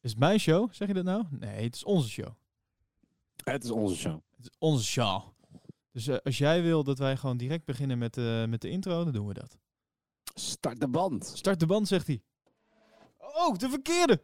[0.00, 0.72] Is het mijn show?
[0.72, 1.24] Zeg je dat nou?
[1.30, 2.30] Nee, het is onze show.
[3.44, 4.20] Het is onze show.
[4.36, 5.22] Het is onze show.
[5.92, 9.04] Dus eh, als jij wil dat wij gewoon direct beginnen met, eh, met de intro,
[9.04, 9.58] dan doen we dat.
[10.34, 11.26] Start de band.
[11.34, 12.22] Start de band, zegt hij.
[13.18, 14.22] Oh, de verkeerde!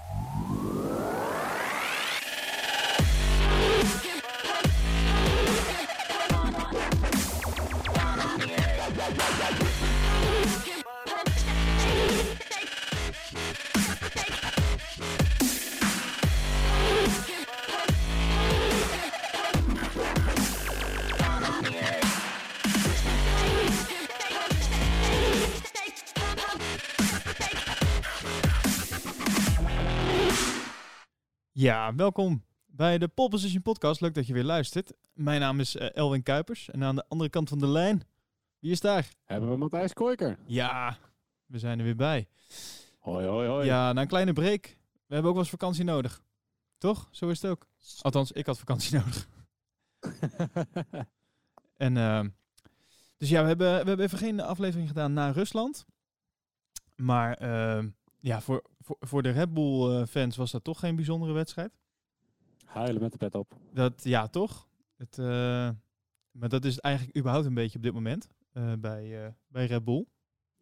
[31.59, 34.01] Ja, welkom bij de Pole Position Podcast.
[34.01, 34.93] Leuk dat je weer luistert.
[35.13, 36.69] Mijn naam is eh, Elwin Kuipers.
[36.69, 38.03] En aan de andere kant van de lijn,
[38.59, 39.09] wie is daar?
[39.25, 40.37] Hebben we Matthijs Koiker.
[40.45, 40.97] Ja,
[41.45, 42.27] we zijn er weer bij.
[42.99, 43.65] Hoi, hoi, hoi.
[43.65, 44.63] Ja, na een kleine break.
[45.07, 46.21] We hebben ook wel eens vakantie nodig.
[46.77, 47.07] Toch?
[47.11, 47.67] Zo is het ook.
[48.01, 49.27] Althans, ik had vakantie nodig.
[51.77, 52.29] En, ehm,
[53.17, 55.85] dus ja, we hebben, we hebben even geen aflevering gedaan naar Rusland.
[56.95, 60.95] Maar ehm, ja, voor, voor, voor de Red Bull eh, fans was dat toch geen
[60.95, 61.77] bijzondere wedstrijd.
[62.65, 63.55] Huilen met de pet op.
[63.73, 64.67] Dat, ja, toch?
[64.97, 65.69] Het, eh,
[66.31, 70.05] maar dat is eigenlijk überhaupt een beetje op dit moment eh, bij, bij Red Bull.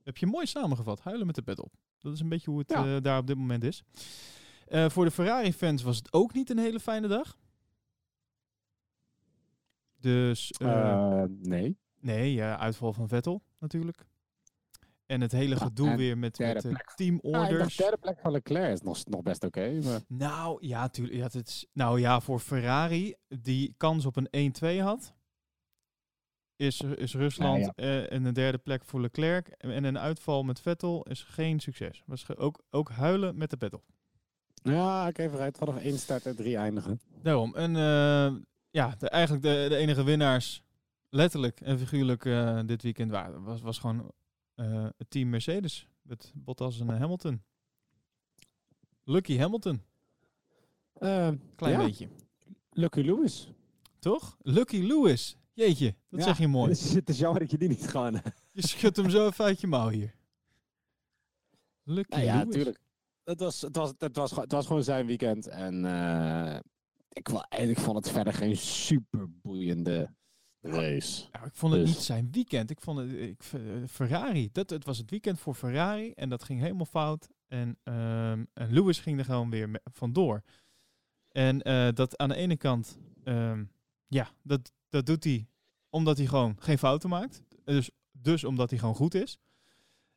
[0.03, 0.99] Heb je mooi samengevat.
[0.99, 1.73] Huilen met de pet op.
[1.99, 2.99] Dat is een beetje hoe het Ja.
[2.99, 3.83] daar op dit moment is.
[4.87, 7.37] Voor de Ferrari-fans was het ook niet een hele fijne dag.
[9.99, 10.53] Dus
[11.27, 11.77] nee.
[11.99, 14.05] nee, uitval van Vettel natuurlijk.
[15.07, 16.73] En het hele Ja, gedoe weer met, met eh, plek.
[16.73, 17.59] Ah, ik teamorders.
[17.59, 19.79] dacht derde plek van Leclerc is nog, nog best oké.
[19.83, 21.17] maar Nou ja, tuurlijk.
[21.17, 25.15] Ja, het is, nou ja, voor Ferrari, die kans op een 1-2 had,
[26.55, 29.47] is, is Rusland Ja, eh, en een derde plek voor Leclerc.
[29.47, 32.03] En een uitval met Vettel is geen succes.
[32.05, 33.83] Was ook, ook huilen met de op.
[34.63, 35.57] ja, oké, vooruit.
[35.57, 36.99] Vanaf één start en drie eindigen.
[37.21, 37.55] Daarom.
[37.55, 38.35] En eh,
[38.69, 40.63] ja, de, eigenlijk de, de enige winnaars,
[41.09, 44.11] letterlijk en figuurlijk eh, dit weekend, waren, was, was gewoon
[44.57, 45.87] eh, het team Mercedes.
[46.01, 47.43] Met Bottas en eh, Hamilton.
[49.03, 49.81] Lucky Hamilton.
[50.93, 52.09] Eh, Klein ja, beetje.
[52.71, 53.51] Lucky Lewis.
[53.99, 54.37] Toch?
[54.41, 55.37] Lucky Lewis.
[55.53, 56.69] Jeetje, dat Ja, zeg je mooi.
[56.71, 58.21] Het is, het is jammer dat je die niet gewoon...
[58.51, 60.15] Je schudt hem zo even uit je mouw hier.
[61.83, 62.45] Lucky Nou ja, Lewis.
[62.45, 62.79] natuurlijk.
[63.23, 65.47] Het was, het, was, het, was, gewoon- het was gewoon zijn weekend.
[65.47, 65.75] En
[67.09, 70.13] ik, en ik vond het verder geen super boeiende
[70.61, 71.23] race.
[71.23, 72.69] Ik vond het Dus- niet zijn weekend.
[72.69, 73.59] Ik vond het ik, eh,
[73.89, 74.49] Ferrari.
[74.51, 77.29] Dat, het was het weekend voor Ferrari en dat ging helemaal fout.
[77.47, 80.43] En, ehm, en Lewis ging er gewoon weer vandoor.
[81.31, 83.63] En eh, dat aan de ene kant, ehm,
[84.07, 85.47] ja, dat, dat doet hij
[85.89, 87.41] omdat hij gewoon geen fouten maakt.
[87.63, 89.39] Dus, dus omdat hij gewoon goed is.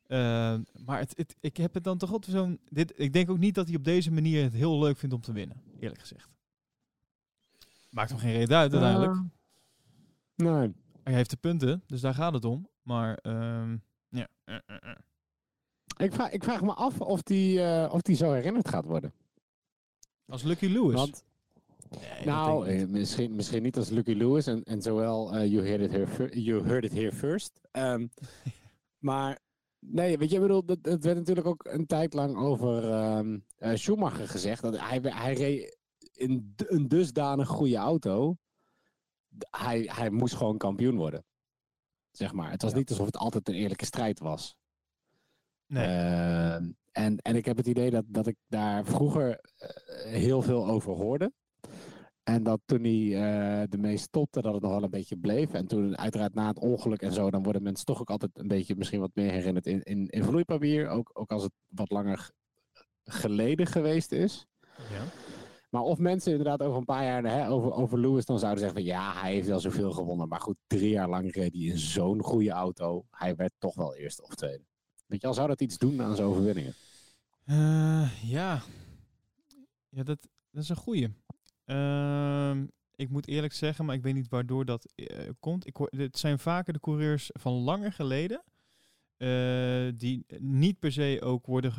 [0.07, 2.59] Ehm, maar het, het, ik heb het dan toch altijd zo'n.
[2.69, 5.21] Dit, ik denk ook niet dat hij op deze manier het heel leuk vindt om
[5.21, 6.29] te winnen, eerlijk gezegd.
[7.89, 9.11] Maakt hem geen reden uit uiteindelijk.
[9.11, 9.21] Eh,
[10.41, 10.73] nee.
[11.03, 12.69] Hij heeft de punten, dus daar gaat het om.
[12.81, 13.77] Maar ehm,
[14.09, 14.27] ja.
[14.43, 14.95] eh, eh, eh.
[15.97, 19.13] Ik vraag, ik vraag me af of die, of die zo herinnerd gaat worden.
[20.25, 20.93] Als Lucky Lewis.
[20.93, 21.23] Want,
[21.99, 24.47] Nee, nou, eh, misschien, misschien niet als Lucky Lewis.
[24.47, 27.59] En, en zowel you, heard it here you heard it here first.
[27.71, 28.07] Ehm,
[29.09, 29.39] maar
[29.79, 33.39] nee, weet je, ik bedoel, het, het werd natuurlijk ook een tijd lang over ehm,
[33.57, 34.61] eh, Schumacher gezegd.
[34.61, 35.77] Dat hij, hij reed
[36.13, 38.37] in een dusdanig goede auto.
[39.39, 41.23] Hij, hij moest gewoon kampioen worden.
[42.11, 42.51] Zeg maar.
[42.51, 42.77] Het was Ja.
[42.77, 44.55] niet alsof het altijd een eerlijke strijd was.
[45.65, 45.85] Nee.
[45.85, 49.69] Ehm, en, en ik heb het idee dat, dat ik daar vroeger eh,
[50.03, 51.31] heel veel over hoorde.
[52.23, 55.53] En dat toen hij eh ermee stopte, dat het nog wel een beetje bleef.
[55.53, 58.47] En toen uiteraard na het ongeluk en zo, dan worden mensen toch ook altijd een
[58.47, 60.87] beetje misschien wat meer herinnerd in, in, in vloeipapier.
[60.87, 62.31] Ook, ook als het wat langer g-
[63.03, 64.45] geleden geweest is.
[64.77, 65.03] ja.
[65.71, 68.79] Maar of mensen inderdaad over een paar jaar hè, over, over Lewis dan zouden zeggen
[68.79, 70.27] van ja, hij heeft wel zoveel gewonnen.
[70.27, 73.05] Maar goed, drie jaar lang reed hij in zo'n goede auto.
[73.11, 74.63] Hij werd toch wel eerste of tweede.
[75.05, 76.73] Weet je al, zou dat iets doen aan zijn overwinningen?
[77.45, 78.61] Eh, ja.
[79.89, 81.13] Ja, dat, dat is een goeie.
[81.65, 85.67] Ehm, ik moet eerlijk zeggen, maar ik weet niet waardoor dat eh, komt.
[85.67, 88.43] Ik het zijn vaker de coureurs van langer geleden.
[89.17, 91.73] eh, die niet per se ook worden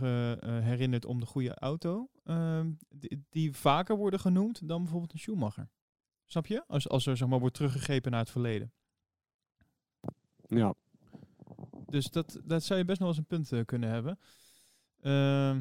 [0.65, 2.09] herinnerd om de goede auto.
[2.23, 5.69] Ehm, die, die vaker worden genoemd dan bijvoorbeeld een Schumacher.
[6.27, 6.65] Snap je?
[6.67, 8.73] Als, als er zeg maar, wordt teruggegrepen naar het verleden.
[10.47, 10.75] Ja.
[11.87, 14.19] Dus dat, dat zou je best nog eens een punt eh, kunnen hebben.
[15.01, 15.61] Ehm,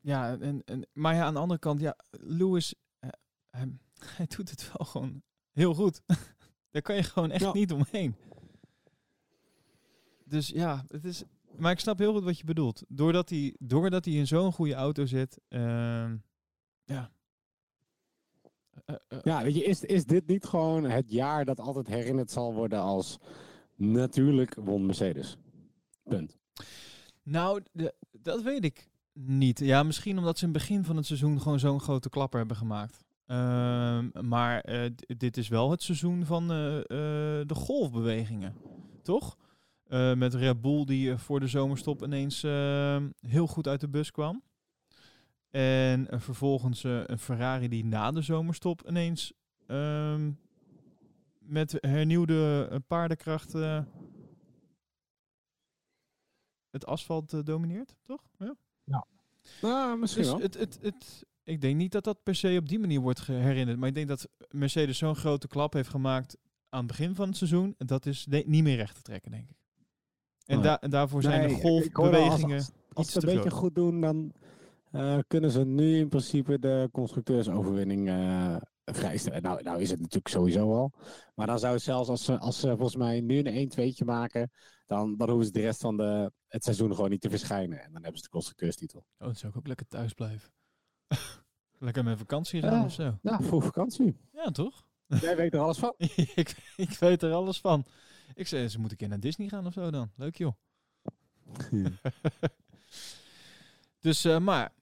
[0.00, 3.10] ja, en, en, maar ja, aan de andere kant, ja, Lewis, eh,
[3.50, 3.78] hij,
[4.16, 5.22] hij doet het wel gewoon
[5.52, 6.02] heel goed.
[6.70, 7.52] Daar kan je gewoon echt Ja.
[7.52, 8.14] niet omheen.
[10.24, 11.22] Dus ja, het is,
[11.58, 12.82] maar ik snap heel goed wat je bedoelt.
[12.88, 16.16] Doordat hij, doordat hij in zo'n goede auto zit, ehm,
[16.84, 17.10] ja.
[18.84, 22.30] Eh, eh, Ja, weet je, is, is dit niet gewoon het jaar dat altijd herinnerd
[22.30, 23.18] zal worden als
[23.74, 25.36] natuurlijk won Mercedes?
[26.02, 26.38] Punt.
[27.22, 29.58] Nou, de- dat weet ik niet.
[29.58, 32.56] Ja, misschien omdat ze in het begin van het seizoen gewoon zo'n grote klapper hebben
[32.56, 33.04] gemaakt.
[33.26, 36.84] Ehm, maar eh, dit is wel het seizoen van eh, eh,
[37.46, 38.54] de golfbewegingen,
[39.02, 39.36] toch?
[39.88, 43.88] Eh, met Red Bull die eh, voor de zomerstop ineens ehm, heel goed uit de
[43.88, 44.42] bus kwam.
[45.50, 49.32] En eh, vervolgens een Ferrari die na de zomerstop ineens
[49.66, 50.32] ehm,
[51.38, 53.52] met hernieuwde paardenkracht
[56.70, 58.22] het asfalt domineert, toch?
[58.38, 59.06] Ja.
[59.62, 60.40] Nou, misschien Dus wel.
[60.40, 63.78] het, het, het, ik denk niet dat dat per se op die manier wordt herinnerd.
[63.78, 66.36] Maar ik denk dat Mercedes zo'n grote klap heeft gemaakt
[66.68, 67.74] aan het begin van het seizoen.
[67.78, 69.56] En dat is niet meer recht te trekken, denk ik.
[70.48, 73.60] En, da- en daarvoor zijn Nee, de golfbewegingen Als, als iets ze een beetje groot.
[73.60, 74.32] goed doen, dan
[74.90, 79.42] eh, kunnen ze nu in principe de constructeursoverwinning eh vrijstellen.
[79.42, 80.92] Nou, nou is het natuurlijk sowieso al.
[81.34, 84.50] Maar dan zou het zelfs als ze, als ze volgens mij nu een 1-2'tje maken,
[84.86, 87.78] dan, dan hoeven ze de rest van de, het seizoen gewoon niet te verschijnen.
[87.82, 88.98] En dan hebben ze de constructeurstitel.
[88.98, 90.50] Oh, dan zou ik ook lekker thuis blijven.
[91.78, 92.84] lekker met vakantie gaan Ja.
[92.84, 93.18] of zo.
[93.22, 94.16] Ja, voor vakantie.
[94.32, 94.84] Ja, toch?
[95.06, 95.94] Jij weet er alles van.
[96.34, 97.84] ik, ik weet er alles van.
[98.34, 100.10] Ik zei, ze moeten een keer naar Disney gaan of zo dan.
[100.16, 100.52] Leuk joh.
[104.00, 104.72] Dus, eh, maar...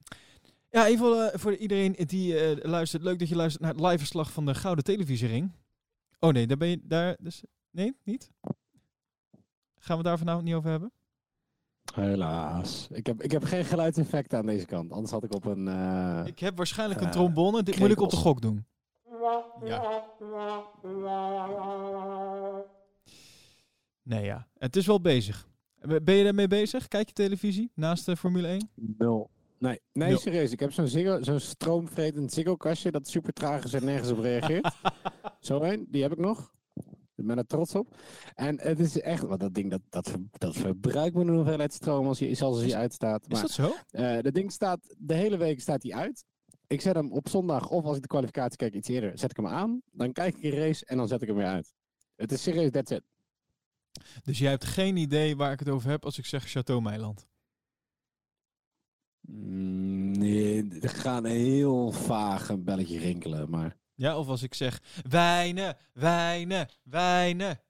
[0.70, 3.02] Ja, even eh, voor iedereen die eh, luistert.
[3.02, 5.52] Leuk dat je luistert naar het live verslag van de Gouden Televisiering.
[6.20, 6.80] Oh nee, daar ben je...
[6.82, 8.30] Daar, dus, nee, niet?
[9.78, 10.92] Gaan we daar vanavond niet over hebben?
[11.94, 12.86] Helaas.
[12.90, 14.92] Ik heb, ik heb geen geluidseffect aan deze kant.
[14.92, 15.68] Anders had ik op een...
[15.68, 17.62] eh, Ik heb waarschijnlijk een trombone.
[17.62, 18.66] Dit moet ik op de gok doen.
[19.64, 20.04] Ja.
[24.06, 24.46] Nee, ja.
[24.58, 25.48] Het is wel bezig.
[26.02, 26.88] Ben je daarmee bezig?
[26.88, 28.70] Kijk je televisie naast de Formule 1?
[28.74, 29.30] Nul.
[29.58, 30.18] Nee, nee Nul.
[30.18, 30.52] serieus.
[30.52, 34.74] Ik heb zo'n Ziggo- zo'n stroomvretend Ziggo-kastje dat super traag is en nergens op reageert.
[35.40, 36.54] Zo een, die heb ik nog.
[37.14, 37.94] Ik ben er trots op.
[38.34, 42.06] En het is echt, want dat ding dat, dat, dat verbruikt me een hoeveelheid stroom
[42.06, 43.22] als je, zelfs als Is- hij uitstaat.
[43.22, 43.72] Is Maar dat zo?
[43.90, 46.24] eh dat ding staat, de hele week staat hij uit.
[46.66, 49.36] Ik zet hem op zondag of als ik de kwalificatie kijk iets eerder, zet ik
[49.36, 49.80] hem aan.
[49.90, 51.74] Dan kijk ik een race en dan zet ik hem weer uit.
[52.16, 53.02] Het is serieus, that's it.
[54.22, 57.26] Dus jij hebt geen idee waar ik het over heb als ik zeg Chateau Meiland.
[59.20, 63.76] Mm, nee, er gaat een heel vaag een belletje rinkelen, maar...
[63.94, 67.60] Ja, of als ik zeg wijnen, wijnen, wijnen.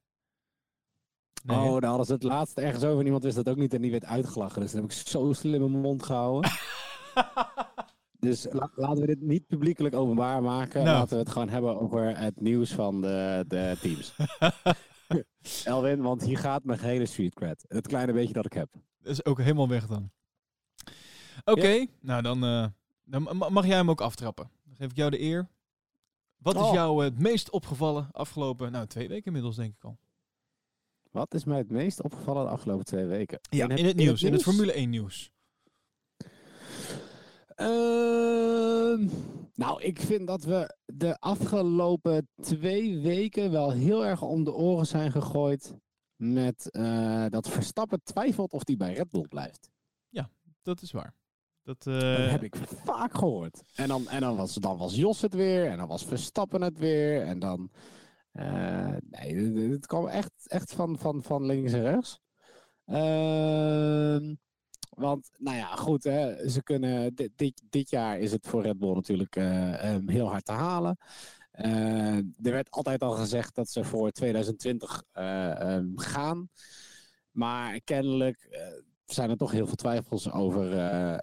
[1.45, 3.75] Nee, oh, daar hadden ze het laatst ergens over en iemand wist dat ook niet
[3.75, 4.61] en die werd uitgelachen.
[4.61, 6.51] Dus dan heb ik zo slim in mijn mond gehouden.
[8.27, 10.85] dus la- laten we dit niet publiekelijk openbaar maken.
[10.85, 10.97] Nou.
[10.97, 14.15] Laten we het gewoon hebben over het nieuws van de, de teams.
[15.65, 17.65] Elwin, want hier gaat mijn hele street cred.
[17.69, 18.69] Het kleine beetje dat ik heb.
[18.99, 20.11] Dat is ook helemaal weg dan.
[21.45, 22.67] Oké, nou dan, eh,
[23.05, 24.51] dan ma- mag jij hem ook aftrappen.
[24.65, 25.49] Dan geef ik jou de eer.
[26.37, 26.73] Wat is Oh.
[26.73, 29.99] jou het meest opgevallen afgelopen, nou twee weken inmiddels denk ik al.
[31.11, 33.41] Wat is mij het meest opgevallen de afgelopen twee weken?
[33.51, 35.31] in het nieuws, in het Formule 1 nieuws.
[37.55, 39.09] Ehm,
[39.57, 44.87] nou, ik vind dat we de afgelopen twee weken wel heel erg om de oren
[44.87, 45.75] zijn gegooid
[46.17, 49.71] met eh, dat Verstappen twijfelt of hij bij Red Bull blijft.
[50.63, 51.15] Dat is waar.
[51.63, 53.63] Dat, Dat eh, heb ik vaak gehoord.
[53.75, 56.79] En dan, en dan, was, dan was Jos het weer en dan was Verstappen het
[56.79, 57.71] weer en dan...
[58.33, 59.35] eh, nee,
[59.71, 62.21] het- kwam echt, echt van, van, van links en rechts.
[62.85, 64.35] Ehm,
[64.97, 68.95] want, nou ja, goed, hè, ze kunnen, dit, dit, jaar is het voor Red Bull
[68.95, 70.99] natuurlijk eh, ehm, heel hard te halen.
[71.51, 76.49] Eh, er werd altijd al gezegd dat ze voor 2020 eh, ehm, gaan.
[77.31, 78.59] Maar kennelijk
[79.07, 80.73] zijn er toch heel veel twijfels over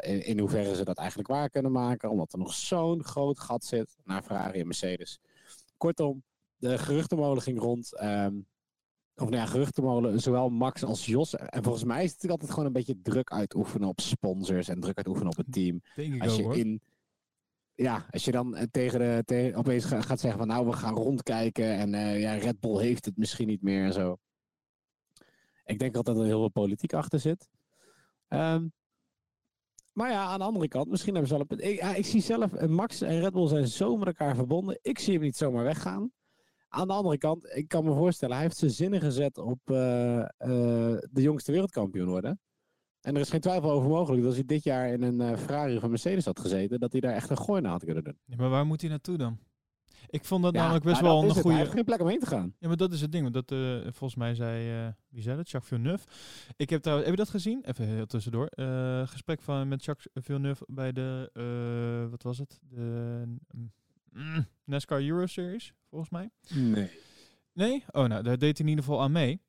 [0.05, 2.09] in, in hoeverre ze dat eigenlijk waar kunnen maken.
[2.09, 5.19] Omdat er nog zo'n groot gat zit naar Ferrari en Mercedes.
[5.77, 6.23] Kortom,
[6.57, 7.95] de geruchtenmolen ging rond.
[7.95, 8.35] ehm,
[9.15, 11.35] of nou ja, geruchtenmolen, zowel Max als Jos.
[11.35, 14.79] En volgens mij is het natuurlijk altijd gewoon een beetje druk uitoefenen op sponsors en
[14.79, 15.81] druk uitoefenen op het team.
[16.21, 16.81] Als je in.
[17.75, 19.21] Ja, als je dan eh, tegen de.
[19.25, 21.65] Tegen, opeens ga- gaat zeggen van nou, we gaan rondkijken.
[21.77, 24.17] En eh, ja, Red Bull heeft het misschien niet meer en zo.
[25.65, 27.47] Ik denk altijd dat er heel veel politiek achter zit.
[28.27, 28.67] Ehm,
[29.91, 31.69] maar ja, aan de andere kant, misschien hebben ze wel een punt.
[31.71, 34.79] Ik, ja, ik zie zelf, eh, Max en Red Bull zijn zo met elkaar verbonden.
[34.81, 36.11] Ik zie hem niet zomaar weggaan.
[36.75, 40.19] Aan de andere kant, ik kan me voorstellen, hij heeft zijn zinnen gezet op eh,
[40.19, 40.27] eh,
[41.11, 42.39] de jongste wereldkampioen worden.
[43.01, 45.37] En er is geen twijfel over mogelijk dat als hij dit jaar in een eh,
[45.37, 48.17] Ferrari een Mercedes had gezeten, dat hij daar echt een gooi naar had kunnen doen.
[48.25, 49.39] Ja, maar waar moet hij naartoe dan?
[50.07, 51.33] Ik vond dat Ja, namelijk best wel een het.
[51.33, 51.57] Hij goede...
[51.57, 52.55] heeft geen plek om heen te gaan.
[52.59, 53.31] Ja, maar dat is het ding.
[53.31, 55.49] Want dat, volgens mij zei, wie zei dat?
[55.49, 56.07] Jacques Villeneuve.
[56.55, 57.63] Ik heb daar, heb je dat gezien?
[57.65, 58.51] Even heel tussendoor.
[59.07, 61.29] Gesprek van, met Jacques Villeneuve bij de,
[62.09, 62.59] wat was het?
[62.61, 63.23] De
[64.13, 66.29] mm, NASCAR Euro Series, volgens mij.
[66.49, 66.99] Nee.
[67.53, 67.83] Nee?
[67.91, 69.41] Oh, nou, daar deed hij in ieder geval aan mee.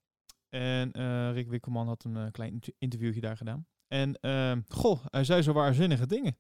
[0.49, 3.67] En eh, Rick Wikkelman had een eh, klein inter- interviewtje daar gedaan.
[3.89, 6.37] En, ehm, goh, hij zei zo waanzinnige dingen.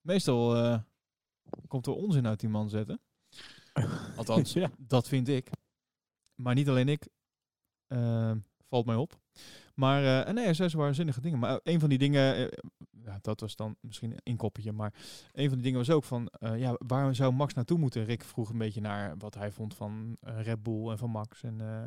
[0.00, 0.80] Meestal eh,
[1.66, 3.00] komt er onzin uit die man zetten.
[4.16, 4.70] Althans, Ja.
[4.78, 5.50] dat vind ik.
[6.34, 7.08] Maar niet alleen ik.
[7.86, 9.20] Ehm, valt mij op.
[9.74, 11.38] Maar nee, hij zei zo waanzinnige dingen.
[11.38, 12.50] Maar een van die dingen,
[13.04, 14.72] ja, dat was dan misschien een koppetje.
[14.72, 14.94] Maar
[15.32, 18.04] een van die dingen was ook van, eh, ja, waar zou Max naartoe moeten?
[18.04, 21.42] Rick vroeg een beetje naar wat hij vond van eh, Red Bull en van Max.
[21.42, 21.82] En, eh,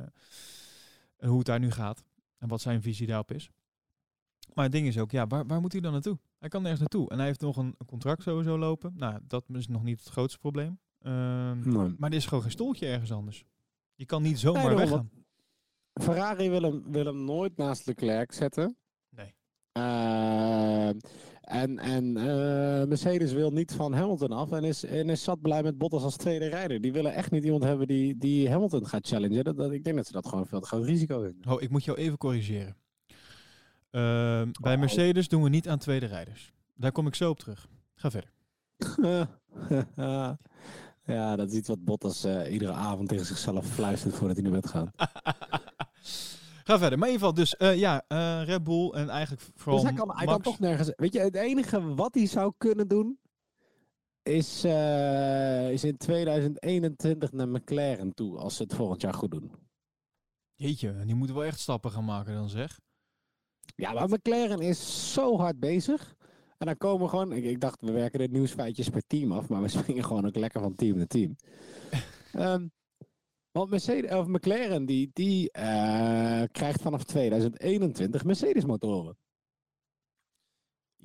[1.18, 2.04] en hoe het daar nu gaat.
[2.38, 3.50] En wat zijn visie daarop is.
[4.54, 6.20] Maar het ding is ook, ja, waar, waar moet hij dan naartoe?
[6.40, 7.10] Hij kan nergens naartoe.
[7.10, 8.94] En hij heeft nog een, contract sowieso lopen.
[8.96, 10.80] Nou, dat is nog niet het grootste probleem.
[11.00, 11.96] Ehm, Nee.
[11.98, 13.46] maar er is gewoon geen stoeltje ergens anders.
[13.96, 15.10] Je kan niet zomaar daarom, weggaan.
[15.94, 18.78] Ferrari wil hem, wil hem nooit naast Leclerc zetten.
[19.74, 20.88] Eh,
[21.42, 25.64] en en eh, Mercedes wil niet van Hamilton af en is, en is zat blij
[25.64, 26.82] met Bottas als tweede rijder.
[26.82, 29.44] Die willen echt niet iemand hebben die, die Hamilton gaat challengen.
[29.44, 31.52] Dat, dat, ik denk dat ze dat gewoon veel te groot risico vinden.
[31.54, 32.78] Oh, ik moet jou even corrigeren.
[33.92, 34.80] Ehm, bij Oh.
[34.80, 36.54] Mercedes doen we niet aan tweede rijders.
[36.76, 37.68] Daar kom ik zo op terug.
[37.96, 38.32] Ga verder.
[41.06, 44.62] ja, dat is iets wat Bottas eh, iedere avond tegen zichzelf fluistert voordat hij naar
[44.62, 44.90] bed gaat.
[46.64, 47.00] Ga verder.
[47.00, 50.00] Maar in ieder geval, dus eh, ja, eh, Red Bull en eigenlijk vooral Dus hij
[50.00, 50.44] kan, hij kan Max.
[50.44, 50.92] toch nergens.
[50.96, 53.20] Weet je, het enige wat hij zou kunnen doen.
[54.24, 58.38] Is, eh, is in 2021 naar McLaren toe.
[58.38, 59.52] Als ze het volgend jaar goed doen.
[60.56, 62.80] Jeetje, die moeten wel echt stappen gaan maken dan zeg.
[63.76, 66.16] Ja, maar McLaren is zo hard bezig.
[66.58, 67.32] En dan komen we gewoon.
[67.32, 69.50] Ik, ik dacht, we werken de nieuwsfeitjes per team af.
[69.50, 71.36] Maar we springen gewoon ook lekker van team naar team.
[72.34, 72.68] Ehm,
[73.54, 79.18] want Mercedes, of McLaren die, die eh, krijgt vanaf 2021 Mercedes motoren.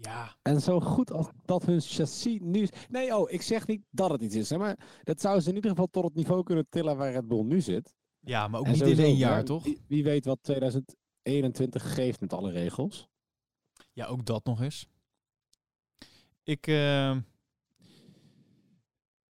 [0.01, 2.71] Ja, En zo goed als dat hun chassis nu is.
[2.89, 4.51] Nee, oh, ik zeg niet dat het iets is.
[4.51, 7.29] Hè, maar dat zou ze in ieder geval tot het niveau kunnen tillen waar Red
[7.29, 7.95] Bull nu zit.
[8.21, 9.65] ja maar ook En niet in één jaar, ja, toch?
[9.65, 13.09] Wie, wie weet wat 2021 geeft met alle regels.
[13.93, 14.89] Ja, ook dat nog eens.
[16.43, 16.75] Ik, eh,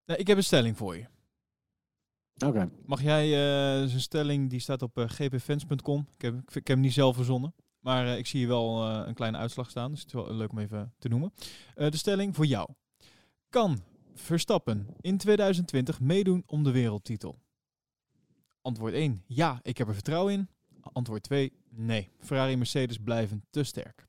[0.05, 1.07] nou, ik heb een stelling voor je.
[2.47, 2.71] Oké.
[2.87, 6.07] Mag jij eh zijn stelling, die staat op eh, gpfans.com.
[6.15, 7.55] Ik heb, ik heb hem niet zelf verzonnen.
[7.81, 9.91] Maar eh, ik zie hier wel een kleine uitslag staan.
[9.91, 11.33] Dus het is wel leuk om even te noemen.
[11.75, 12.69] De stelling voor jou.
[13.49, 13.79] Kan
[14.19, 17.39] Verstappen in 2020 meedoen om de wereldtitel?
[18.63, 19.23] Antwoord 1.
[19.27, 20.49] Ja, ik heb er vertrouwen in.
[20.93, 21.53] Antwoord 2.
[21.71, 22.09] Nee.
[22.21, 24.07] Ferrari en Mercedes blijven te sterk.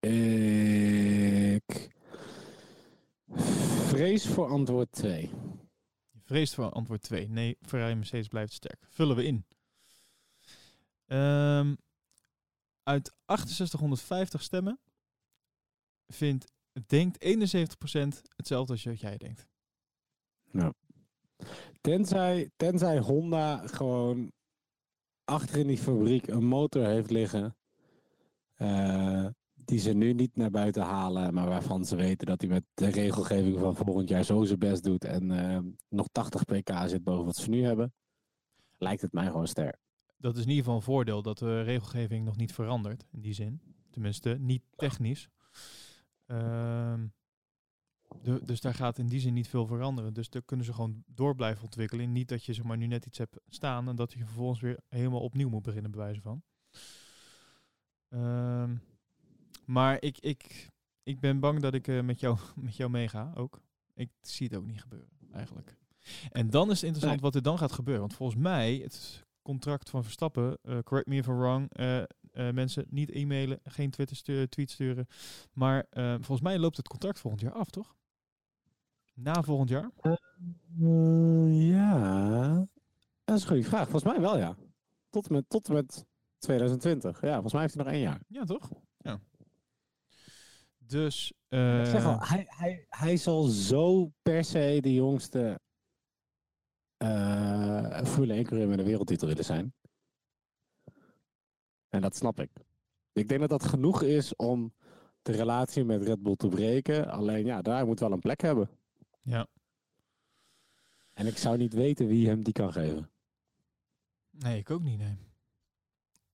[0.00, 1.90] Ik
[3.96, 5.30] vrees voor antwoord 2.
[6.10, 7.28] Je vreest voor antwoord 2.
[7.28, 8.86] Nee, Ferrari Mercedes blijft sterk.
[8.88, 9.46] Vullen we in.
[11.06, 11.74] Ehm,
[12.82, 14.80] uit 6850 stemmen
[16.06, 16.52] vindt,
[16.86, 19.46] denkt 71% hetzelfde als wat jij denkt.
[21.80, 24.32] Tenzij, tenzij Honda gewoon
[25.24, 27.56] achter in die fabriek een motor heeft liggen.
[28.54, 29.26] eh,
[29.66, 32.86] die ze nu niet naar buiten halen, maar waarvan ze weten dat hij met de
[32.86, 35.58] regelgeving van volgend jaar zo zijn best doet en eh,
[35.88, 37.92] nog 80 pk zit boven wat ze nu hebben,
[38.78, 39.78] lijkt het mij gewoon sterk.
[40.16, 43.06] Dat is in ieder geval een voordeel dat de regelgeving nog niet verandert.
[43.12, 43.60] In die zin.
[43.90, 45.28] Tenminste, niet technisch.
[46.26, 47.06] Ehm,
[48.22, 50.14] de, dus daar gaat in die zin niet veel veranderen.
[50.14, 52.12] Dus daar kunnen ze gewoon door blijven ontwikkelen.
[52.12, 54.78] Niet dat je zeg maar, nu net iets hebt staan en dat je vervolgens weer
[54.88, 56.42] helemaal opnieuw moet beginnen, bij wijze van.
[58.08, 58.76] Ehm,
[59.66, 60.70] maar ik, ik,
[61.02, 63.60] ik ben bang dat ik eh, met, jou, met jou meega ook.
[63.94, 65.76] Ik zie het ook niet gebeuren, eigenlijk.
[66.30, 68.02] En dan is het interessant wat er dan gaat gebeuren.
[68.02, 72.86] Want volgens mij, het contract van Verstappen, eh, correct me if I'm wrong, eh, mensen
[72.88, 75.06] niet e-mailen, geen Twitter stu tweet sturen.
[75.52, 77.96] Maar volgens mij loopt het contract volgend jaar af, toch?
[79.16, 79.90] Na volgend jaar?
[80.00, 80.14] Eh,
[81.68, 82.66] ja,
[83.24, 83.88] dat is een goede vraag.
[83.88, 84.56] Volgens mij wel, ja.
[85.10, 86.06] Tot en met, tot en met
[86.38, 87.20] 2020.
[87.20, 88.20] Ja, volgens mij heeft hij nog één jaar.
[88.28, 88.70] Ja, toch?
[90.86, 95.60] Dus, Ik eh, zeg al, hij, hij, hij zal zo per se de jongste
[96.96, 99.74] eh Formule 1 coureur met een wereldtitel willen zijn.
[101.88, 102.50] En dat snap ik.
[103.12, 104.74] Ik denk dat dat genoeg is om
[105.22, 107.10] de relatie met Red Bull te breken.
[107.10, 108.68] Alleen ja, daar moet wel een plek hebben.
[109.22, 109.46] ja.
[111.12, 113.10] En ik zou niet weten wie hem die kan geven.
[114.30, 115.16] Nee, ik ook niet, nee.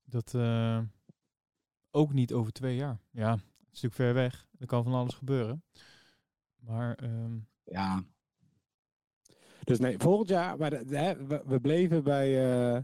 [0.04, 0.82] Dat eh,
[1.90, 2.99] ook niet over twee jaar.
[3.11, 3.38] Ja,
[3.73, 4.47] het is natuurlijk ver weg.
[4.59, 5.64] Er kan van alles gebeuren.
[6.57, 8.05] Maar ehm, Ja.
[9.64, 10.71] Dus nee, volgend jaar, maar
[11.47, 12.29] we, bleven bij,
[12.75, 12.83] eh,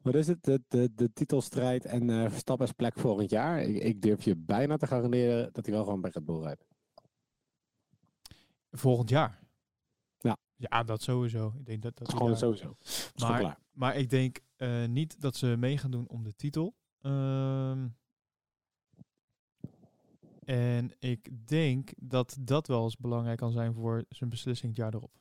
[0.00, 3.62] wat is het, de, de, de titelstrijd en eh Verstappen's plek volgend jaar.
[3.62, 6.64] Ik, ik durf je bijna te garanderen dat hij wel gewoon bij Red Bull rijdt.
[8.70, 9.40] volgend jaar.
[10.18, 10.36] Ja.
[10.56, 11.52] Ja, dat sowieso.
[11.58, 12.76] Ik denk dat, dat is gewoon daar- sowieso.
[12.78, 13.58] Dat is Maar-.
[13.72, 16.74] Maar ik denk eh, niet dat ze mee gaan doen om de titel.
[17.00, 17.88] Ehm,
[20.44, 24.94] en ik denk dat dat wel eens belangrijk kan zijn voor zijn beslissing het jaar
[24.94, 25.12] erop.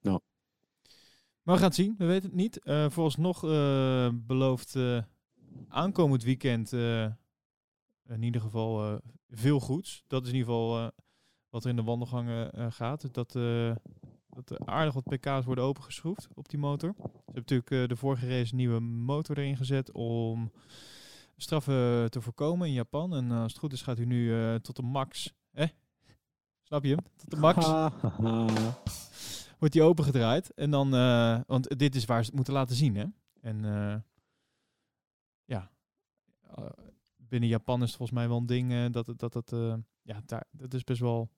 [0.00, 0.20] Ja.
[1.42, 2.58] Maar we gaan het zien, we weten het niet.
[2.58, 5.02] Eh vooralsnog eh belooft eh,
[5.68, 6.72] aankomend weekend
[8.08, 10.04] in ieder geval veel goeds.
[10.06, 10.92] Dat is in ieder geval
[11.50, 13.14] wat er in de wandelgangen gaat.
[13.14, 13.76] Dat, eh,
[14.28, 16.94] dat er aardig wat pk's worden opengeschroefd op die motor.
[16.96, 20.52] Ze hebben natuurlijk de vorige race een nieuwe motor erin gezet om
[21.42, 23.14] straffen te voorkomen in Japan.
[23.14, 25.34] En eh, als het goed is gaat hij nu eh, tot de max.
[25.50, 25.66] Hè?
[26.62, 27.04] Snap je hem?
[27.16, 27.66] Tot de max
[29.58, 30.54] wordt die opengedraaid.
[30.54, 33.04] En dan, eh, want dit is waar ze het moeten laten zien, hè?
[33.40, 33.96] En eh,
[35.44, 35.70] ja,
[36.54, 36.64] eh,
[37.16, 39.74] binnen Japan is het volgens mij wel een ding eh, dat het, dat het, eh,
[40.02, 41.28] ja, daar, dat is best wel.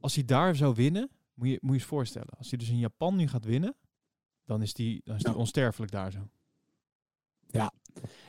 [0.00, 2.28] Als hij daar zou winnen, moet je moet je eens voorstellen.
[2.38, 3.74] Als hij dus in Japan nu gaat winnen,
[4.44, 5.38] dan is die, dan is die Ja.
[5.38, 6.28] onsterfelijk daar zo.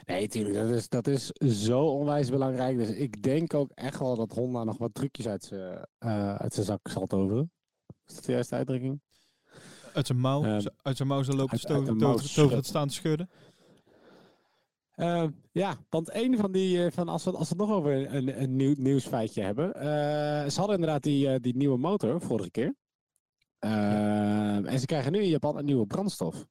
[0.06, 1.26] Nee, tuurlijk, dat is, dat is
[1.66, 2.78] zo onwijs belangrijk.
[2.78, 6.54] Dus ik denk ook echt wel dat Honda nog wat trucjes uit zijn eh, uit
[6.54, 7.52] zijn zak zal toveren.
[8.08, 9.02] Is dat de juiste uitdrukking?
[9.94, 11.58] Uit zijn mouw, Ehm, z- uit zijn mouw zal lopen
[12.30, 13.30] stoven, het staan te schudden.
[14.92, 18.14] Eh, ja, want een van die, eh, van als, we, als we het nog over
[18.16, 19.74] een, een nieuw, nieuwsfeitje hebben.
[19.74, 22.76] eh, ze hadden inderdaad die, die nieuwe motor vorige keer.
[23.60, 26.46] Eh, En ze krijgen nu in Japan een nieuwe brandstof.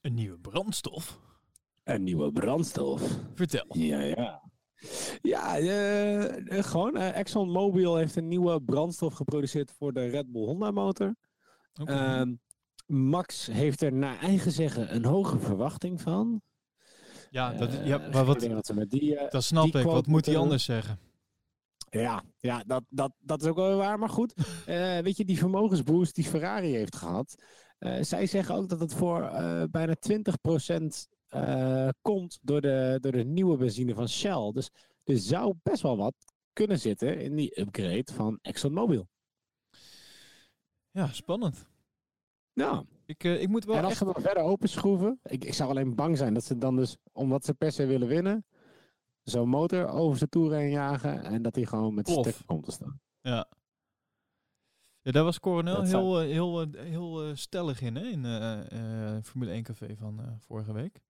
[0.00, 1.20] Een nieuwe brandstof.
[1.84, 3.18] Een nieuwe brandstof.
[3.34, 3.64] Vertel.
[3.68, 4.42] Ja, ja.
[5.22, 6.96] Ja, eh, eh, gewoon.
[6.96, 11.14] eh, ExxonMobil heeft een nieuwe brandstof geproduceerd voor de Red Bull Honda motor.
[11.84, 12.34] Ehm,
[12.86, 16.42] Max heeft er naar eigen zeggen een hoge verwachting van.
[17.30, 19.86] ja, dat, ja, maar wat, ze met die, dat snap die ik.
[19.86, 20.98] Wat moet hij anders zeggen?
[21.90, 23.98] Ja, ja dat, dat, dat is ook wel waar.
[23.98, 24.34] Maar goed,
[25.06, 27.42] weet je, die vermogensboost die Ferrari heeft gehad.
[27.78, 29.20] eh, zij zeggen ook dat het voor
[29.70, 34.50] bijna 20% eh komt door de, door de nieuwe benzine van Shell.
[34.52, 34.70] Dus
[35.04, 36.14] er zou best wel wat
[36.52, 39.08] kunnen zitten in die upgrade van ExxonMobil.
[40.90, 41.66] Ja, spannend.
[42.52, 43.98] Ja, Ik, eh, ik moet wel en als echt...
[43.98, 47.44] ze dan verder openschroeven, ik, ik zou alleen bang zijn dat ze dan dus, omdat
[47.44, 48.46] ze per se willen winnen,
[49.22, 52.70] zo'n motor over zijn toer heen jagen en dat hij gewoon met stuk komt te
[52.70, 53.00] staan.
[53.20, 53.48] Ja.
[55.00, 59.18] Ja, daar was Coronel Dat zou- heel, eh, heel, heel stellig in, hè, in eh,
[59.22, 61.00] Formule 1 Café van vorige week.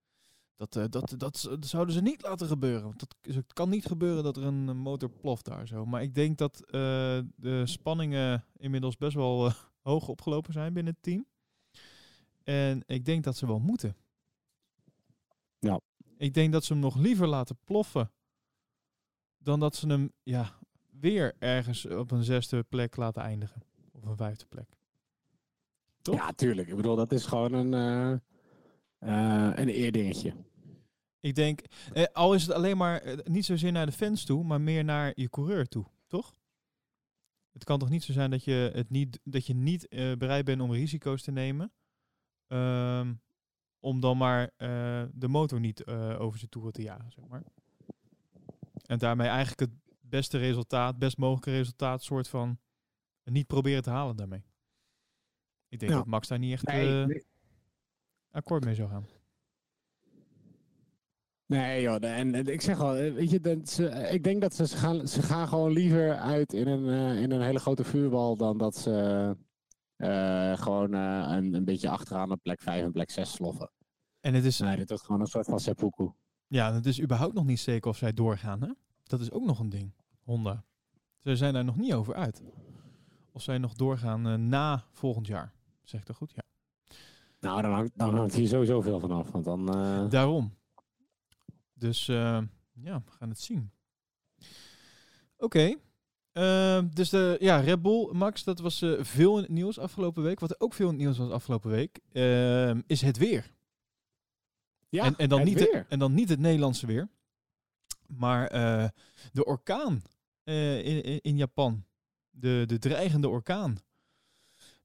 [0.57, 2.83] Dat, eh, dat, dat, dat zouden ze niet laten gebeuren.
[2.83, 5.87] Want dat, het kan niet gebeuren dat er een motor ploft daar zo.
[5.87, 6.71] Maar ik denk dat eh,
[7.37, 9.55] de spanningen inmiddels best wel eh,
[9.91, 11.27] hoog opgelopen zijn binnen het team.
[12.43, 13.97] En ik denk dat ze wel moeten.
[15.59, 15.81] Ja.
[16.17, 18.11] Ik denk dat ze hem nog liever laten ploffen.
[19.39, 20.59] Dan dat ze hem ja,
[20.91, 23.63] weer ergens op een zesde plek laten eindigen.
[23.93, 24.77] Of een vijfde plek.
[26.03, 26.15] Toch?
[26.15, 26.69] Ja, tuurlijk.
[26.69, 28.23] Ik bedoel, dat is gewoon een,
[29.61, 30.35] een eerdingetje.
[31.21, 31.61] Ik denk,
[31.93, 34.85] eh, al is het alleen maar eh, niet zozeer naar de fans toe, maar meer
[34.85, 36.35] naar je coureur toe, toch?
[37.53, 40.45] Het kan toch niet zo zijn dat je, het niet, dat je niet eh, bereid
[40.45, 41.73] bent om risico's te nemen.
[42.47, 43.15] ehm,
[43.81, 47.43] om dan maar eh, de motor niet eh, over zijn toeren te jagen, zeg maar.
[48.87, 52.59] En daarmee eigenlijk het beste resultaat, best mogelijke resultaat, soort van
[53.25, 54.45] niet proberen te halen daarmee.
[55.69, 55.99] Ik denk Ja.
[55.99, 57.25] dat Max daar niet echt Nee, eh, nee.
[58.33, 59.07] Akkoord mee zou gaan.
[61.53, 62.05] Nee, joh.
[62.05, 64.77] En, en ik zeg al, eh, weet je, ze, eh, ik denk dat ze, ze
[64.77, 68.59] gaan, ze gaan gewoon liever uit in een, eh, in een hele grote vuurbal dan
[68.59, 69.37] dat ze
[70.57, 73.71] gewoon een, een beetje achteraan op plek 5 en plek 6 sloffen.
[74.21, 76.11] En het is, Nee, dit is gewoon een soort van seppuku.
[76.47, 78.63] Ja, het is überhaupt nog niet zeker of zij doorgaan.
[78.63, 78.69] Hè?
[79.03, 79.93] Dat is ook nog een ding.
[80.23, 80.65] Honda.
[81.19, 82.43] Ze zijn daar nog niet over uit.
[83.33, 85.53] Of zij nog doorgaan na volgend jaar.
[85.83, 86.33] Zeg ik dat goed?
[86.35, 86.43] Ja.
[87.43, 89.31] Nou, dan hangt, dan hangt hier sowieso veel van af.
[89.31, 90.55] Want dan, eh, Daarom.
[91.75, 92.39] Dus eh,
[92.73, 93.71] ja, we gaan het zien.
[95.37, 95.75] Oké.
[96.33, 100.41] Eh, dus de, ja, Red Bull, Max, dat was veel in het nieuws afgelopen week.
[100.41, 103.53] Wat er ook veel in het nieuws was afgelopen week, eh, is het weer.
[104.89, 105.77] ja, en, en, dan niet weer.
[105.77, 107.09] Het, en dan niet het Nederlandse weer.
[108.07, 108.49] Maar
[109.33, 110.03] de orkaan
[110.45, 111.85] in, in, in Japan.
[112.31, 113.79] De, de dreigende orkaan.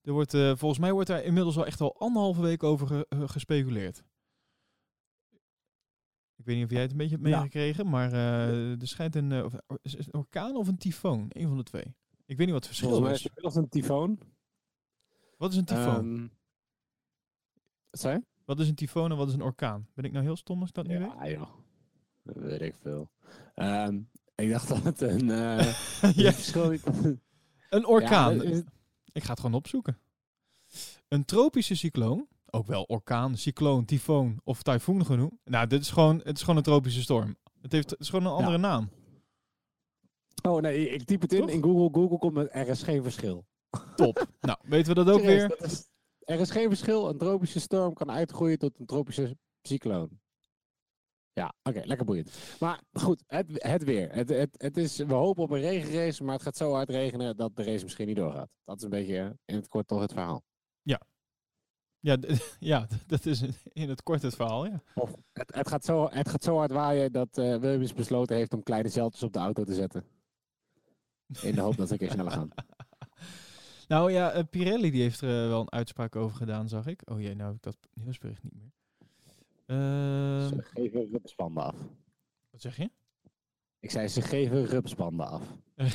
[0.08, 3.06] Er wordt, eh, volgens mij wordt daar inmiddels al echt al anderhalve week over ge-
[3.10, 4.04] eh, gespeculeerd.
[6.36, 7.36] Ik weet niet of jij het een beetje hebt Ja.
[7.38, 11.26] meegekregen, maar eh, er schijnt een, eh, of- is het een orkaan of een tyfoon.
[11.30, 11.96] Een van de twee.
[12.26, 13.56] Ik weet niet wat het verschil Volgens mij is is.
[13.56, 14.20] een tyfoon.
[15.38, 16.06] Wat is een tyfoon?
[16.16, 16.28] Ehm,
[17.90, 19.88] wat zei wat is een tyfoon en wat is een orkaan?
[19.94, 21.12] Ben ik nou heel stom als ik dat niet weet?
[21.18, 21.50] Ja, joh.
[22.24, 23.10] Dat weet ik veel.
[23.56, 24.00] Ehm,
[24.36, 25.30] ik dacht dat het een...
[25.30, 25.74] eh
[26.16, 26.34] Ja,
[27.70, 28.36] een orkaan.
[28.36, 28.64] Ja, is-
[29.18, 29.98] Ik ga het gewoon opzoeken.
[31.08, 35.34] Een tropische cycloon, ook wel orkaan, cycloon, tyfoon of tyfoon genoemd.
[35.44, 37.36] Nou, dit is gewoon, het is gewoon een tropische storm.
[37.62, 38.38] Het, heeft, het is gewoon een Ja.
[38.38, 38.90] andere naam.
[40.42, 41.50] Oh nee, ik typ het in Toch?
[41.50, 42.02] in Google.
[42.02, 43.46] Google komt met er is geen verschil.
[43.96, 44.28] Top.
[44.42, 45.48] nou, weten we dat ook Serieus, weer?
[45.58, 47.10] dat is- er is geen verschil.
[47.10, 50.10] Een tropische storm kan uitgroeien tot een tropische cycloon.
[51.38, 52.38] Ja, oké, lekker boeiend.
[52.60, 54.12] Maar goed, het, het weer.
[54.12, 57.38] Het, het, het is, we hopen op een regenrace, maar het gaat zo hard regenen
[57.38, 58.50] dat de race misschien niet doorgaat.
[58.64, 60.44] Dat is een beetje in het kort toch het verhaal.
[60.82, 61.02] Ja,
[62.00, 62.18] ja,
[62.88, 63.42] d- dat is
[63.74, 64.84] in het kort het verhaal, ja.
[64.96, 68.64] Of het, het, gaat, zo, het gaat zo hard waaien dat Williams besloten heeft om
[68.64, 70.06] kleine zeiltjes op de auto te zetten.
[71.42, 72.50] In de hoop dat ze een keer sneller gaan.
[73.88, 77.02] Nou ja, eh, Pirelli die heeft er eh, wel een uitspraak over gedaan, zag ik.
[77.10, 78.72] Oh jee, nou heb ik dat nieuwsbericht niet meer.
[79.68, 81.76] Ehm, Ze geven rupspanden af.
[82.50, 82.90] wat zeg je?
[83.80, 85.44] Ik zei, ze geven rupspanden af.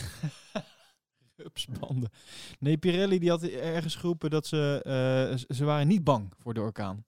[1.36, 2.10] Upspanden.
[2.58, 6.60] Nee, Pirelli die had ergens geroepen dat ze, eh, ze waren niet bang voor de
[6.60, 7.04] orkaan.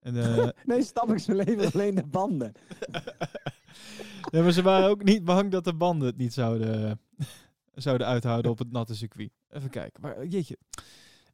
[0.00, 2.52] En, eh, Nee, snap ik, ze leveren alleen de banden.
[4.32, 7.00] nee, maar ze waren ook niet bang dat de banden het niet zouden,
[7.74, 9.30] zouden uithouden op het natte circuit.
[9.48, 10.02] Even kijken.
[10.02, 10.58] Maar jeetje,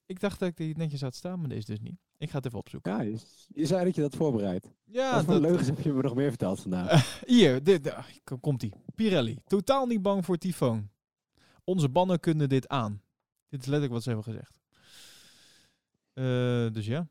[0.07, 1.99] ik dacht dat ik die netjes had staan, maar is dus niet.
[2.21, 2.93] Ik ga het even opzoeken.
[2.93, 3.17] Ja, je,
[3.49, 4.67] je zei dat je dat voorbereidt.
[4.85, 7.21] Ja, Wat voor dat, leugens heb je me nog meer verteld vandaag?
[7.27, 8.73] hier, dit, ah, k- komt-ie.
[8.95, 10.89] Pirelli, totaal niet bang voor tyfoon.
[11.65, 13.03] Onze banden kunnen dit aan.
[13.49, 14.53] Dit is letterlijk wat ze hebben gezegd.
[16.13, 17.09] Eh, dus ja.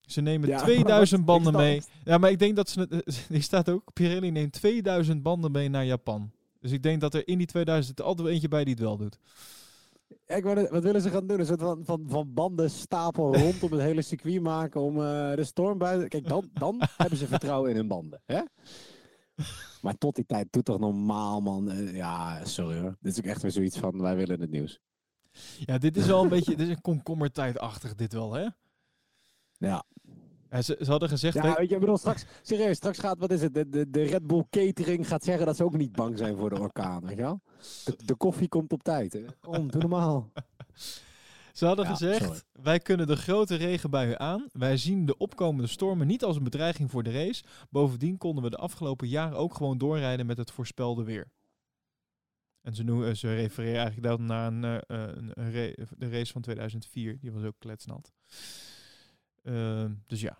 [0.00, 1.82] Ze nemen Ja, maar 2000 wat- ik banden mee.
[2.04, 3.26] Ja, maar ik denk dat ze het.
[3.28, 3.92] Die staat ook.
[3.92, 6.30] Pirelli neemt 2000 banden mee naar Japan.
[6.60, 8.82] Dus ik denk dat er in die 2000 er altijd wel eentje bij die het
[8.82, 9.18] wel doet.
[10.28, 11.38] Ja, ik net- wat willen ze gaan doen?
[11.40, 15.44] Een soort van, van, van banden stapel rondom het hele circuit maken om eh, de
[15.44, 16.08] storm buiten...
[16.08, 18.20] Kijk, dan, dan hebben ze vertrouwen in hun banden.
[18.26, 18.40] Hè?
[19.82, 21.70] Maar tot die tijd, doe toch normaal, man.
[21.70, 22.96] Eh, ja, sorry hoor.
[23.00, 24.80] Dit is ook echt weer zoiets van, wij willen het nieuws.
[25.58, 26.56] Ja, dit is wel een beetje.
[26.56, 28.46] Dit is een komkommertijdachtig, dit wel, hè?
[29.52, 29.84] Ja.
[30.50, 31.34] Ja, ze, ze hadden gezegd.
[31.34, 34.02] Ja, weet je, ik bedoel, straks, serieus, straks gaat, wat is het, de, de, de
[34.02, 37.16] Red Bull catering gaat zeggen dat ze ook niet bang zijn voor de orkaan, weet
[37.16, 37.40] je wel?
[37.84, 39.24] De, de koffie komt op tijd, hè?
[39.40, 40.30] Kom, doe normaal.
[41.52, 42.40] Ze hadden Ja, gezegd, sorry.
[42.52, 44.46] wij kunnen de grote regenbuien aan.
[44.52, 47.44] Wij zien de opkomende stormen niet als een bedreiging voor de race.
[47.70, 51.30] Bovendien konden we de afgelopen jaren ook gewoon doorrijden met het voorspelde weer.
[52.62, 56.08] En ze, noemen, ze refereren eigenlijk dan naar een, eh, eh, een, een ra- de
[56.10, 57.18] race van 2004.
[57.20, 58.12] Die was ook kletsnat.
[59.48, 60.38] Ehm, dus ja.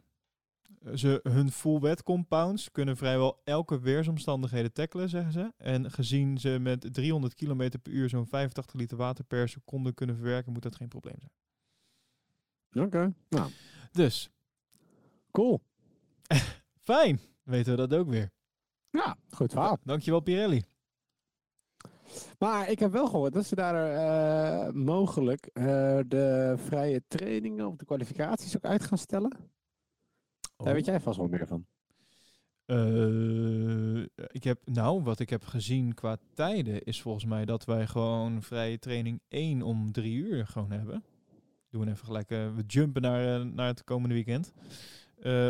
[0.95, 5.53] Ze, hun full wet compounds kunnen vrijwel elke weersomstandigheden tackelen, zeggen ze.
[5.57, 10.17] En gezien ze met 300 km per uur zo'n 85 liter water per seconde kunnen
[10.17, 12.87] verwerken, moet dat geen probleem zijn.
[12.87, 13.51] Oké, nou,
[13.93, 14.31] Dus,
[15.31, 15.61] cool.
[16.91, 17.21] fijn.
[17.43, 18.31] Weten we dat ook weer.
[18.91, 19.79] Ja, goed verhaal.
[19.85, 20.65] Dankjewel Pirelli.
[22.39, 25.65] Maar ik heb wel gehoord dat ze daar eh, mogelijk eh,
[26.07, 29.33] de vrije trainingen of de kwalificaties ook uit gaan stellen.
[30.57, 31.67] Daar weet jij vast wel meer van.
[32.65, 37.87] Eh, ik heb, nou, wat ik heb gezien qua tijden is volgens mij dat wij
[37.87, 41.05] gewoon vrije training 1 om 3 uur gewoon hebben.
[41.71, 44.53] Doen we even gelijk, we jumpen naar, naar het komende weekend.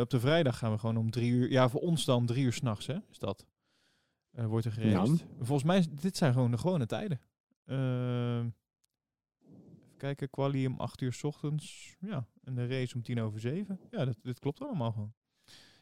[0.00, 2.52] Op de vrijdag gaan we gewoon om 3 uur, ja voor ons dan 3 uur
[2.52, 3.46] s'nachts hè, is dat.
[4.38, 5.26] Eh, wordt er geraced.
[5.36, 7.20] Volgens mij, dit zijn gewoon de gewone tijden.
[7.64, 8.48] Ehm,
[9.46, 11.96] even kijken, quali om 8 uur s ochtends.
[12.00, 13.80] Ja, en de race om tien over 7.
[13.90, 15.12] Ja, dat, dit klopt allemaal gewoon.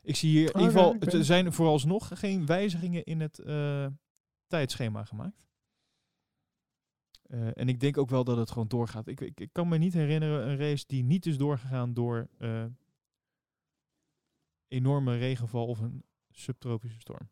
[0.03, 3.87] Ik zie hier in ieder Oké, geval, er zijn vooralsnog geen wijzigingen in het eh,
[4.47, 5.47] tijdschema gemaakt.
[7.23, 9.07] Eh, en ik denk ook wel dat het gewoon doorgaat.
[9.07, 12.29] Ik, ik, ik kan me niet herinneren een race die niet is doorgegaan door
[14.69, 17.29] enorme regenval of een subtropische storm.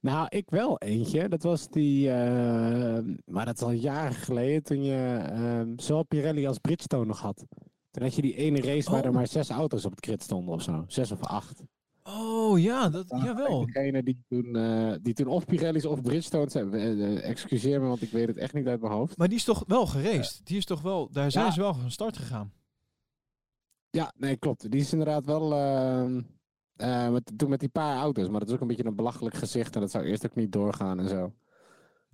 [0.00, 1.28] Nou, ik wel eentje.
[1.28, 6.46] Dat was die, eh, maar dat is al jaren geleden, toen je eh, zowel Pirelli
[6.46, 7.44] als Bridgestone nog had.
[7.90, 9.14] Toen had je die ene race waar er Oh.
[9.14, 10.84] maar zes auto's op het grid stonden of zo.
[10.86, 11.62] Zes of acht.
[12.02, 13.66] Oh ja, dat, jawel.
[13.66, 16.80] Degene die toen, eh, die toen of Pirelli's of Bridgestones hebben.
[16.80, 19.16] eh, excuseer me, want ik weet het echt niet uit mijn hoofd.
[19.16, 20.40] Maar die is toch wel geraced?
[20.44, 21.50] Die is toch wel, daar zijn Ja.
[21.50, 22.52] ze wel van start gegaan.
[23.90, 24.70] Ja, nee, klopt.
[24.70, 25.52] Die is inderdaad wel.
[25.54, 26.20] ehm,
[26.76, 29.36] eh, met, toen met die paar auto's, maar dat is ook een beetje een belachelijk
[29.36, 31.34] gezicht en dat zou eerst ook niet doorgaan en zo.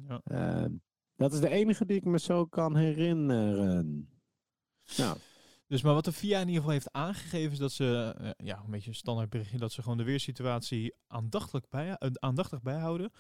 [0.09, 0.20] Ja.
[0.25, 0.70] Ehm,
[1.16, 4.09] dat is de enige die ik me zo kan herinneren.
[4.96, 5.18] Nou,
[5.66, 8.62] Dus maar wat de FIA in ieder geval heeft aangegeven is dat ze, eh, ja,
[8.64, 13.12] een beetje een standaard berichtje, dat ze gewoon de weersituatie aandachtig, bij, eh, aandachtig bijhouden.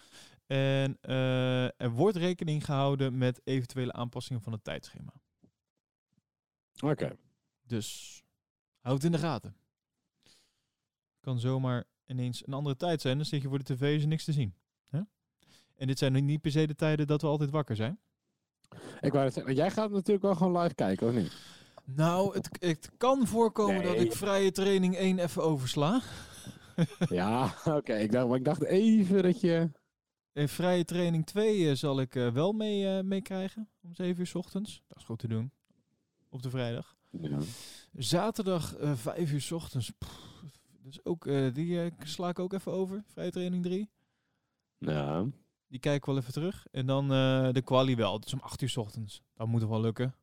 [0.46, 5.12] En eh, er wordt rekening gehouden met eventuele aanpassingen van het tijdschema.
[6.80, 7.16] Oké.
[7.62, 8.22] Dus
[8.80, 9.56] houd het in de gaten.
[11.22, 14.08] Kan zomaar ineens een andere tijd zijn, dan zit je voor de tv is er
[14.08, 14.54] niks te zien.
[14.88, 15.00] Hè?
[15.76, 17.98] En dit zijn niet per se de tijden dat we altijd wakker zijn.
[19.00, 21.32] Ik wou het zeggen, jij gaat natuurlijk wel gewoon live kijken, of niet?
[21.84, 26.00] Nou, het, het kan voorkomen dat ik vrije training 1 even oversla.
[27.08, 27.94] ja, oké.
[27.94, 29.70] Ik, dacht, maar ik dacht even dat je...
[30.32, 34.26] En vrije training 2 eh, zal ik eh, wel mee, eh, meekrijgen om 7 uur
[34.26, 34.82] 's ochtends.
[34.88, 35.52] Dat is goed te doen.
[36.28, 36.96] Op de vrijdag.
[37.10, 37.38] Ja.
[37.92, 39.90] Zaterdag eh 5 uur 's ochtends.
[39.98, 40.31] Pff,
[40.82, 43.02] dus ook, eh, die eh, sla ik ook even over.
[43.06, 43.90] Vrije training 3.
[44.78, 45.26] ja.
[45.68, 46.66] Die kijk ik wel even terug.
[46.70, 48.20] En dan eh, de quali wel.
[48.20, 49.22] Dus om 8 uur 's ochtends.
[49.34, 50.14] Dat moet wel lukken.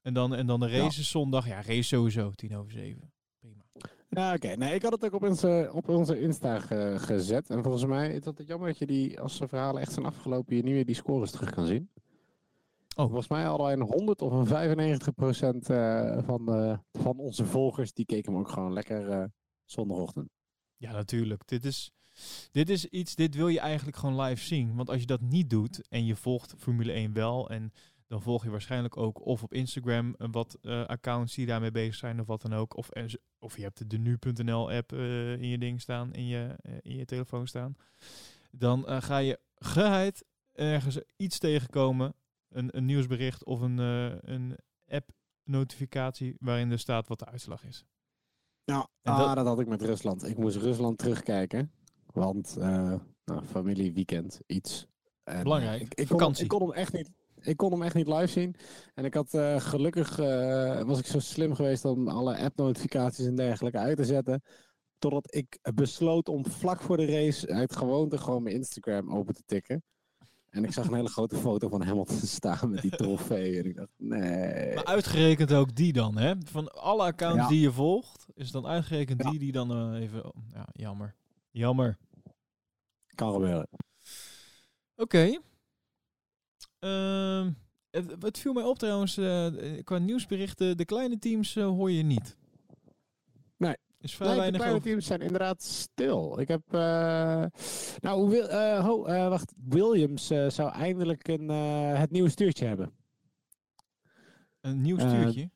[0.00, 0.78] En dan, en dan de Ja.
[0.78, 1.46] race is zondag.
[1.46, 2.30] Ja, race sowieso.
[2.30, 3.12] 10 over 7.
[3.38, 3.64] Prima.
[4.08, 4.48] Ja, oké.
[4.56, 7.50] Nee, ik had het ook op onze, op onze Insta ge- gezet.
[7.50, 10.06] En volgens mij is dat het jammer dat je die, als de verhalen echt zijn
[10.06, 11.90] afgelopen, je niet meer die scores terug kan zien.
[12.96, 13.06] Oh.
[13.06, 17.44] Volgens mij hadden wij een 100 of een 95 procent eh, van, de, van onze
[17.44, 19.24] volgers, die keken hem ook gewoon lekker eh,
[19.64, 20.28] zondagochtend.
[20.76, 21.48] Ja, natuurlijk.
[21.48, 21.90] Dit is,
[22.50, 24.74] dit is iets, dit wil je eigenlijk gewoon live zien.
[24.74, 27.72] Want als je dat niet doet en je volgt Formule 1 wel en
[28.06, 31.94] dan volg je waarschijnlijk ook of op Instagram eh, wat eh, accounts die daarmee bezig
[31.94, 32.76] zijn of wat dan ook.
[32.76, 32.88] Of,
[33.42, 36.96] of je hebt de nu.nl app eh, in je ding staan, in je, eh, in
[36.96, 37.76] je telefoon staan.
[38.50, 42.14] Dan eh, ga je geheid ergens iets tegenkomen,
[42.52, 44.56] een, een nieuwsbericht of een, eh, een
[44.88, 45.10] app
[45.44, 47.84] notificatie waarin er staat wat de uitslag is.
[48.64, 49.46] Ja, En ah, dat- dat...
[49.46, 50.28] had ik met Rusland.
[50.28, 51.72] Ik moest Rusland terugkijken,
[52.06, 54.86] want eh nou, familie, weekend, iets.
[55.24, 55.82] En, eh, Belangrijk.
[55.82, 56.42] Ik, ik, kon, Vakantie.
[56.42, 57.10] ik kon hem echt niet.
[57.40, 58.54] Ik kon hem echt niet live zien.
[58.94, 63.34] En ik had eh, gelukkig eh, was ik zo slim geweest om alle app-notificaties en
[63.34, 64.42] dergelijke uit te zetten.
[64.98, 69.42] Totdat ik besloot om vlak voor de race uit gewoonte gewoon mijn Instagram open te
[69.46, 69.82] tikken.
[70.52, 73.58] En ik zag een hele grote foto van Hamilton staan met die trofee.
[73.58, 74.74] En ik dacht, nee.
[74.74, 76.34] Maar uitgerekend ook die dan, hè?
[76.44, 77.48] Van alle accounts Ja.
[77.48, 79.30] die je volgt, is dan uitgerekend Ja.
[79.30, 80.32] die die dan eh, even...
[80.52, 81.14] ja, jammer.
[81.50, 81.98] Jammer.
[83.14, 83.68] Kan gebeuren.
[84.96, 85.38] Oké.
[86.78, 87.50] Ehm,
[87.90, 89.46] het, het viel mij op trouwens, eh,
[89.84, 92.36] qua nieuwsberichten, de kleine teams eh, hoor je niet.
[94.02, 94.88] Is vrij de weinig kleine over.
[94.90, 96.38] teams zijn inderdaad stil.
[96.40, 96.62] Ik heb.
[96.74, 97.44] eh,
[98.00, 99.52] nou, wil, eh, ho, eh, wacht.
[99.68, 101.48] Williams zou eindelijk een,
[101.96, 102.92] het nieuwe stuurtje hebben.
[104.60, 105.50] Een nieuw stuurtje.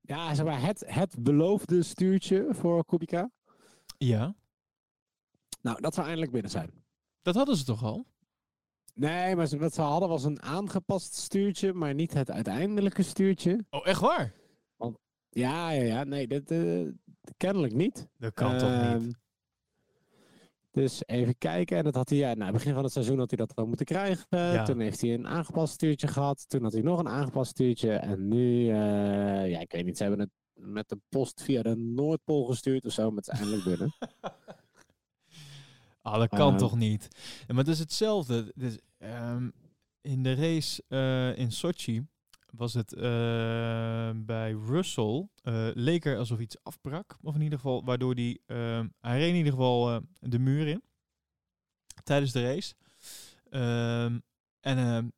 [0.00, 3.30] Ja, zeg maar het, het beloofde stuurtje voor Kubica.
[3.98, 4.34] ja,
[5.62, 6.84] Nou, dat zou eindelijk binnen zijn.
[7.22, 8.06] dat hadden ze toch al?
[8.94, 13.64] Nee, maar wat ze hadden was een aangepast stuurtje, maar niet het uiteindelijke stuurtje.
[13.70, 14.32] Oh, echt waar?
[15.30, 16.04] Ja, ja, ja.
[16.04, 16.54] Nee, dit,
[17.36, 18.08] kennelijk niet.
[18.18, 19.16] Dat kan toch Ehm, niet?
[20.70, 21.76] Dus even kijken.
[21.76, 23.86] En dat had hij, ja, nou, begin van het seizoen had hij dat wel moeten
[23.86, 24.26] krijgen.
[24.28, 24.64] Ja.
[24.64, 26.48] Toen heeft hij een aangepast stuurtje gehad.
[26.48, 27.92] Toen had hij nog een aangepast stuurtje.
[27.92, 31.76] En nu, eh, ja, ik weet niet, ze hebben het met de post via de
[31.76, 33.92] Noordpool gestuurd of zo, maar het is eindelijk binnen.
[36.02, 36.58] Ah, dat kan Ehm.
[36.58, 37.08] toch niet?
[37.46, 38.52] Maar het is hetzelfde.
[38.54, 39.50] Dus, ehm,
[40.00, 42.06] in de race eh, in Sochi
[42.56, 47.16] was het eh, bij Russell, eh, leek er alsof iets afbrak.
[47.22, 50.66] Of in ieder geval, waardoor die, ehm, hij reed in ieder geval eh, de muur
[50.66, 50.82] in
[52.04, 52.74] tijdens de race.
[53.50, 54.18] Ehm,
[54.60, 55.08] en ehm,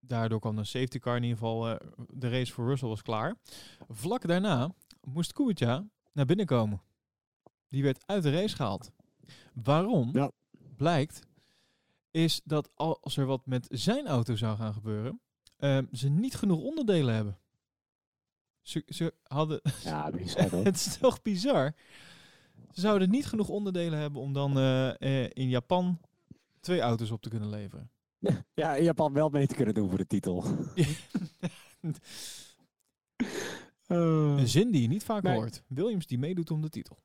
[0.00, 1.78] daardoor kwam een safety car in ieder geval,
[2.08, 3.36] de race voor Russell was klaar.
[3.88, 6.82] Vlak daarna moest Kubica naar binnen komen.
[7.68, 8.90] Die werd uit de race gehaald.
[9.54, 10.10] Waarom?
[10.12, 10.30] Ja.
[10.76, 11.20] Blijkt,
[12.10, 15.20] is dat als er wat met zijn auto zou gaan gebeuren,
[15.58, 17.38] ehm, ze niet genoeg onderdelen hebben.
[18.62, 19.60] Ze, ze hadden.
[19.84, 21.74] Ja, bizar het is toch bizar?
[22.72, 26.00] Ze zouden niet genoeg onderdelen hebben om dan eh, eh, in Japan
[26.60, 27.90] twee auto's op te kunnen leveren.
[28.54, 30.44] Ja, in Japan wel mee te kunnen doen voor de titel.
[33.86, 35.34] Een zin die je niet vaak Nee.
[35.34, 35.62] hoort.
[35.66, 36.98] Williams die meedoet om de titel.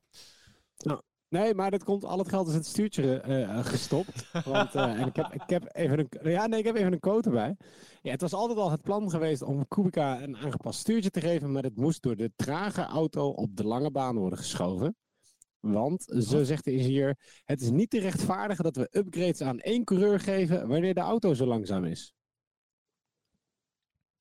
[1.28, 4.30] Nee, maar dat komt, al het geld is in het stuurtje eh, gestopt.
[4.44, 7.00] Want, eh, en ik heb, ik heb even een, ja, nee, ik heb even een
[7.00, 7.56] quote erbij.
[8.02, 11.52] Ja, het was altijd al het plan geweest om Kubica een aangepast stuurtje te geven,
[11.52, 14.96] maar het moest door de trage auto op de lange baan worden geschoven.
[15.60, 16.46] Want, zo Wat?
[16.46, 20.68] zegt de ingenieur, het is niet te rechtvaardigen dat we upgrades aan één coureur geven
[20.68, 22.14] wanneer de auto zo langzaam is.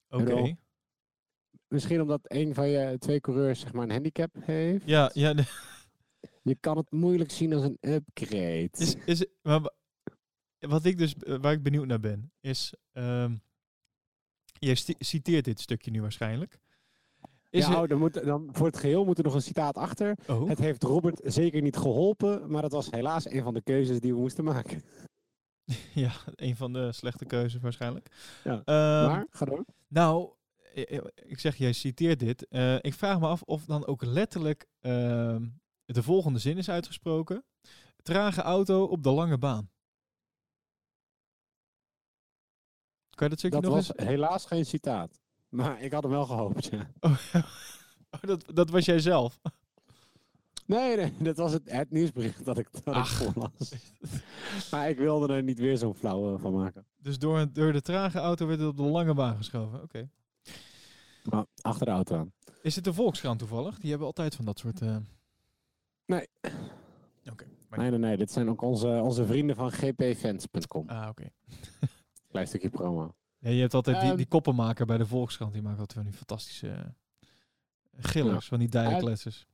[0.09, 0.55] Oké.
[1.67, 4.85] Misschien omdat een van je twee coureurs zeg maar een handicap heeft.
[4.85, 5.71] Ja, ja de-
[6.43, 8.69] Je kan het moeilijk zien als een upgrade.
[8.71, 9.73] is, is, maar wa-
[10.59, 12.73] wat ik dus, eh, waar ik benieuwd naar ben, is...
[12.91, 13.35] ehm,
[14.59, 16.59] Jij citeert dit stukje nu waarschijnlijk.
[17.49, 20.17] Is ja, oh, dan moet, dan, voor het geheel moet er nog een citaat achter.
[20.27, 23.99] oh, Het heeft Robert zeker niet geholpen, maar het was helaas een van de keuzes
[23.99, 24.81] die we moesten maken.
[25.93, 28.07] ja, een van de slechte keuzes waarschijnlijk.
[28.43, 29.65] Ja, Ehm, maar, ga door.
[29.87, 30.31] Nou,
[30.73, 32.41] eh, eh, ik zeg, jij citeert dit.
[32.81, 35.47] Ik vraag me af of dan ook letterlijk ehm,
[35.85, 37.45] de volgende zin is uitgesproken.
[38.01, 39.71] Trage auto op de lange baan.
[43.09, 45.19] Kan je dat stukje Dat nog was helaas geen citaat.
[45.49, 46.89] Maar ik had hem wel gehoopt, ja.
[46.99, 47.31] eens...
[48.13, 49.39] Oh, dat, dat was jij zelf.
[50.65, 53.13] Nee, nee, dat was het, het nieuwsbericht dat ik, dat ik Ach.
[53.13, 53.73] voorlas.
[54.71, 56.85] maar ik wilde er niet weer zo'n flauw eh, van maken.
[56.97, 59.81] Dus door, door de trage auto werd het op de lange baan geschoven.
[59.81, 60.09] Oké.
[61.61, 62.33] Achter de auto aan.
[62.61, 63.79] Is het de Volkskrant toevallig?
[63.79, 64.81] Die hebben altijd van dat soort...
[64.81, 64.97] eh,
[66.05, 66.27] Nee.
[67.31, 67.45] Oké.
[67.69, 68.17] Nee, nee, nee.
[68.17, 70.89] Dit zijn ook onze, onze vrienden van gpfans.com.
[70.89, 71.23] Ah, oké.
[72.31, 73.15] Klein stukje promo.
[73.39, 74.17] Ja, je hebt altijd die, Ehm.
[74.17, 75.53] die koppenmaker bij de Volkskrant.
[75.53, 76.85] Die maakt altijd van die fantastische eh,
[77.97, 79.45] gillers, van die dijenkletsers.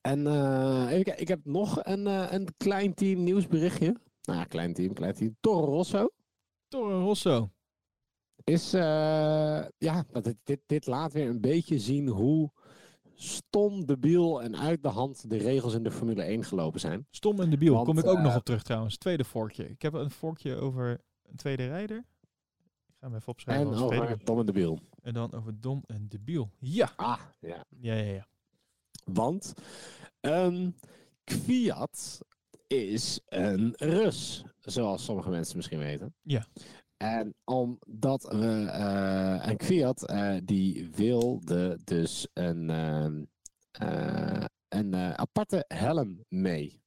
[0.00, 3.96] En eh, even kijken, ik heb nog een, eh, een klein team nieuwsberichtje.
[4.22, 5.36] Nou ja, klein team, klein team.
[5.40, 6.08] Toro Rosso
[6.68, 7.50] Toro Rosso.
[8.44, 12.50] is, eh, ja, dat dit, dit, dit laat weer een beetje zien hoe
[13.16, 17.06] stom, debiel en uit de hand de regels in de Formule 1 gelopen zijn.
[17.10, 17.74] Stom en debiel.
[17.74, 18.96] Want, Kom ik ook nog eh, op terug trouwens.
[18.96, 19.68] Tweede vorkje.
[19.68, 21.98] Ik heb een vorkje over een tweede rijder.
[22.86, 23.72] Ik ga hem even opschrijven.
[23.72, 24.78] En over dom en debiel.
[25.02, 26.50] En dan over dom en debiel.
[26.58, 26.90] Ja.
[26.96, 27.64] Ah, ja.
[27.78, 28.26] Ja, ja, ja.
[29.04, 29.54] Want
[30.20, 30.70] ehm
[31.24, 32.18] Kviat
[32.66, 36.14] is een Rus, zoals sommige mensen misschien weten.
[36.22, 36.46] Ja.
[36.96, 38.66] En omdat we.
[38.72, 43.24] eh en Kviat eh, die wilde dus een, ehm,
[43.70, 46.82] eh, een aparte helm mee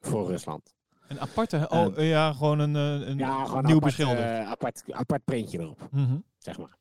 [0.00, 0.74] voor Rusland.
[1.08, 1.68] Een aparte...
[1.68, 4.46] Oh, ja, gewoon een, een Ja, gewoon nieuw apart, beschilderd.
[4.46, 6.18] apart, apart printje erop, Mhm.
[6.38, 6.76] zeg maar.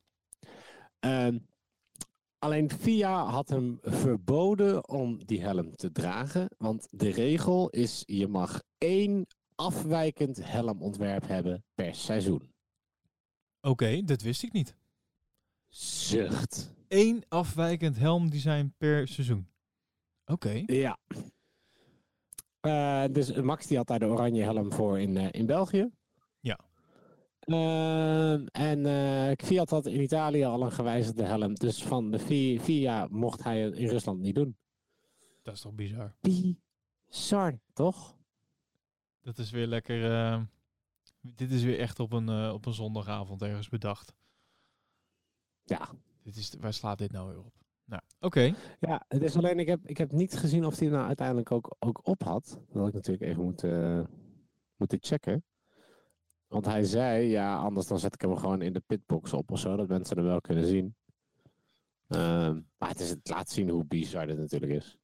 [0.99, 1.37] Ehm,
[2.39, 6.47] alleen FIA had hem verboden om die helm te dragen.
[6.57, 9.25] Want de regel is: je mag één
[9.55, 12.51] afwijkend helmontwerp hebben per seizoen.
[13.61, 14.75] Oké, dat wist ik niet.
[15.69, 16.73] Zucht.
[16.87, 19.47] Eén afwijkend helmdesign per seizoen.
[20.25, 20.63] Oké.
[20.65, 20.97] Ja.
[22.59, 25.89] Eh, dus Max die had daar de oranje helm voor in, eh, in België.
[26.39, 26.59] Ja.
[27.39, 31.53] Ehm, en eh Fiat had in Italië al een gewijzigde helm.
[31.53, 34.57] Dus van de vi- VIA mocht hij het in Rusland niet doen.
[35.41, 36.13] Dat is toch bizar.
[36.21, 38.15] Bizar, toch?
[39.21, 40.01] Dat is weer lekker...
[41.35, 44.13] dit is weer echt op een, eh, op een zondagavond ergens bedacht.
[45.63, 45.89] Ja.
[46.23, 47.53] Dit is, waar slaat dit nou weer op?
[47.85, 48.53] Nou, oké.
[48.79, 51.75] Ja, het is alleen, ik heb, ik heb niet gezien of hij nou uiteindelijk ook,
[51.79, 52.45] ook op had.
[52.45, 54.09] Dat had ik natuurlijk even moeten,
[54.75, 55.43] moeten checken.
[56.47, 59.59] Want hij zei, ja, anders dan zet ik hem gewoon in de pitbox op of
[59.59, 60.95] zo, dat mensen hem wel kunnen zien.
[62.07, 64.97] Ehm, maar het, is, het laat zien hoe bizar dit natuurlijk is.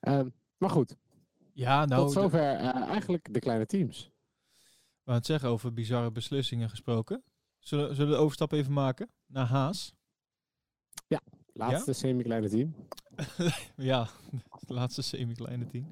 [0.00, 0.96] Ehm, maar goed,
[1.52, 4.13] Ja, nou, tot zover eh, eigenlijk de kleine teams.
[5.04, 7.24] We gaan het zeggen over bizarre beslissingen gesproken.
[7.58, 9.94] Zullen, zullen we de overstap even maken naar Haas?
[11.52, 12.74] Laatste semi-kleine team.
[13.90, 14.08] ja,
[14.66, 15.88] laatste semi-kleine team.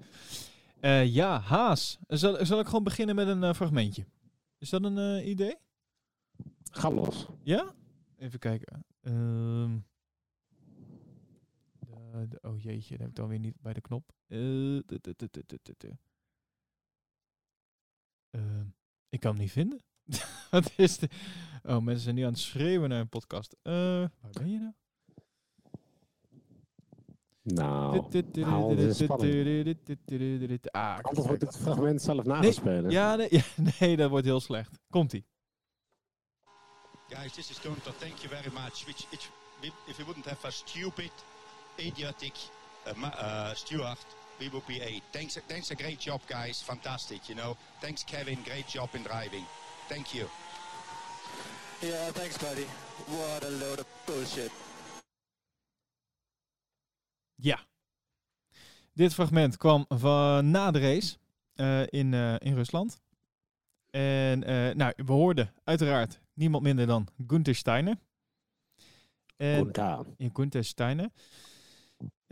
[0.80, 1.98] Eh, ja, Haas.
[2.06, 4.06] Zal, zal ik gewoon beginnen met een eh, fragmentje?
[4.58, 5.56] Is dat een eh, idee?
[6.70, 7.26] Ga los.
[7.42, 7.74] Ja?
[8.16, 8.84] Even kijken.
[9.00, 9.78] Ehm.
[11.78, 14.12] De, de- oh jeetje, dat heb ik dan weer niet bij de knop.
[18.30, 18.40] Eh,
[19.12, 19.82] ik kan hem niet vinden.
[20.50, 21.08] Wat is de...
[21.62, 23.56] Oh, mensen zijn nu aan het schreeuwen naar een podcast.
[23.62, 24.72] Eh, waar ben je nou?
[27.42, 27.96] Nou,
[30.70, 32.92] Ah, anders wordt het fragment zelf Nee, nagespeeld.
[32.92, 33.42] ja, nee, ja,
[33.78, 34.78] nee, dat wordt heel slecht.
[34.90, 35.26] Komt-ie.
[37.08, 37.96] Guys, this is Gunther.
[37.96, 38.84] Thank you very much.
[38.84, 39.30] Which, it,
[39.86, 41.10] if we wouldn't have a stupid,
[41.76, 42.32] idiotic
[42.86, 44.06] uh, uh, steward,
[44.42, 45.02] we would be eight.
[45.12, 46.62] Thanks, thanks a great job, guys.
[46.62, 47.56] Fantastic, you know.
[47.80, 48.38] Thanks, Kevin.
[48.44, 49.44] Great job in driving.
[49.88, 50.26] Thank you.
[51.80, 52.66] Yeah, thanks, buddy.
[53.06, 54.50] What a load of bullshit.
[57.36, 57.58] Ja.
[58.92, 61.16] Dit fragment kwam van na de race
[61.54, 63.00] eh, in, eh, in Rusland.
[63.90, 67.96] En eh, nou, we hoorden uiteraard niemand minder dan Gunther Steiner.
[69.36, 69.72] En,
[70.16, 71.10] in Gunther Steiner.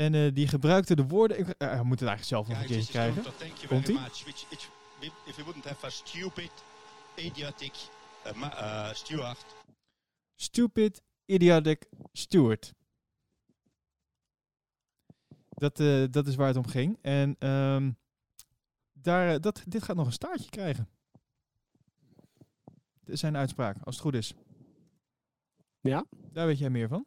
[0.00, 1.38] En eh, die gebruikte de woorden...
[1.38, 3.22] Ik, eh, we moeten het eigenlijk zelf nog een keertje krijgen.
[3.22, 3.46] Gunther.
[3.46, 3.94] Thank you Komt-ie?
[3.94, 4.22] very much.
[4.22, 4.70] Which, it,
[5.26, 6.50] if we wouldn't have a stupid,
[7.16, 7.72] idiotic
[8.26, 9.44] uh, uh, steward,
[10.34, 12.72] Stupid Idiotic Stewart.
[15.48, 16.98] Dat, eh, dat is waar het om ging.
[17.00, 17.92] En ehm,
[18.92, 20.88] daar, dat, dit gaat nog een staartje krijgen.
[23.00, 24.34] Dit is zijn uitspraak, als het goed is.
[25.80, 26.04] Ja?
[26.32, 27.04] Daar weet jij meer van.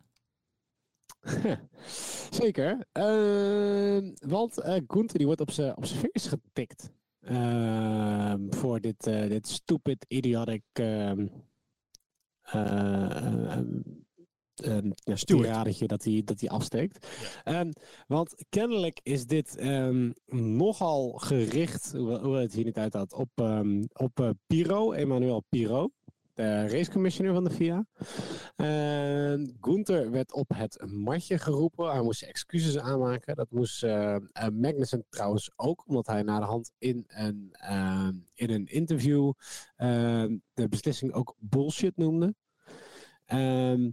[2.34, 2.88] Zeker.
[2.92, 6.92] Ehm, want eh Gunther die wordt op zijn op zijn vingers getikt.
[7.20, 10.64] Ehm, voor dit, eh, dit stupid, idiotic...
[10.74, 11.16] ja,
[15.16, 17.08] tiradetje dat hij dat hij afsteekt.
[18.08, 19.62] Want kennelijk is dit
[20.26, 23.30] nogal gericht, hoe, hoe het hier niet uit had, op,
[23.94, 25.92] op Piro, Emmanuel Piro,
[26.34, 27.86] de racecommissioner van de FIA.
[28.58, 31.92] Uh, Gunther werd op het matje geroepen.
[31.92, 33.36] Hij moest excuses aanmaken.
[33.36, 34.22] Dat moest eh, eh,
[34.54, 39.32] Magnussen trouwens ook, omdat hij na de hand in een, eh, in een interview
[39.76, 42.36] eh, de beslissing ook bullshit noemde.
[43.26, 43.90] Ehm,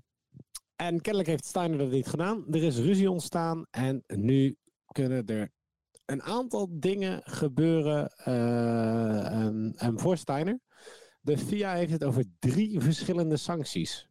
[0.76, 2.45] en kennelijk heeft Steiner dat niet gedaan.
[2.51, 5.51] Er is ruzie ontstaan en nu kunnen er
[6.11, 9.26] een aantal dingen gebeuren eh,
[9.82, 10.61] ehm, voor Steiner.
[11.21, 14.09] De FIA heeft het over drie verschillende sancties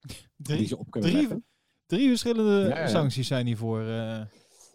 [0.00, 1.44] die Drie, ze op kunnen drie, leggen.
[1.86, 2.88] drie verschillende Ja, ja.
[2.88, 3.80] sancties zijn hiervoor.
[3.80, 4.22] eh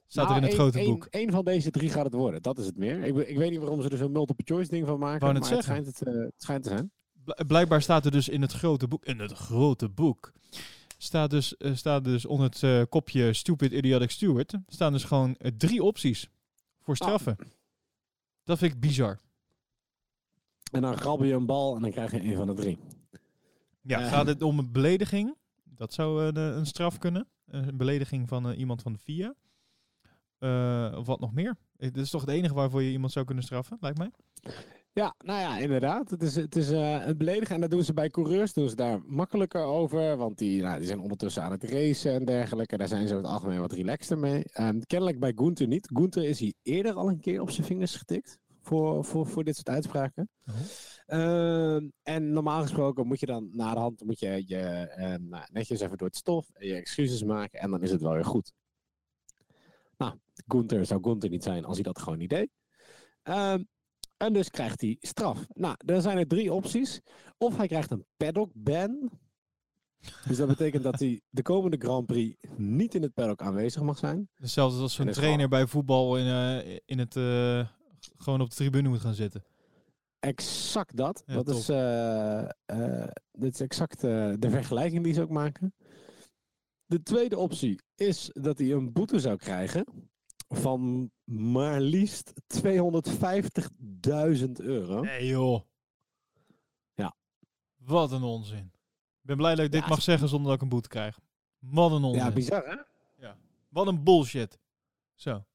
[0.07, 1.05] staat Nou, er in het grote boek.
[1.09, 3.03] één van deze drie gaat het worden, dat is het meer.
[3.03, 5.63] Ik, ik weet niet waarom ze er zo'n multiple choice ding van maken, maar het
[5.63, 6.91] schijnt, het, eh, het schijnt te zijn.
[7.23, 9.05] Bl- Blijkbaar staat er dus in het grote boek.
[9.05, 10.31] In het grote boek.
[10.97, 14.53] Staat dus, eh, staat dus onder het kopje Stupid Idiotic Steward.
[14.67, 16.29] Staan dus gewoon drie opties
[16.81, 17.37] voor straffen.
[18.43, 19.19] Dat vind ik bizar.
[20.73, 22.77] En dan grabbel je een bal en dan krijg je een van de drie.
[23.81, 24.07] Ja, Eh.
[24.11, 25.35] gaat het om een belediging?
[25.63, 27.27] Dat zou eh, de- een straf kunnen.
[27.47, 29.35] Een belediging van eh, iemand van de.
[30.39, 31.55] Eh, of wat nog meer?
[31.77, 34.11] Eh, Dit is toch het enige waarvoor je iemand zou kunnen straffen, lijkt mij?
[34.93, 36.09] Ja, nou ja, inderdaad.
[36.09, 37.55] Het is, het is eh, een beledigen.
[37.55, 40.17] En dat doen ze bij coureurs doen ze daar makkelijker over.
[40.17, 42.77] Want die, nou, die zijn ondertussen aan het racen en dergelijke.
[42.77, 44.43] Daar zijn ze over het algemeen wat relaxter mee.
[44.43, 45.89] Ehm, kennelijk bij Gunther niet.
[45.93, 48.39] Gunther is hier eerder al een keer op zijn vingers getikt.
[48.63, 50.29] Voor, voor, voor dit soort uitspraken.
[50.45, 50.55] Oh.
[51.05, 55.45] Ehm, en normaal gesproken moet je dan na de hand moet je, je ehm, nou,
[55.51, 56.49] netjes even door het stof.
[56.53, 57.59] En je excuses maken.
[57.59, 58.53] En dan is het wel weer goed.
[59.97, 60.13] Nou,
[60.47, 62.49] Gunther zou Gunther niet zijn als hij dat gewoon niet deed.
[63.23, 63.63] Ehm,
[64.17, 65.45] en dus krijgt hij straf.
[65.53, 67.01] Nou, er zijn er drie opties.
[67.37, 69.11] Of hij krijgt een paddock ban.
[70.27, 73.97] Dus dat betekent dat hij de komende Grand Prix niet in het paddock aanwezig mag
[73.97, 74.29] zijn.
[74.35, 77.67] Hetzelfde als zo'n trainer bij voetbal in, eh, in het, eh,
[78.23, 79.43] gewoon op de tribune moet gaan zitten.
[80.19, 81.23] Exact dat.
[81.25, 81.55] Ja, dat, top.
[81.55, 85.73] is, eh, eh, dat is exact eh, de vergelijking die ze ook maken.
[86.85, 89.85] De tweede optie is dat hij een boete zou krijgen
[90.47, 95.01] van maar liefst 250.000 euro.
[95.01, 95.61] Nee joh.
[96.93, 97.15] Ja.
[97.75, 98.71] Wat een onzin.
[99.21, 101.19] Ik ben blij dat ik dit Ja, mag zeggen zonder dat ik een boete krijg.
[101.59, 102.23] Wat een onzin.
[102.23, 102.75] Ja, bizar hè?
[103.69, 104.59] Wat een bullshit.
[105.15, 105.45] Zo.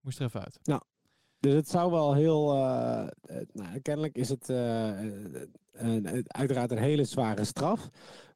[0.00, 0.58] Moest er even uit.
[1.42, 2.52] Dus het zou wel heel.
[2.54, 7.88] eh, eh, nou, kennelijk is het eh, eh, een- een- uiteraard een hele zware straf.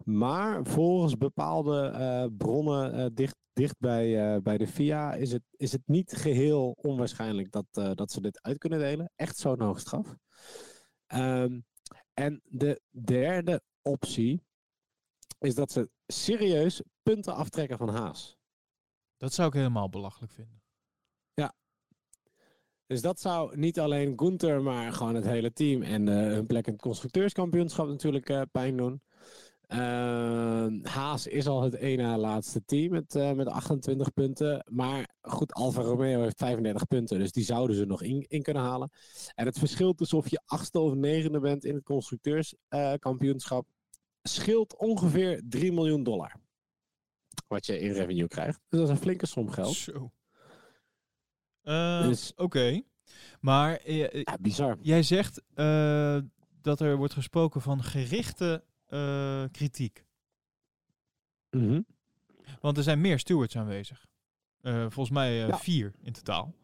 [0.05, 5.43] Maar volgens bepaalde eh, bronnen eh, dicht, dicht bij, eh, bij de FIA is het,
[5.57, 9.13] is het niet geheel onwaarschijnlijk dat, eh, dat ze dit uit kunnen delen.
[9.17, 10.17] Echt zo'n hoge straf.
[11.07, 11.61] Ehm,
[12.15, 14.43] en de derde optie
[15.39, 18.37] is dat ze serieus punten aftrekken van Haas.
[19.17, 20.63] Dat zou ik helemaal belachelijk vinden.
[22.87, 26.67] Dus dat zou niet alleen Gunther, maar gewoon het hele team en eh, hun plek
[26.67, 29.03] in het constructeurskampioenschap natuurlijk eh, pijn doen.
[29.67, 34.67] Ehm, Haas is al het na laatste team met, eh, met 28 punten.
[34.71, 38.63] Maar goed, Alfa Romeo heeft 35 punten, dus die zouden ze nog in, in kunnen
[38.63, 38.91] halen.
[39.35, 43.67] En het verschil tussen of je achtste of negende bent in het constructeurskampioenschap
[44.23, 46.37] scheelt ongeveer 3 miljoen dollar.
[47.49, 48.61] Wat je in revenue krijgt.
[48.69, 49.75] Dus dat is een flinke som geld.
[49.75, 50.11] Zo.
[51.67, 52.83] Eh, Dus- Oké.
[53.41, 54.77] Maar eh, eh, Ja, bizar.
[54.83, 56.19] jij zegt eh,
[56.61, 60.05] dat er wordt gesproken van gerichte eh, kritiek.
[61.51, 61.81] Mhm.
[62.61, 64.07] Want er zijn meer stewards aanwezig.
[64.61, 65.59] Eh, volgens mij eh, Ja.
[65.59, 66.55] vier in totaal.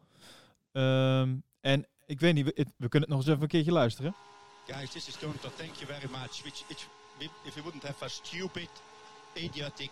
[0.71, 2.45] Ehm, en ik weet niet,
[2.77, 4.15] we, kunnen het nog eens even een keertje luisteren.
[4.65, 5.53] Guys, this is Gunther.
[5.55, 6.41] Thank you very much.
[6.41, 6.87] Which, it,
[7.45, 8.69] if you wouldn't have a stupid,
[9.35, 9.91] idiotic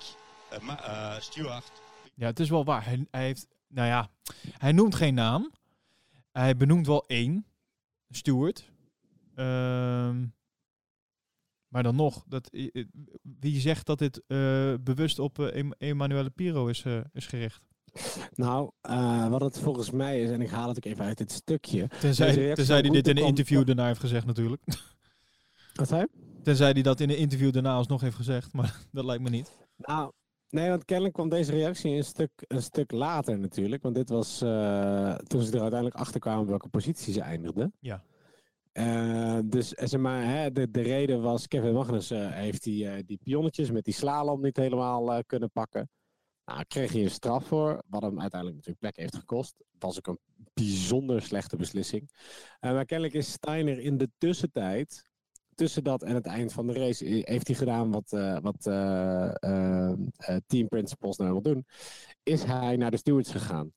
[0.54, 1.72] uh, uh, steward,
[2.16, 2.86] Ja, het is wel waar.
[2.86, 4.10] Hij, hij heeft, nou ja,
[4.58, 5.52] hij noemt geen naam.
[6.32, 7.46] Hij benoemt wel één
[8.10, 8.72] steward.
[9.36, 10.26] Ehm,
[11.68, 12.50] maar dan nog, dat,
[13.22, 17.62] wie zegt dat dit eh, bewust op eh, Em- Emanuele Piro is, eh, is gericht?
[18.36, 21.32] Nou, eh, wat het volgens mij is, en ik haal het ook even uit dit
[21.32, 21.88] stukje.
[22.00, 24.64] Tenzij, tenzij hij dit in een interview daarna heeft gezegd natuurlijk.
[25.74, 26.06] Wat zei?
[26.44, 29.58] Tenzij hij dat in een interview daarna alsnog heeft gezegd, maar dat lijkt me niet.
[29.76, 30.12] Nou,
[30.52, 33.84] nee, want kennelijk kwam deze reactie een stuk, een stuk later natuurlijk.
[33.84, 37.74] Want dit was eh, toen ze er uiteindelijk achter kwamen welke positie ze eindigden.
[37.80, 38.04] Ja.
[38.72, 43.20] Eh, dus eh, zeg maar, hè, de, de reden was, Kevin Magnussen heeft die, die
[43.24, 45.90] pionnetjes met die slalom niet helemaal kunnen pakken.
[46.46, 49.64] Nou, kreeg hij een straf voor, wat hem uiteindelijk natuurlijk plek heeft gekost.
[49.80, 50.20] was ook een
[50.54, 52.10] bijzonder slechte beslissing.
[52.60, 55.11] Maar kennelijk is Steiner in de tussentijd,
[55.62, 58.66] tussen dat en het eind van de race, i- heeft hij gedaan wat, eh, wat
[58.66, 61.66] eh, eh, eh, team principals nou wil doen.
[62.24, 63.72] Is hij naar de stewards gegaan.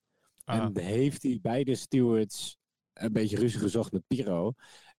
[0.44, 0.56] Ah.
[0.56, 2.56] En heeft hij bij de stewards
[2.94, 4.52] een beetje ruzie gezocht met Piro.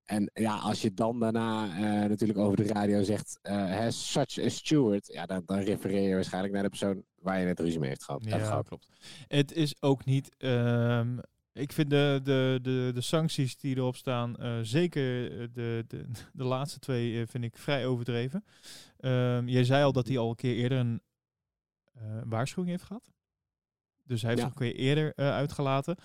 [0.04, 4.38] En ja, als je dan daarna eh, natuurlijk over de radio zegt, eh has such
[4.38, 7.78] a steward, ja, dan, dan refereer je waarschijnlijk naar de persoon waar je net ruzie
[7.78, 8.24] mee heeft gehad.
[8.24, 8.68] Ja, gehad.
[8.68, 8.88] klopt.
[9.28, 10.34] Het is ook niet.
[10.38, 11.18] ehm,
[11.56, 16.04] ik vind de, de, de, de sancties die erop staan, eh, zeker eh, de, de,
[16.32, 18.44] de laatste twee, eh, vind ik vrij overdreven.
[18.98, 21.00] Ehm, jij zei al dat hij al een keer eerder een
[22.24, 23.10] waarschuwing heeft gehad.
[24.04, 24.48] Dus hij heeft Ja.
[24.48, 25.96] een keer eerder uitgelaten.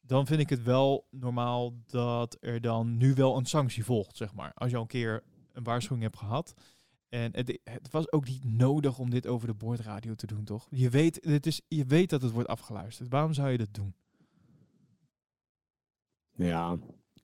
[0.00, 4.34] Dan vind ik het wel normaal dat er dan nu wel een sanctie volgt, zeg
[4.34, 4.52] maar.
[4.54, 5.22] Als je al een keer
[5.52, 6.54] een waarschuwing hebt gehad.
[7.08, 10.66] En het, het was ook niet nodig om dit over de boordradio te doen, toch?
[10.70, 13.08] Je weet, het is, je weet dat het wordt afgeluisterd.
[13.08, 13.94] Waarom zou je dat doen?
[16.36, 16.76] Ja,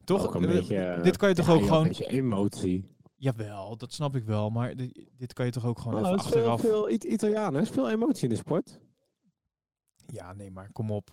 [0.04, 0.26] Toch?
[0.26, 1.82] ook een Eh, beetje, eh, dit kan je toch ja, ook ja, gewoon...
[1.82, 2.90] Een beetje emotie.
[3.16, 4.50] Jawel, dat snap ik wel.
[4.50, 6.60] Maar di- dit kan je toch ook gewoon Oh, even het is veel, achteraf...
[6.60, 8.80] veel It- Italianen, er is veel emotie in de sport.
[10.06, 11.10] Ja, nee, maar kom op.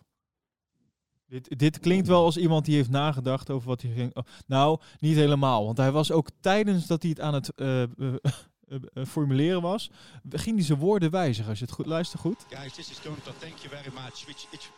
[1.28, 4.16] Dit, dit klinkt wel als iemand die heeft nagedacht over wat hij ging...
[4.16, 5.66] oh, nou, niet helemaal.
[5.66, 8.16] Want hij was ook tijdens dat hij het aan het eh, eh, eh,
[8.94, 9.92] eh, formuleren was...
[10.30, 11.50] ging hij zijn woorden wijzigen.
[11.50, 12.46] Als je het goed luistert goed.
[12.50, 13.34] Guys, this is Gunther.
[13.38, 14.26] Thank you very much.
[14.26, 14.72] Which, which,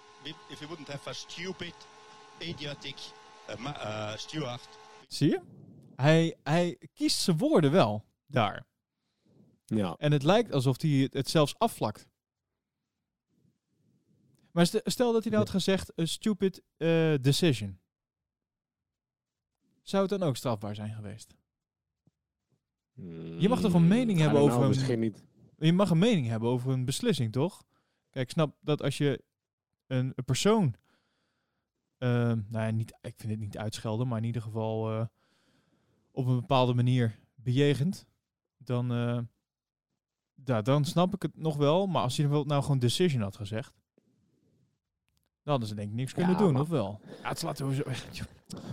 [0.49, 1.73] if you wouldn't have a stupid,
[2.41, 2.95] idiotic
[3.49, 4.69] uh, ma- uh, steward,
[5.07, 5.41] Zie je?
[5.95, 8.65] Hij, hij kiest zijn woorden wel daar.
[9.65, 9.95] Ja.
[9.97, 12.07] En het lijkt alsof hij het, het zelfs afvlakt.
[14.51, 17.79] Maar st- stel dat hij nou had gezegd, een stupid eh, decision.
[19.81, 21.35] Zou het dan ook strafbaar zijn geweest?
[23.39, 25.23] Je mag toch een mening Mm, I hebben don't over een- Misschien niet.
[25.57, 27.63] Je mag een mening hebben over een beslissing, toch?
[28.09, 29.23] Kijk, ik snap dat als je
[29.87, 30.75] een, een persoon...
[32.01, 35.05] ehm, nou ja, niet, ik vind het niet uitschelden, maar in ieder geval eh,
[36.11, 38.05] op een bepaalde manier bejegent,
[38.57, 39.19] dan, eh,
[40.45, 41.87] ja, dan snap ik het nog wel.
[41.87, 43.80] Maar als hij nou gewoon decision had gezegd,
[45.43, 46.99] dan hadden ze denk ik niks kunnen Ja, doen, maar- of wel?
[47.21, 47.83] Ja, het slaat sowieso...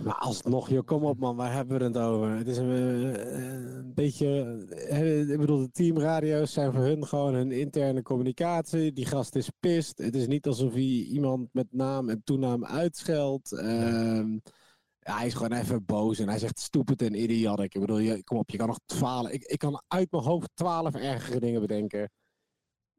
[0.03, 2.29] Maar alsnog, joh, kom op man, waar hebben we het over?
[2.29, 4.57] Het is een, eh, een beetje,
[4.89, 8.93] eh, ik bedoel, de teamradio's zijn voor hun gewoon hun interne communicatie.
[8.93, 9.97] Die gast is pist.
[9.97, 13.51] Het is niet alsof hij iemand met naam en toenaam uitscheldt.
[13.51, 14.31] Ehm,
[14.99, 17.73] ja, hij is gewoon even boos en hij zegt stupid en idiotic.
[17.73, 20.49] Ik bedoel, je, kom op, je kan nog twaalf, ik, ik kan uit mijn hoofd
[20.53, 22.09] twaalf ergere dingen bedenken.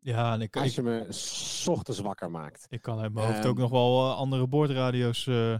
[0.03, 2.66] Ja, en ik, Als ik, je me 's ochtends wakker maakt.
[2.68, 5.59] ik kan uit mijn hoofd Ehm, ook nog wel eh, andere boordradio's eh,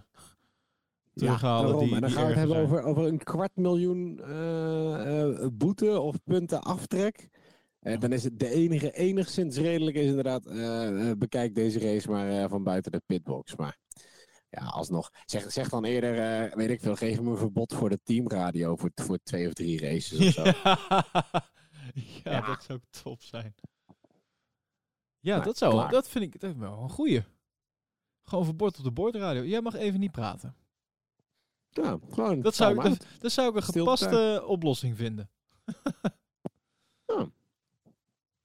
[1.15, 1.65] terughalen.
[1.71, 1.85] daarom.
[1.85, 2.67] die, en dan gaan we het hebben zijn.
[2.69, 7.29] over, over een kwart miljoen eh, boete of punten aftrek.
[7.81, 10.45] Dan is het de enige enigszins redelijk is inderdaad,
[11.19, 13.57] bekijk deze race maar van buiten de pitbox.
[13.57, 13.79] Maar
[14.51, 15.11] ja, alsnog.
[15.25, 18.91] Zeg, zeg dan eerder, weet ik veel, geef me een verbod voor de teamradio voor,
[18.95, 20.43] voor twee of drie races of zo.
[22.25, 22.41] ja, Ja.
[22.47, 23.55] dat zou top zijn.
[25.21, 25.91] Ja, Nou, dat zou klaar.
[25.91, 27.25] dat vind ik dat wel een goeie.
[28.23, 29.45] Gewoon verbod op de boordradio.
[29.45, 30.55] Jij mag even niet praten.
[31.71, 32.41] Ja, gewoon.
[32.41, 35.31] Dat zou, ik, dat, dat zou ik een gepaste oplossing vinden.
[37.07, 37.31] out.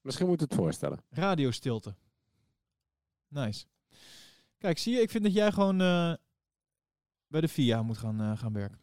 [0.01, 0.99] Misschien moet het voorstellen.
[1.09, 1.95] Radiostilte.
[3.27, 3.65] Nice.
[4.57, 6.13] Kijk, zie je, ik vind dat jij gewoon eh,
[7.27, 8.79] bij de VIA moet gaan, eh, gaan werken.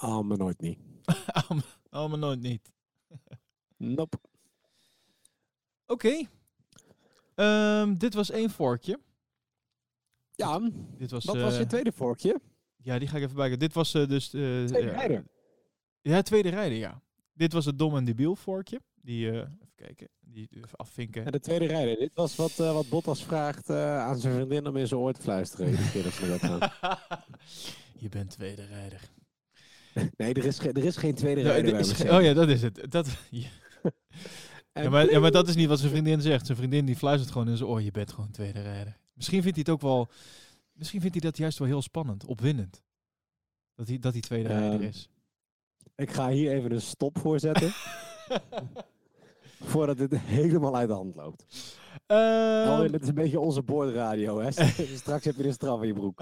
[0.00, 0.78] Oh, maar nooit niet.
[1.90, 2.72] oh, maar nooit niet.
[3.76, 4.18] Nope.
[5.92, 6.26] Oké.
[7.34, 8.98] Ehm, dit was één vorkje.
[10.34, 10.60] Ja,
[10.98, 12.40] Dit was, wat was eh, je tweede vorkje?
[12.76, 13.58] Ja, die ga ik even bijken.
[13.58, 14.24] Dit was eh, dus...
[14.34, 15.24] eh, Tweede rijder.
[16.00, 17.02] Ja, tweede rijder, ja.
[17.32, 18.80] Dit was het dom en debiel vorkje.
[18.94, 21.24] Die, eh, even kijken, die even afvinken.
[21.24, 21.96] Ja, de tweede rijder.
[21.98, 25.12] Dit was wat, eh, wat Bottas vraagt eh, aan zijn vriendin om in zijn oor
[25.12, 25.70] te fluisteren.
[27.98, 29.00] Je bent tweede rijder.
[30.16, 32.62] Nee, er is, er is geen tweede Ja, rijder bij is oh ja, dat is
[32.62, 32.86] het.
[32.90, 33.48] Dat, ja.
[34.72, 36.46] En Ja, maar, ja, maar dat is niet wat zijn vriendin zegt.
[36.46, 37.82] Zijn vriendin die fluistert gewoon in zijn oor.
[37.82, 38.96] Je bent gewoon tweede rijder.
[39.14, 40.08] Misschien vindt hij het ook wel...
[40.72, 42.24] Misschien vindt hij dat juist wel heel spannend.
[42.24, 42.82] Opwindend.
[43.74, 45.08] Dat hij, dat hij tweede Ehm, rijder is.
[45.96, 47.72] Ik ga hier even een stop voor zetten.
[49.70, 51.44] voordat dit helemaal uit de hand loopt.
[52.06, 54.40] Ehm, Alweer, dit is een beetje onze boordradio.
[54.40, 54.50] Hè?
[54.96, 56.20] Straks heb je een straf in je broek.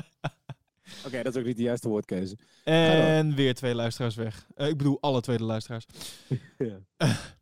[1.06, 2.36] Oké, dat is ook niet de juiste woordkeuze.
[2.64, 4.46] en weer twee luisteraars weg.
[4.54, 5.86] Eh, ik bedoel, alle tweede luisteraars.
[6.58, 6.78] Ja.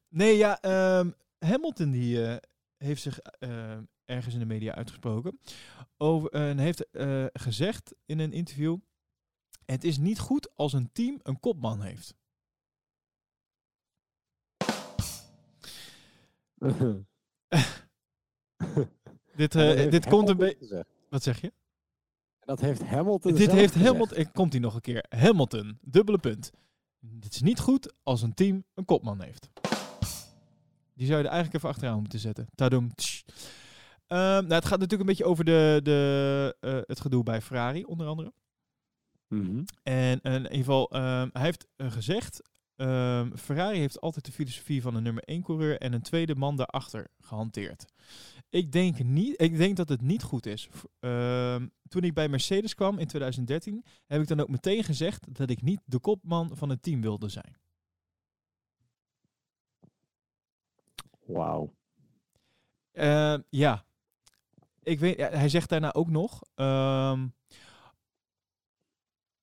[0.09, 2.37] Nee, ja, ehm, Hamilton die eh,
[2.77, 5.39] heeft zich eh, ergens in de media uitgesproken.
[5.97, 8.77] Over, en heeft eh, gezegd in een interview...
[9.65, 12.15] Het is niet goed als een team een kopman heeft.
[19.37, 20.87] Dit, eh, dit komt een beetje...
[21.09, 21.53] Wat zeg je?
[22.41, 23.89] Dat heeft Hamilton Dit heeft gezegd.
[23.91, 24.17] Hamilton...
[24.17, 25.05] eh, Komt hij nog een keer.
[25.09, 26.51] Hamilton, dubbele punt.
[27.21, 29.51] Het is niet goed als een team een kopman heeft.
[30.99, 32.47] Die zou je er eigenlijk even achteraan moeten zetten.
[32.55, 32.91] Tadum.
[34.07, 37.85] Ehm, nou, het gaat natuurlijk een beetje over de, de, eh, het gedoe bij Ferrari,
[37.85, 38.33] onder andere.
[39.29, 39.65] Mhm.
[39.83, 42.43] En in ieder geval, ehm, hij heeft eh, gezegd...
[42.77, 46.57] ehm, Ferrari heeft altijd de filosofie van een nummer 1 coureur en een tweede man
[46.57, 47.85] daarachter gehanteerd.
[48.51, 50.69] Ik denk, niet, ik denk dat het niet goed is.
[51.89, 55.63] Toen ik bij Mercedes kwam in 2013, heb ik dan ook meteen gezegd dat ik
[55.63, 57.57] niet de kopman van het team wilde zijn.
[61.29, 61.75] Wauw.
[62.93, 63.85] Ehm, ja.
[64.83, 66.43] Ik weet, hij zegt daarna ook nog.
[66.55, 67.29] ehm,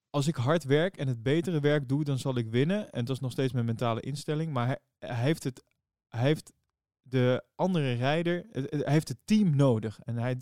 [0.10, 2.92] als ik hard werk en het betere werk doe, dan zal ik winnen.
[2.92, 4.54] En dat is nog steeds mijn mentale instelling.
[4.54, 4.80] Maar hij,
[5.16, 5.64] heeft het.
[6.08, 6.54] Hij heeft
[7.02, 8.46] de andere rijder.
[8.52, 10.00] Hij heeft het team nodig.
[10.00, 10.38] En hij,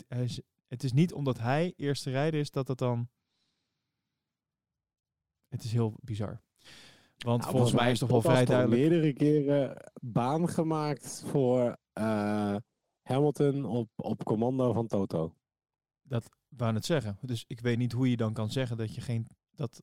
[0.66, 3.08] het is niet omdat hij eerste rijder is dat dat dan.
[5.48, 6.42] Het is heel bizar.
[7.16, 8.80] Want Nou, volgens mij is toch wel vrij duidelijk.
[8.80, 12.56] meerdere keren baan gemaakt voor eh,
[13.02, 15.34] Hamilton op, op commando van Toto.
[16.48, 17.18] wou het zeggen.
[17.20, 19.26] Dus ik weet niet hoe je dan kan zeggen dat je geen.
[19.54, 19.82] Dat,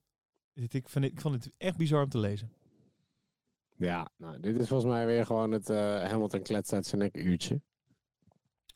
[0.53, 2.51] dit- ik, vind, ik vond het echt bizar om te lezen.
[3.75, 5.77] Ja, nou, dit is volgens mij weer gewoon het eh,
[6.09, 7.61] Hamilton klets uit zijn nek uurtje.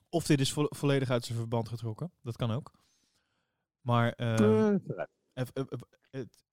[0.09, 2.11] Of dit is vo- volledig uit zijn verband getrokken.
[2.21, 2.71] Dat kan ook.
[3.81, 4.11] Maar
[5.33, 5.51] eff-
[6.09, 6.44] het,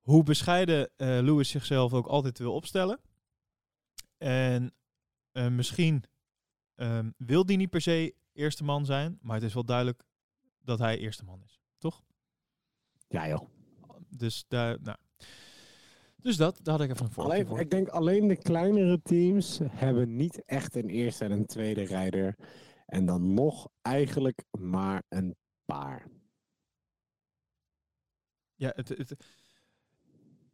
[0.00, 3.00] hoe bescheiden eh, Lewis zichzelf ook altijd wil opstellen.
[4.18, 4.74] En
[5.32, 6.04] eh, misschien
[6.74, 9.18] ehm, wil die niet per se eerste man zijn.
[9.22, 10.02] Maar het is wel duidelijk
[10.58, 11.60] dat hij eerste man is.
[11.78, 12.02] Toch?
[13.08, 13.48] ja joh.
[14.08, 14.78] Dus daar.
[14.82, 14.96] Nou.
[16.16, 17.60] Dus dat, daar had ik even een voorbeeld Alleen, voor.
[17.60, 22.36] ik denk alleen de kleinere teams hebben niet echt een eerste en een tweede rijder.
[22.86, 26.08] En dan nog eigenlijk maar een paar.
[28.54, 29.14] Ja, het, het,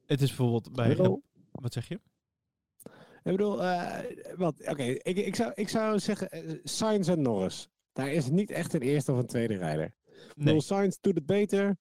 [0.07, 0.89] het is bijvoorbeeld bij.
[0.89, 2.01] Bedoel, Wat zeg je?
[3.23, 7.69] ik bedoel eh, wat, oké, ik, ik, zou, ik zou zeggen Sainz en Norris.
[7.93, 9.95] Daar is niet echt een eerste of een tweede rijder.
[10.35, 11.77] Bedoel, Nee, Sainz doet het beter,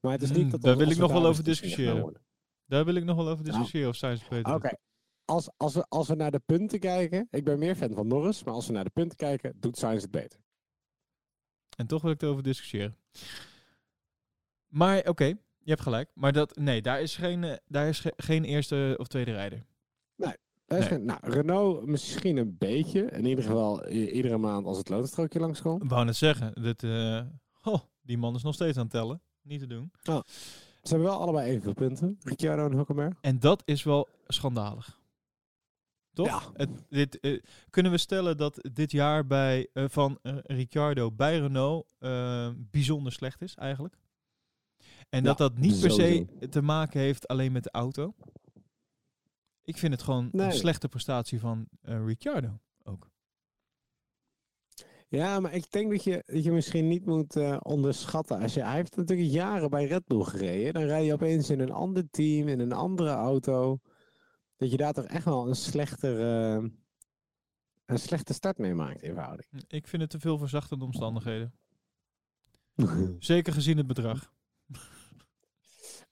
[0.00, 2.22] maar het is Hmm, niet dat daar wil ik nog wel over discussiëren.
[2.66, 4.76] daar wil ik nog wel over discussiëren of Sainz beter Oké,
[5.24, 8.44] als, als, we, als we naar de punten kijken, ik ben meer fan van Norris,
[8.44, 10.40] maar als we naar de punten kijken, doet Sainz het beter.
[11.76, 12.96] En toch wil ik erover discussiëren.
[14.66, 16.10] Maar oké, je hebt gelijk.
[16.14, 19.58] Maar dat, nee, daar is geen, eh, daar is ge- geen eerste of tweede rijder.
[20.18, 20.82] Is Nee.
[20.82, 23.02] geen- nou, Renault misschien een beetje.
[23.10, 25.82] In ieder geval iedere maand als het loonstrookje langskomt.
[25.82, 27.20] Ik wou net zeggen, dat, eh,
[27.72, 29.22] oh, die man is nog steeds aan het tellen.
[29.42, 29.92] Niet te doen.
[30.02, 30.22] Ze
[30.82, 32.18] hebben wel allebei evenveel punten.
[32.22, 33.14] Ricciardo en Hulkenberg.
[33.20, 34.98] En dat is wel schandalig.
[36.12, 36.26] Toch?
[36.26, 36.40] Ja.
[36.54, 37.40] Het, dit, eh,
[37.70, 41.86] kunnen we stellen dat dit jaar bij, van Ricciardo bij Renault
[42.70, 43.96] bijzonder slecht is eigenlijk?
[45.14, 48.14] En dat Ja, dat niet per se te maken heeft alleen met de auto?
[49.62, 53.10] Ik vind het gewoon een slechte prestatie van eh, Ricciardo ook.
[55.08, 58.40] Ja, maar ik denk dat je, dat je misschien niet moet eh, onderschatten.
[58.40, 60.72] Als je, hij heeft natuurlijk jaren bij Red Bull gereden.
[60.72, 63.78] Dan rij je opeens in een ander team, in een andere auto.
[64.56, 66.68] Dat je daar toch echt wel een slechtere, eh,
[67.84, 69.48] een slechte start mee maakt in verhouding.
[69.68, 71.54] Ik vind het te veel verzachtende omstandigheden.
[73.18, 74.32] Zeker gezien het bedrag.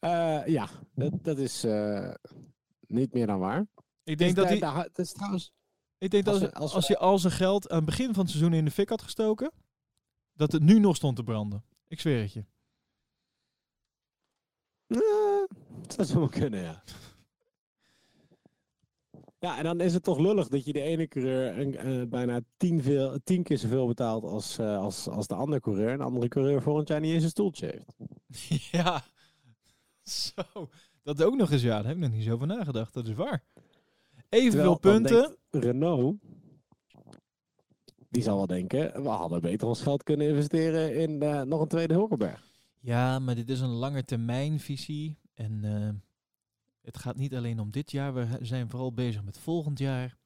[0.03, 2.14] Eh, ja, dat, dat is eh,
[2.86, 3.66] niet meer dan waar.
[4.05, 4.82] Ik denk Dus dat hij...
[4.82, 5.53] dat is trouwens
[5.98, 8.14] Ik denk dat Als als, we- als als je al zijn geld aan het begin
[8.14, 9.53] van het seizoen in de fik had gestoken,
[10.32, 11.64] dat het nu nog stond te branden.
[11.88, 12.44] Ik zweer het je.
[14.86, 15.57] Eh,
[15.96, 16.82] dat zou wel kunnen, ja.
[19.38, 22.82] Ja, en dan is het toch lullig dat je de ene coureur een, bijna tien,
[22.82, 25.90] veel, tien keer zoveel betaalt als, als, als de andere coureur.
[25.90, 28.70] En de andere coureur volgend jaar niet eens een stoeltje heeft.
[28.72, 29.05] ja.
[30.11, 30.68] Zo.
[31.03, 31.76] Dat ook nog eens, ja.
[31.76, 32.94] Daar heb ik nog niet zo over nagedacht.
[32.94, 33.44] Dat is waar.
[34.28, 35.36] Evenveel punten.
[35.50, 36.16] Renault,
[38.12, 41.68] die zal wel denken, we hadden beter ons geld kunnen investeren in eh, nog een
[41.68, 42.50] tweede Hulkenberg.
[42.80, 45.18] Ja, maar dit is een lange termijn visie.
[45.34, 45.88] En eh,
[46.80, 48.14] het gaat niet alleen om dit jaar.
[48.14, 50.18] We zijn vooral bezig met volgend jaar.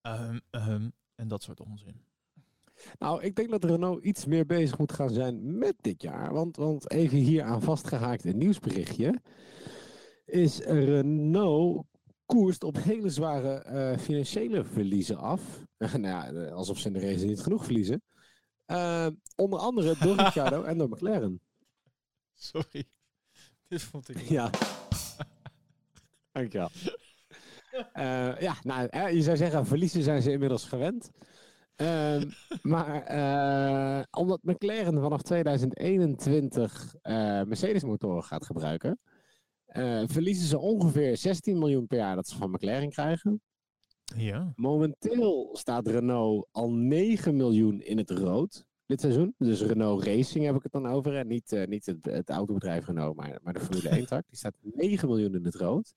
[0.00, 2.04] Ehm, ehm, en dat soort onzin.
[2.98, 6.32] Nou, ik denk dat Renault iets meer bezig moet gaan zijn met dit jaar.
[6.32, 9.20] Want, want even hier aan vastgehaakt een nieuwsberichtje.
[10.24, 11.86] Is Renault
[12.26, 15.42] koerst op hele zware eh, financiële verliezen af.
[15.78, 18.02] nou ja, eh, alsof ze in de race niet genoeg verliezen.
[18.64, 19.06] Eh,
[19.36, 21.40] onder andere door Ricciardo en door McLaren.
[22.34, 22.84] Sorry.
[23.68, 24.18] Dit vond ik.
[24.18, 24.50] Ja.
[26.32, 26.70] Dankjewel.
[27.92, 31.10] Eh ja, nou, je zou zeggen, verliezen zijn ze inmiddels gewend.
[31.76, 32.30] Ehm,
[32.62, 38.98] maar eh, omdat McLaren vanaf 2021 eh, Mercedes-motoren gaat gebruiken,
[39.64, 43.40] eh, verliezen ze ongeveer 16 miljoen per jaar dat ze van McLaren krijgen.
[44.16, 44.52] Ja.
[44.56, 49.34] Momenteel staat Renault al 9 miljoen in het rood dit seizoen.
[49.38, 51.16] Dus Renault Racing heb ik het dan over.
[51.16, 54.24] En niet, niet het, het autobedrijf Renault, maar, maar de Formule 1 tak.
[54.28, 55.94] Die staat 9 miljoen in het rood.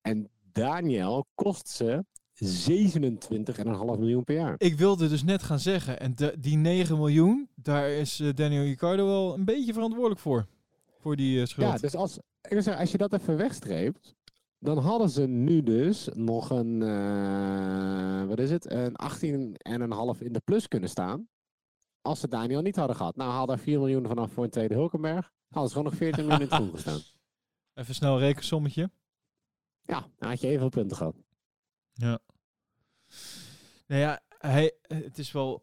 [0.00, 2.04] En Daniel kost ze
[2.42, 4.54] 27,5 miljoen per jaar.
[4.58, 8.62] Ik wilde dus net gaan zeggen, en de, die 9 miljoen, daar is eh, Daniel
[8.62, 10.46] Ricciardo wel een beetje verantwoordelijk voor.
[11.00, 11.72] Voor die eh, schuld.
[11.72, 14.14] Ja, dus als, ik zeggen, als je dat even wegstreept,
[14.58, 18.96] dan hadden ze nu dus nog een, eh, wat is het, een
[20.16, 21.28] 18,5 in de plus kunnen staan.
[22.00, 23.16] Als ze Daniel niet hadden gehad.
[23.16, 25.32] Nou, hadden 4 miljoen vanaf voor een tweede Hulkenberg.
[25.48, 27.00] Hadden ze gewoon nog 14 miljoen in het groen gestaan.
[27.74, 28.90] Even snel een rekensommetje.
[29.82, 31.16] Ja, dan had je evenveel punten gehad.
[31.92, 32.18] Ja.
[33.92, 35.62] Nou ja, hij, het is wel...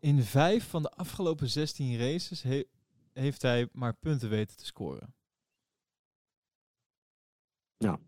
[0.00, 2.64] In vijf van de afgelopen 16 races he-
[3.12, 5.14] heeft hij maar punten weten te scoren.
[7.76, 7.98] Ja.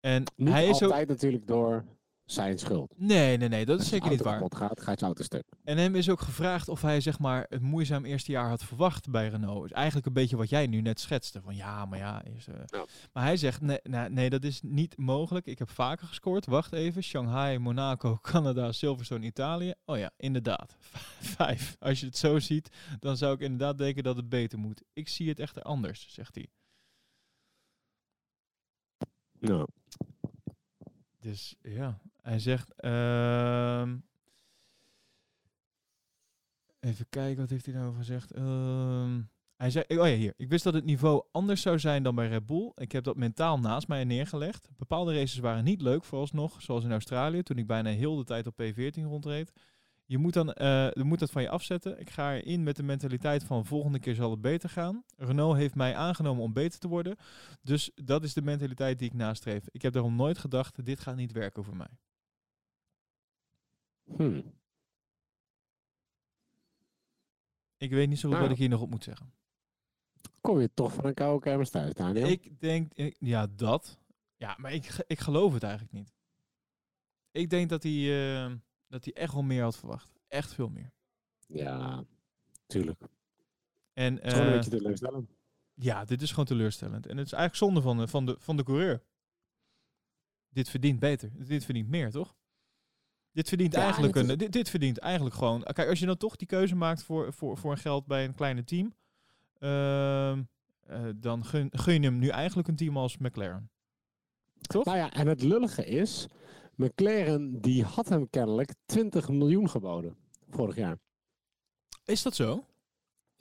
[0.00, 0.90] En Niet hij is ook...
[0.90, 1.84] altijd natuurlijk door
[2.24, 2.94] zijn schuld.
[2.96, 4.32] Nee, nee, nee, dat is Als zeker niet waar.
[4.34, 5.44] kapot gaat, gaat je auto stuk.
[5.64, 9.10] En hem is ook gevraagd of hij zeg maar het moeizaam eerste jaar had verwacht
[9.10, 9.64] bij Renault.
[9.64, 11.40] Is eigenlijk een beetje wat jij nu net schetste.
[11.42, 12.22] Van ja, maar ja.
[12.24, 12.54] Is, eh.
[12.66, 12.84] Ja.
[13.12, 15.46] Maar hij zegt nee, nou, nee, dat is niet mogelijk.
[15.46, 16.46] Ik heb vaker gescoord.
[16.46, 17.02] Wacht even.
[17.02, 19.74] Shanghai, Monaco, Canada, Silverstone, Italië.
[19.84, 20.76] Oh ja, inderdaad.
[21.36, 21.76] Vijf.
[21.78, 22.68] Als je het zo ziet,
[22.98, 24.82] dan zou ik inderdaad denken dat het beter moet.
[24.92, 26.46] Ik zie het echter anders, zegt hij.
[29.38, 29.66] Nou,
[31.20, 32.72] Dus ja, hij zegt.
[32.76, 33.96] ehm,
[36.80, 38.32] even kijken, wat heeft hij nou gezegd?
[38.32, 39.20] Ehm,
[39.56, 40.34] hij zei, oh ja, hier.
[40.36, 42.72] Ik wist dat het niveau anders zou zijn dan bij Red Bull.
[42.74, 44.68] Ik heb dat mentaal naast mij neergelegd.
[44.76, 48.46] Bepaalde races waren niet leuk vooralsnog, zoals in Australië, toen ik bijna heel de tijd
[48.46, 49.52] op P14 rondreed.
[50.04, 52.00] Je moet, dan, eh, je moet dat van je afzetten.
[52.00, 55.04] Ik ga erin met de mentaliteit van volgende keer zal het beter gaan.
[55.16, 57.16] Renault heeft mij aangenomen om beter te worden.
[57.62, 59.64] Dus dat is de mentaliteit die ik nastreef.
[59.70, 61.90] Ik heb daarom nooit gedacht, dit gaat niet werken voor mij.
[64.04, 64.42] Hm.
[67.76, 68.42] Ik weet niet zo goed Nou.
[68.42, 69.32] wat ik hier nog op moet zeggen.
[70.40, 72.26] kom je toch van een koude kermis thuis, Daniel?
[72.26, 73.98] Ik denk, ik- ja, dat.
[74.36, 76.12] Ja, maar ik, ik geloof het eigenlijk niet.
[77.30, 77.92] Ik denk dat hij,
[78.44, 78.54] eh,
[78.88, 80.12] dat hij echt wel meer had verwacht.
[80.28, 80.92] Echt veel meer.
[81.46, 82.04] Ja,
[82.66, 83.00] tuurlijk.
[83.00, 83.10] Het
[83.92, 85.30] En is gewoon een eh, beetje teleurstellend.
[85.74, 87.06] ja, dit is gewoon teleurstellend.
[87.06, 89.02] En het is eigenlijk zonde van de, van de, van de coureur.
[90.48, 91.46] Dit verdient beter.
[91.46, 92.36] Dit verdient meer, toch?
[93.32, 94.38] Dit verdient Ja, eigenlijk een.
[94.38, 95.62] Dit, dit verdient eigenlijk gewoon.
[95.62, 98.34] Kijk, als je dan toch die keuze maakt voor, voor, voor een geld bij een
[98.34, 98.94] kleine team.
[99.58, 100.42] ehm,
[100.86, 103.70] eh, dan gun, gun je hem nu eigenlijk een team als McLaren.
[104.60, 104.84] Toch?
[104.84, 106.26] Nou ja, en het lullige is,
[106.74, 110.16] McLaren die had hem kennelijk 20 miljoen geboden
[110.50, 110.96] vorig jaar.
[112.04, 112.66] Is dat zo?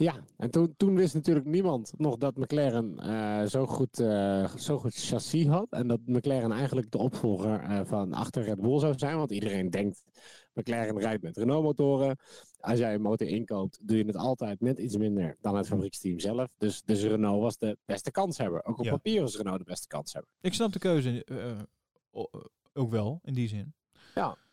[0.01, 4.79] Ja, en toen, toen wist natuurlijk niemand nog dat McLaren eh, zo, goed, eh, zo
[4.79, 5.67] goed chassis had.
[5.69, 9.17] En dat McLaren eigenlijk de opvolger eh, van achter Red Bull zou zijn.
[9.17, 10.03] Want iedereen denkt,
[10.53, 12.17] McLaren rijdt met Renault-motoren.
[12.59, 16.19] Als jij een motor inkoopt, doe je het altijd net iets minder dan het fabrieksteam
[16.19, 16.47] zelf.
[16.57, 18.65] Dus, dus Renault was de beste kanshebber.
[18.65, 18.91] Ook op Ja.
[18.91, 20.31] papier was Renault de beste kanshebber.
[20.41, 21.25] Ik snap de keuze
[22.73, 23.73] ook wel, in die zin.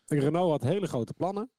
[0.05, 1.49] Renault had hele grote plannen.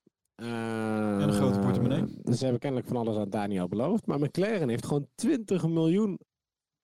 [0.40, 2.04] En een grote portemonnee.
[2.24, 4.06] Ze hebben kennelijk van alles aan Daniel beloofd.
[4.06, 6.18] Maar McLaren heeft gewoon 20 miljoen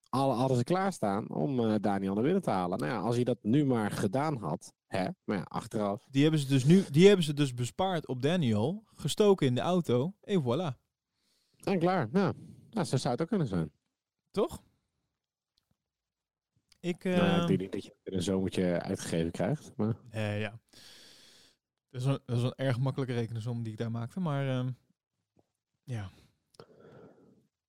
[0.08, 2.78] al hadden ze klaarstaan om eh, Daniel naar binnen te halen.
[2.78, 6.06] Nou ja, als hij dat nu maar gedaan had, hè, maar ja, achteraf.
[6.10, 9.60] Die hebben ze dus nu, die hebben ze dus bespaard op Daniel, gestoken in de
[9.60, 10.84] auto en voilà.
[11.64, 12.32] En klaar, ja.
[12.70, 13.70] Nou, zo zou het ook kunnen zijn.
[14.30, 14.62] Toch?
[16.80, 19.72] Ik, nou ja, eh, ik denk niet dat je een zomertje uitgegeven krijgt.
[19.76, 19.96] Maar...
[20.10, 20.60] eh, ja.
[21.96, 24.70] Dat is, een, een erg makkelijke rekensom die ik daar maakte, maar ehm,
[25.82, 26.10] ja.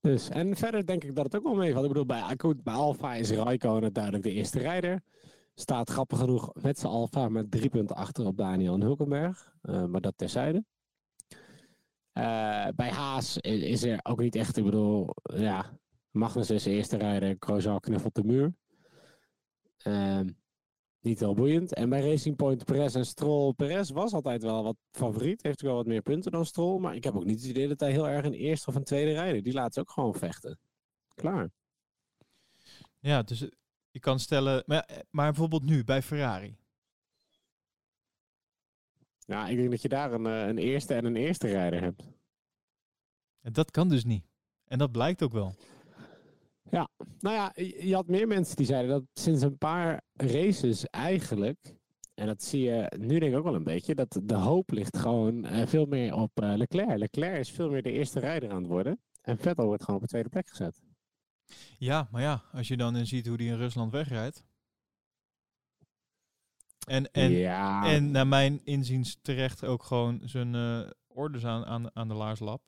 [0.01, 1.83] Dus, en verder denk ik dat het ook wel meevalt.
[1.83, 5.01] Ik bedoel, bij, bij Alfa is Raikkonen duidelijk de eerste rijder.
[5.53, 9.53] Staat grappig genoeg met zijn Alfa met drie punten achter op Daniel en Hulkenberg.
[9.61, 10.65] Eh, maar dat terzijde.
[12.11, 15.79] Eh, bij Haas is er ook niet echt, ik bedoel, ja,
[16.11, 18.53] Magnus is de eerste rijder, Grosjean knuffelt de muur.
[19.77, 20.27] Ehm,
[21.01, 21.73] niet heel boeiend.
[21.73, 23.53] En bij Racing Point, Perez en Stroll.
[23.53, 25.43] Perez was altijd wel wat favoriet.
[25.43, 26.79] Heeft ook wel wat meer punten dan Stroll.
[26.79, 28.83] Maar ik heb ook niet het idee dat hij heel erg een eerste of een
[28.83, 29.43] tweede rijder.
[29.43, 30.59] Die laat ze ook gewoon vechten.
[31.15, 31.49] Klaar.
[32.99, 33.49] Ja, dus eh,
[33.91, 36.57] je kan stellen, maar, eh, maar bijvoorbeeld nu bij Ferrari.
[39.19, 42.03] Ja, ik denk dat je daar een, eh, een eerste en een eerste rijder hebt.
[43.41, 44.25] En dat kan dus niet.
[44.65, 45.55] En dat blijkt ook wel.
[47.19, 47.51] Nou ja,
[47.85, 51.75] je had meer mensen die zeiden dat sinds een paar races eigenlijk,
[52.13, 54.97] en dat zie je nu denk ik ook wel een beetje, dat de hoop ligt
[54.97, 56.97] gewoon eh, veel meer op eh, Leclerc.
[56.97, 59.01] Leclerc is veel meer de eerste rijder aan het worden.
[59.21, 60.81] En Vettel wordt gewoon op de tweede plek gezet.
[61.77, 64.43] Ja, maar ja, als je dan ziet hoe die in Rusland wegrijdt.
[66.87, 71.95] En, en, ja, en naar mijn inziens terecht ook gewoon zijn eh, orders aan, aan,
[71.95, 72.61] aan de laars lap.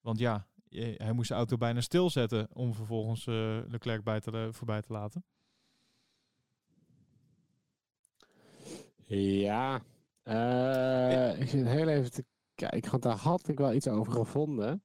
[0.00, 4.82] Want ja, hij moest zijn auto bijna stilzetten om vervolgens eh, Leclerc bij te, voorbij
[4.82, 5.24] te laten.
[9.06, 9.82] ja.
[10.22, 14.82] Eh, ik zit heel even te kijken, want daar had ik wel iets over gevonden.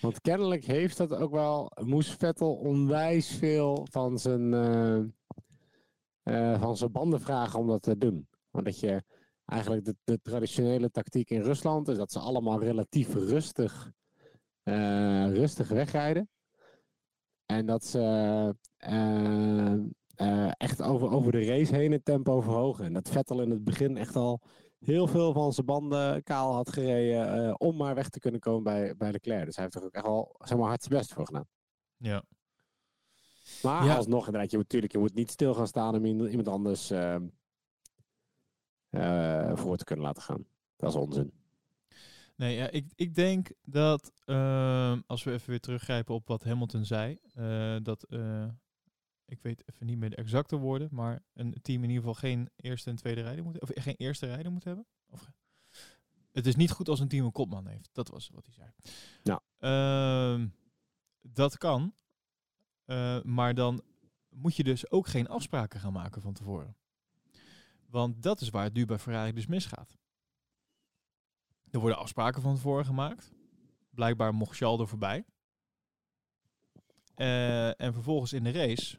[0.00, 4.54] Want kennelijk heeft dat ook wel, moest Vettel onwijs veel van zijn,
[6.22, 8.28] eh, van zijn banden vragen om dat te doen.
[8.50, 9.02] Want dat je
[9.44, 13.92] eigenlijk de, de traditionele tactiek in Rusland is dat ze allemaal relatief rustig,
[15.32, 16.28] rustig wegrijden.
[17.46, 17.98] En dat ze
[18.76, 19.72] eh,
[20.14, 22.84] eh, echt over, over de race heen het tempo verhogen.
[22.84, 24.40] En dat Vettel in het begin echt al
[24.78, 28.62] heel veel van zijn banden kaal had gereden eh, om maar weg te kunnen komen
[28.62, 29.44] bij, bij Leclerc.
[29.44, 31.46] Dus hij heeft er ook echt wel zeg maar, hard zijn best voor gedaan.
[31.96, 32.22] Ja.
[33.62, 33.96] Maar Ja.
[33.96, 37.16] alsnog, inderdaad, je moet, natuurlijk, je moet niet stil gaan staan om iemand anders eh,
[38.90, 40.46] eh, voor te kunnen laten gaan.
[40.76, 41.41] Dat is onzin.
[42.42, 46.84] Nee, ja, ik, ik denk dat ehm, als we even weer teruggrijpen op wat Hamilton
[46.84, 48.48] zei, eh, dat eh,
[49.24, 52.50] ik weet even niet meer de exacte woorden, maar een team in ieder geval geen
[52.56, 54.86] eerste en tweede rijder moet, of geen eerste rijder moet hebben.
[55.06, 55.30] Of,
[56.32, 57.88] het is niet goed als een team een kopman heeft.
[57.92, 58.70] Dat was wat hij zei.
[59.22, 59.42] Ja.
[59.58, 60.48] Ehm,
[61.20, 61.94] dat kan,
[62.84, 63.82] eh, maar dan
[64.28, 66.76] moet je dus ook geen afspraken gaan maken van tevoren.
[67.86, 70.00] Want dat is waar het nu bij Ferrari dus misgaat.
[71.72, 73.32] Er worden afspraken van tevoren gemaakt.
[73.90, 75.24] Blijkbaar mocht Charles er voorbij.
[77.14, 78.98] Eh, en vervolgens in de race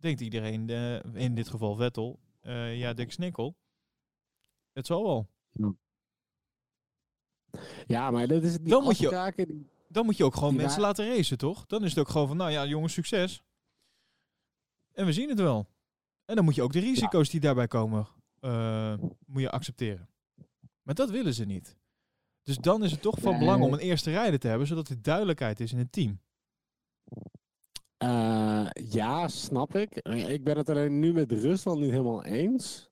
[0.00, 3.56] denkt iedereen, eh, in dit geval Vettel, eh, ja, Dick Snikkel.
[4.72, 5.28] Het zal wel.
[7.86, 8.62] Ja, maar dat is het.
[8.62, 11.66] Die Dan moet je- afspraken, die- Dan moet je ook gewoon mensen laten racen, toch?
[11.66, 13.42] Dan is het ook gewoon van, nou ja, jongens, succes.
[14.92, 15.66] En we zien het wel.
[16.24, 18.06] En dan moet je ook de risico's die daarbij komen,
[19.26, 20.08] moet je accepteren.
[20.86, 21.76] Maar dat willen ze niet.
[22.42, 25.02] Dus dan is het toch van belang om een eerste rijder te hebben, zodat er
[25.02, 26.20] duidelijkheid is in het team.
[27.96, 29.94] Eh, ja, snap ik.
[30.28, 32.90] Ik ben het alleen nu met Rusland niet helemaal eens.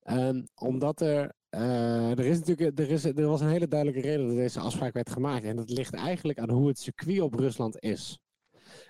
[0.00, 4.26] Ehm, omdat er, eh, er, is natuurlijk, er, is, er was een hele duidelijke reden
[4.26, 5.44] dat deze afspraak werd gemaakt.
[5.44, 8.18] En dat ligt eigenlijk aan hoe het circuit op Rusland is.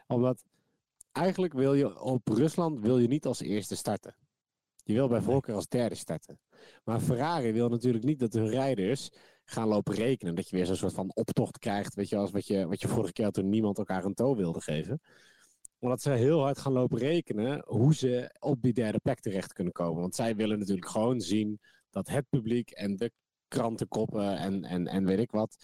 [0.07, 0.43] Omdat
[1.13, 4.17] eigenlijk wil je op Rusland wil je niet als eerste starten.
[4.85, 6.39] Je wil bij voorkeur als derde starten.
[6.85, 9.11] Maar Ferrari wil natuurlijk niet dat hun rijders
[9.45, 10.35] gaan lopen rekenen.
[10.35, 11.95] Dat je weer zo'n soort van optocht krijgt.
[11.95, 14.37] Weet je, als wat je, wat je vorige keer had toen niemand elkaar een toe
[14.37, 15.01] wilde geven.
[15.79, 19.73] Omdat ze heel hard gaan lopen rekenen hoe ze op die derde plek terecht kunnen
[19.73, 20.01] komen.
[20.01, 23.13] Want zij willen natuurlijk gewoon zien dat het publiek en de
[23.49, 25.57] krantenkoppen en, en, en weet ik wat.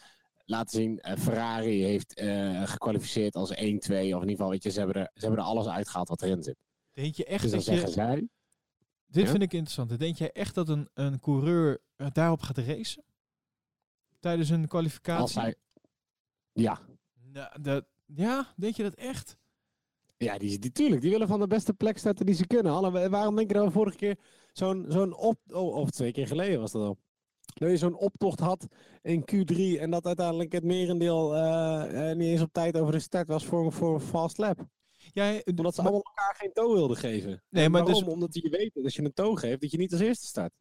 [0.44, 3.54] Laten zien, eh, Ferrari heeft eh, gekwalificeerd als 1-2.
[3.54, 6.22] Of in ieder geval, weet je, ze hebben, er, ze hebben er alles uitgehaald wat
[6.22, 6.56] erin zit.
[6.92, 7.92] Denk je echt Dus dat zeggen je...
[7.92, 8.28] zij,
[9.10, 9.30] Dit Ja?
[9.30, 9.98] vind ik interessant.
[9.98, 11.80] Denk jij echt dat een, een coureur
[12.12, 13.04] daarop gaat racen?
[14.18, 15.20] Tijdens een kwalificatie?
[15.20, 15.54] als zij...
[16.52, 16.80] Ja,
[17.32, 19.36] Nou, dat, ja, denk je dat echt?
[20.16, 22.72] Ja, die, die, tuurlijk, die willen van de beste plek starten die ze kunnen.
[22.72, 24.18] Alle, waarom denk je dat we vorige keer
[24.52, 25.38] zo'n zo'n op...
[25.48, 26.98] Oh, of twee keer geleden was dat al.
[27.54, 28.66] Dat je zo'n optocht had
[29.02, 32.98] in Q3 en dat uiteindelijk het merendeel eh, eh, niet eens op tijd over de
[32.98, 34.68] start was voor, voor een fast lap.
[35.12, 37.42] Ja, eh, Omdat ze maar- allemaal elkaar geen toe wilden geven.
[37.48, 38.04] Nee, maar waarom?
[38.04, 40.26] dus- Omdat je weet dat als je een toe geeft, dat je niet als eerste
[40.26, 40.52] start.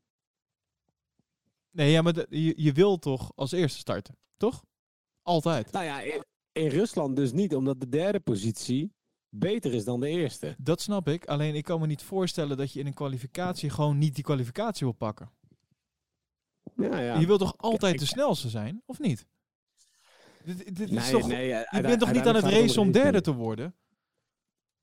[1.72, 4.64] Nee, ja, maar de- je, je wil toch als eerste starten, toch?
[5.22, 5.72] Altijd.
[5.72, 8.94] Nou ja, in, in Rusland dus niet, omdat de derde positie
[9.30, 10.56] beter is dan de eerste.
[10.60, 11.26] Dat snap ik.
[11.26, 14.86] Alleen ik kan me niet voorstellen dat je in een kwalificatie gewoon niet die kwalificatie
[14.88, 15.32] wil pakken.
[16.76, 17.20] Ja, ja.
[17.20, 19.26] Je wilt toch altijd de snelste zijn, of niet?
[20.44, 23.22] Dit, dit is Nee, toch, nee, je bent toch niet aan het racen om derde
[23.22, 23.76] te worden?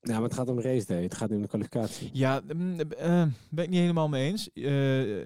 [0.07, 1.03] Ja, maar het gaat om race day.
[1.03, 2.09] Het gaat om de kwalificatie.
[2.13, 2.41] Ja,
[2.97, 4.51] eh, ben ik niet helemaal mee eens.
[4.53, 5.25] Eh,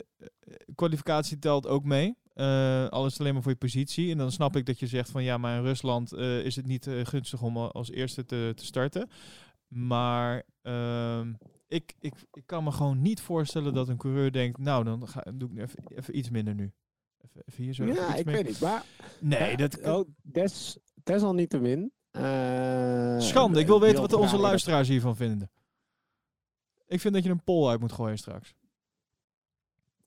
[0.76, 2.16] kwalificatie telt ook mee.
[2.34, 4.12] Eh alles alleen maar voor je positie.
[4.12, 6.88] En dan snap ik dat je zegt van ja, maar in Rusland is het niet
[7.04, 9.10] gunstig om al- als eerste te, te starten.
[9.68, 11.34] Maar ehm,
[11.68, 15.24] ik, ik, ik kan me gewoon niet voorstellen dat een coureur denkt, nou dan ga,
[15.34, 16.72] doe ik even, even iets minder nu.
[17.26, 17.86] Even, even hier zo.
[17.86, 18.60] Ja, ik weet niet.
[18.60, 18.84] Maar
[19.20, 21.92] Nee, Ja, dat Oh, des, desalniettemin.
[22.12, 23.60] Eh, schande.
[23.60, 25.52] Ik wil weten wil wat onze luisteraars hiervan vinden.
[26.88, 28.54] Ik vind dat je een poll uit moet gooien straks.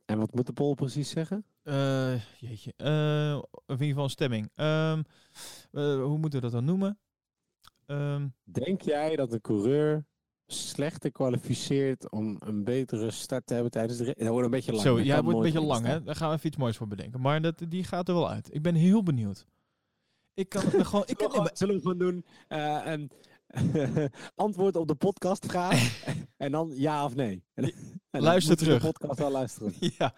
[0.04, 1.44] En wat moet de poll precies zeggen?
[1.62, 2.72] Eh, jeetje.
[2.76, 3.32] Eh,
[3.66, 4.50] in ieder geval een stemming.
[4.54, 5.02] Ehm,
[5.72, 6.98] eh, hoe moeten we dat dan noemen?
[7.86, 10.04] ehm, Denk jij dat een coureur
[10.46, 14.18] slechter kwalificeert om een betere start te hebben tijdens de race?
[14.18, 14.84] Dat wordt een beetje lang.
[14.84, 16.02] zo, ja, wordt een beetje lang, hè?
[16.02, 17.20] Daar gaan we even iets moois voor bedenken.
[17.20, 18.54] Maar dat, die gaat er wel uit.
[18.54, 19.46] Ik ben heel benieuwd.
[20.34, 21.02] Ik kan het me gewoon...
[21.06, 22.24] Ik Zullen, kan, we, gewoon- zullen we gewoon doen?
[22.48, 23.10] een
[24.34, 26.04] antwoord op de podcastvraag
[26.36, 27.44] en dan ja of nee.
[27.54, 27.72] En
[28.10, 28.82] Luister terug.
[28.82, 29.72] De podcast wel luisteren.
[29.78, 30.14] ja.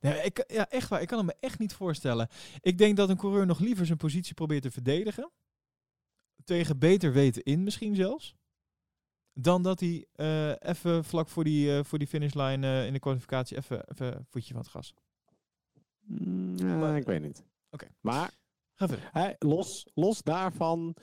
[0.00, 1.00] Nee, ik, ja, echt waar.
[1.00, 2.28] Ik kan het me echt niet voorstellen.
[2.60, 5.30] Ik denk dat een coureur nog liever zijn positie probeert te verdedigen.
[6.44, 8.34] Tegen beter weten in misschien zelfs.
[9.32, 13.56] Dan dat hij eh, even vlak voor die, eh, voor die finishlijn in de kwalificatie
[13.56, 14.94] even, even een voetje van het gas.
[16.00, 17.44] Mm, ja, ik weet niet.
[17.70, 17.86] Oké.
[18.00, 18.30] Maar
[18.78, 19.08] Ga verder.
[19.12, 20.94] Hè, los, los daarvan,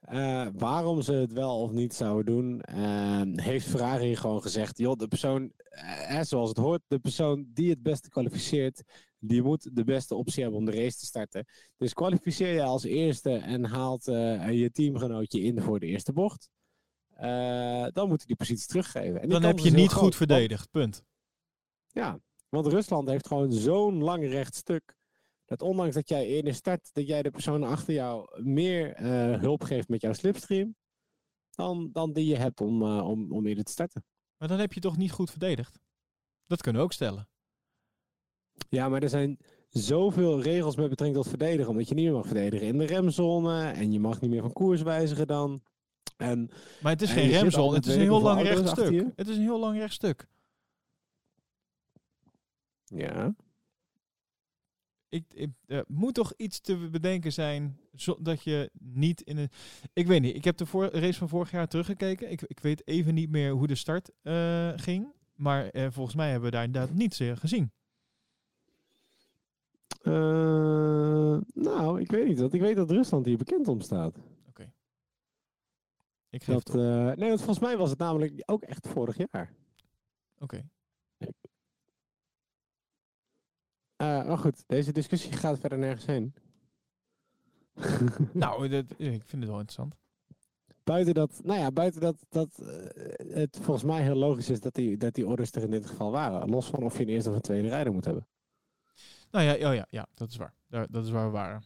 [0.00, 4.98] eh, waarom ze het wel of niet zouden doen, eh, heeft Ferrari gewoon gezegd: joh,
[4.98, 8.82] de persoon, eh, eh, zoals het hoort, de persoon die het beste kwalificeert,
[9.18, 11.46] die moet de beste optie hebben om de race te starten.
[11.76, 16.50] Dus kwalificeer je als eerste en haalt je teamgenootje in voor de eerste bocht.
[17.92, 19.20] dan moet hij die positie teruggeven.
[19.22, 20.70] En Dan heb je niet goed verdedigd.
[20.70, 21.04] Punt.
[21.86, 22.18] ja,
[22.48, 24.96] want Rusland heeft gewoon zo'n lang recht stuk.
[25.44, 29.40] Dat ondanks dat jij in de start, dat jij de persoon achter jou meer eh,
[29.40, 30.76] hulp geeft met jouw slipstream.
[31.50, 34.04] Dan, dan die je hebt om, eh, om, om eerder te starten.
[34.36, 35.80] Maar dan heb je toch niet goed verdedigd.
[36.46, 37.28] Dat kunnen we ook stellen.
[38.68, 39.38] Ja, maar er zijn
[39.68, 41.70] zoveel regels met betrekking tot verdedigen.
[41.70, 43.70] Omdat je niet meer mag verdedigen in de remzone.
[43.70, 45.62] En je mag niet meer van koers wijzigen dan.
[46.16, 46.50] En
[46.82, 47.76] Maar het is En geen remzone.
[47.76, 49.12] Het is een heel lang recht stuk.
[49.16, 50.26] Het is een heel lang recht stuk.
[52.84, 53.34] ja,
[55.12, 59.50] ik, ik, er moet toch iets te bedenken zijn zodat je niet in een...
[59.92, 62.30] Ik weet niet, ik heb de race van vorig jaar teruggekeken.
[62.30, 65.12] Ik, ik weet even niet meer hoe de start eh, ging.
[65.34, 67.72] Maar eh, volgens mij hebben we daar inderdaad niets eh, gezien.
[70.02, 72.38] Eh, nou, ik weet niet.
[72.38, 74.16] Want ik weet dat Rusland hier bekend om staat.
[76.30, 76.74] Ik geef Dat,
[77.16, 79.52] nee, want volgens mij was het namelijk ook echt vorig jaar.
[80.38, 80.68] Oké.
[84.06, 86.34] Maar goed, deze discussie gaat verder nergens heen.
[88.32, 89.94] Nou, dat, ik vind het wel interessant.
[90.84, 94.74] buiten dat, nou ja, buiten dat, dat eh, het volgens mij heel logisch is dat
[94.74, 96.50] die, dat die orders er in dit geval waren.
[96.50, 98.26] Los van of je een eerste of een tweede rijder moet hebben.
[99.30, 100.54] Nou ja, oh ja, ja dat is waar.
[100.68, 101.62] Daar, dat is waar we waren.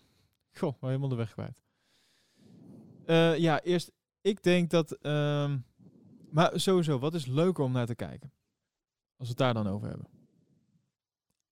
[0.53, 1.63] Goh, maar helemaal de weg kwijt.
[3.07, 4.93] Eh, ja, eerst, ik denk dat...
[4.93, 5.59] ehm,
[6.31, 8.33] maar sowieso, wat is leuker om naar te kijken?
[9.17, 10.07] Als we het daar dan over hebben.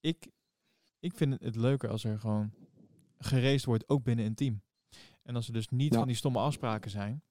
[0.00, 0.26] Ik,
[1.04, 2.52] ik vind het, leuker als er gewoon
[3.18, 4.62] geraced wordt, ook binnen een team.
[5.22, 5.98] En als er dus niet Ja.
[5.98, 7.22] van die stomme afspraken zijn.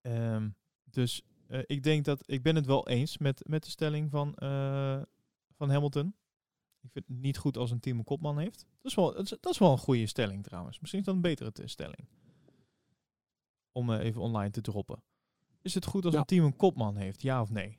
[0.00, 0.50] Ehm,
[0.84, 4.34] dus eh, ik denk dat, ik ben het wel eens met, met de stelling van,
[4.34, 5.02] eh,
[5.56, 6.06] van Hamilton.
[6.80, 8.58] Ik vind het niet goed als een team een kopman heeft.
[8.58, 10.78] Dat is wel, dat is, dat is wel een goede stelling trouwens.
[10.80, 12.08] Misschien is dat een betere te- stelling.
[13.72, 15.02] Om eh, even online te droppen.
[15.62, 16.20] Is het goed als Ja.
[16.20, 17.78] een team een kopman heeft, ja of nee?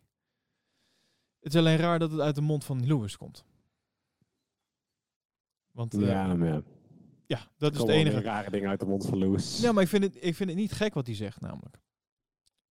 [1.39, 3.45] Het is alleen raar dat het uit de mond van Lewis komt.
[5.77, 6.61] Want eh, Ja, maar ja.
[7.25, 8.19] ja, dat is het enige.
[8.21, 9.61] rare dingen uit de mond van Lewis.
[9.61, 11.81] Ja, maar ik vind het, ik vind het niet gek wat hij zegt, namelijk.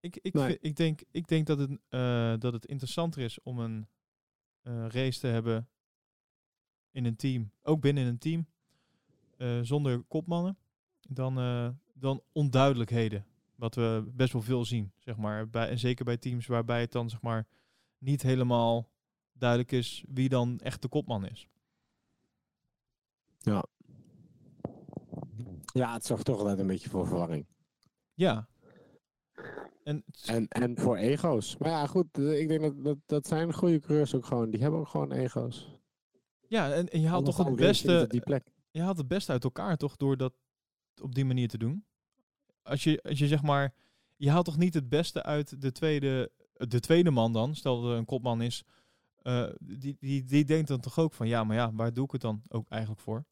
[0.01, 0.47] Ik, ik, Nee.
[0.47, 3.87] vind- ik, denk, ik denk dat het, eh, dat het interessanter is om een
[4.63, 5.69] eh, race te hebben
[6.91, 8.47] in een team, ook binnen een team,
[9.39, 10.59] eh, zonder kopmannen,
[11.09, 13.27] dan, eh, dan onduidelijkheden.
[13.55, 15.51] Wat we best wel veel zien, zeg maar.
[15.51, 17.47] Bij, en zeker bij teams waarbij het dan, zeg maar,
[17.99, 18.89] niet helemaal
[19.33, 21.49] duidelijk is wie dan echt de kopman is.
[25.73, 27.47] Ja, het zorgt toch altijd een beetje voor verwarring.
[28.15, 28.49] Ja.
[29.85, 31.57] En, En, en voor ego's.
[31.57, 34.51] Maar ja, goed, eh, ik denk dat, dat dat zijn goede coureurs ook gewoon.
[34.51, 35.71] Die hebben ook gewoon ego's.
[36.49, 38.53] ja, en, en je haalt toch het beste op die plek.
[38.71, 40.35] je haalt het beste uit elkaar toch door dat
[41.03, 41.85] op die manier te doen.
[42.63, 43.75] Als je, als je zeg maar,
[44.17, 47.91] je haalt toch niet het beste uit de tweede, de tweede man dan, stel dat
[47.91, 48.65] er een kopman is,
[49.23, 52.13] eh, die, die, die denkt dan toch ook van ja, maar ja, waar doe ik
[52.13, 53.25] het dan ook eigenlijk voor?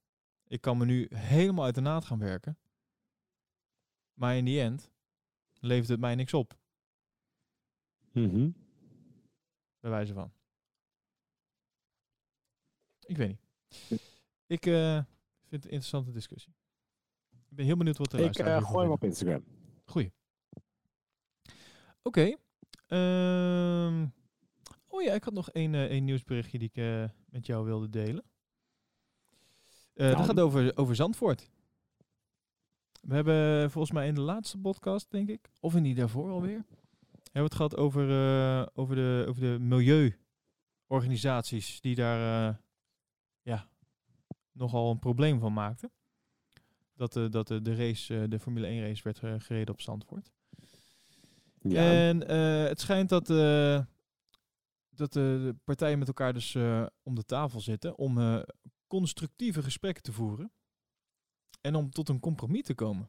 [0.55, 2.59] Ik kan me nu helemaal uit de naad gaan werken.
[4.13, 4.91] Maar in die end
[5.61, 6.59] levert het mij niks op,
[8.13, 8.51] Mhm.
[9.81, 10.33] bij wijze van.
[13.01, 13.41] Ik weet niet.
[14.47, 15.07] Ik eh, vind
[15.63, 16.55] het een interessante discussie.
[17.31, 19.45] Ik ben heel benieuwd wat de Ik luisteraars eh, hiervan gooi hem op Instagram.
[19.85, 20.13] Goeie.
[22.03, 22.37] Oké.
[22.87, 24.07] ehm,
[24.87, 28.25] oh ja, ik had nog één, eh, één nieuwsberichtje die ik met jou wilde delen.
[29.95, 30.25] Eh dat Dan.
[30.25, 31.51] gaat over, over Zandvoort.
[33.01, 36.65] We hebben volgens mij in de laatste podcast, denk ik, of in die daarvoor alweer,
[37.33, 42.55] hebben we het gehad over, eh, over, de, over de milieuorganisaties die daar eh,
[43.43, 43.69] ja,
[44.53, 45.91] nogal een probleem van maakten.
[46.95, 50.31] dat, de, dat de, de race, de Formule 1 race werd gereden op Zandvoort.
[51.61, 51.93] Ja.
[51.93, 52.29] En
[52.69, 53.27] het schijnt dat,
[54.89, 56.57] dat de, de partijen met elkaar dus
[57.03, 58.45] om de tafel zitten om
[58.95, 60.53] constructieve gesprekken te voeren.
[61.61, 63.09] En om tot een compromis te komen.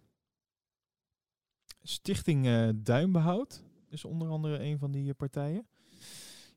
[1.83, 5.67] Stichting eh, Duinbehoud is onder andere een van die eh, partijen.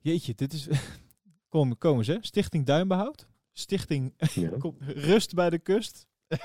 [0.00, 0.68] Jeetje, dit is...
[1.48, 2.18] Kom, komen ze.
[2.20, 3.26] Stichting Duinbehoud.
[3.52, 4.50] Stichting Ja.
[4.64, 6.06] Kom, Rust bij de Kust.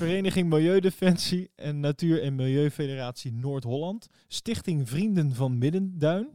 [0.00, 4.08] Vereniging Milieudefensie en Natuur- en Milieufederatie Noord-Holland.
[4.28, 6.30] Stichting Vrienden van Middenduin.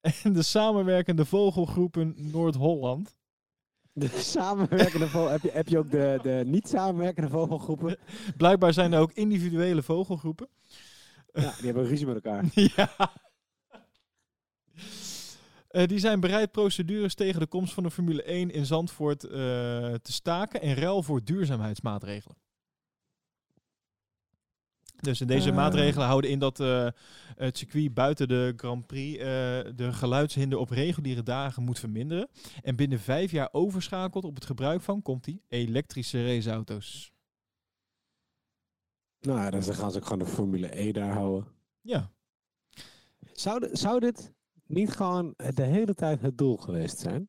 [0.00, 3.18] En de samenwerkende vogelgroepen Noord-Holland.
[3.92, 7.96] De samenwerkende vogel, heb, je, heb je ook de, de niet samenwerkende vogelgroepen?
[8.36, 10.48] Blijkbaar zijn er ook individuele vogelgroepen.
[11.32, 12.44] Ja, die hebben ruzie met elkaar.
[12.76, 13.12] ja.
[15.68, 19.30] Eh, die zijn bereid procedures tegen de komst van de Formule 1 in Zandvoort eh,
[19.94, 22.36] te staken en ruil voor duurzaamheidsmaatregelen.
[25.00, 25.54] Dus in deze Eh.
[25.54, 26.88] maatregelen houden in dat eh,
[27.36, 29.24] het circuit buiten de Grand Prix eh,
[29.74, 32.28] de geluidshinder op reguliere dagen moet verminderen.
[32.62, 37.12] En binnen vijf jaar overschakelt op het gebruik van, komt die, elektrische raceauto's.
[39.20, 41.48] Nou, dan gaan ze ook gewoon de Formule E daar houden.
[41.80, 42.10] Ja,
[43.32, 44.32] Zou, zou dit
[44.66, 47.28] niet gewoon de hele tijd het doel geweest zijn?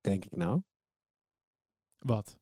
[0.00, 0.62] Denk ik nou.
[1.98, 2.37] wat?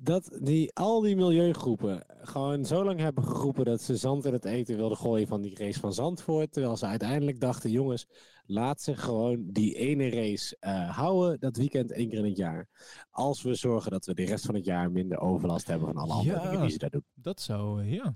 [0.00, 4.44] Dat die, al die milieugroepen gewoon zo lang hebben geroepen dat ze zand in het
[4.44, 6.52] eten wilden gooien van die race van Zandvoort.
[6.52, 8.06] Terwijl ze uiteindelijk dachten, jongens,
[8.46, 12.68] laat ze gewoon die ene race eh, houden, dat weekend één keer in het jaar.
[13.10, 16.12] Als we zorgen dat we de rest van het jaar minder overlast hebben van alle
[16.12, 16.42] andere Ja.
[16.44, 17.04] dingen die ze daar doen.
[17.14, 18.14] Dat zou, eh, ja.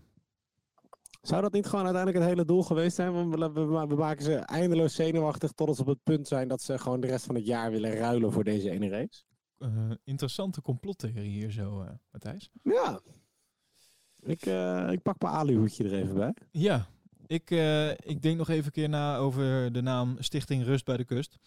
[1.22, 3.12] Zou dat niet gewoon uiteindelijk het hele doel geweest zijn?
[3.12, 6.62] Want we, we, we maken ze eindeloos zenuwachtig tot ze op het punt zijn dat
[6.62, 9.22] ze gewoon de rest van het jaar willen ruilen voor deze ene race.
[9.62, 12.50] Eh, interessante complottheorie hier zo, eh Matthijs.
[12.62, 13.00] Ja.
[14.20, 16.34] Ik, eh, ik pak mijn aluhoedje er even bij.
[16.50, 16.86] Ja,
[17.26, 17.50] ik,
[17.98, 21.38] ik denk nog even een keer na over de naam Stichting Rust bij de Kust.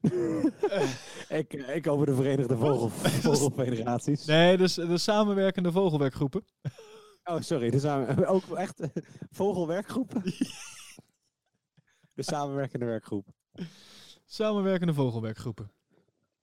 [1.28, 2.88] ik, ik over de Verenigde Vogel,
[3.30, 4.24] Vogelfederaties.
[4.24, 6.44] Nee, dus de samenwerkende vogelwerkgroepen.
[7.28, 7.70] Oh, sorry.
[7.70, 8.80] De samen, ook echt
[9.30, 10.22] vogelwerkgroepen?
[12.14, 13.26] de samenwerkende werkgroep.
[14.24, 15.70] Samenwerkende vogelwerkgroepen.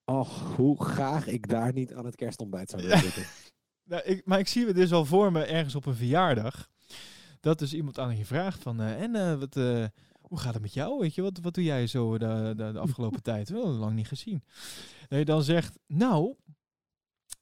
[0.06, 3.24] Och, hoe graag ik daar niet aan het kerstontbijt zou willen zitten.
[3.86, 6.70] Nou, ik, maar ik zie het dus al voor me ergens op een verjaardag.
[7.40, 8.82] Dat dus iemand aan je vraagt van...
[8.82, 9.86] eh, en eh, wat, eh,
[10.22, 11.00] hoe gaat het met jou?
[11.00, 13.50] Weet je, wat, wat doe jij zo de, de, de afgelopen tijd?
[13.50, 14.44] Wel lang niet gezien.
[15.08, 15.80] Dat je dan zegt...
[15.88, 16.36] Nou,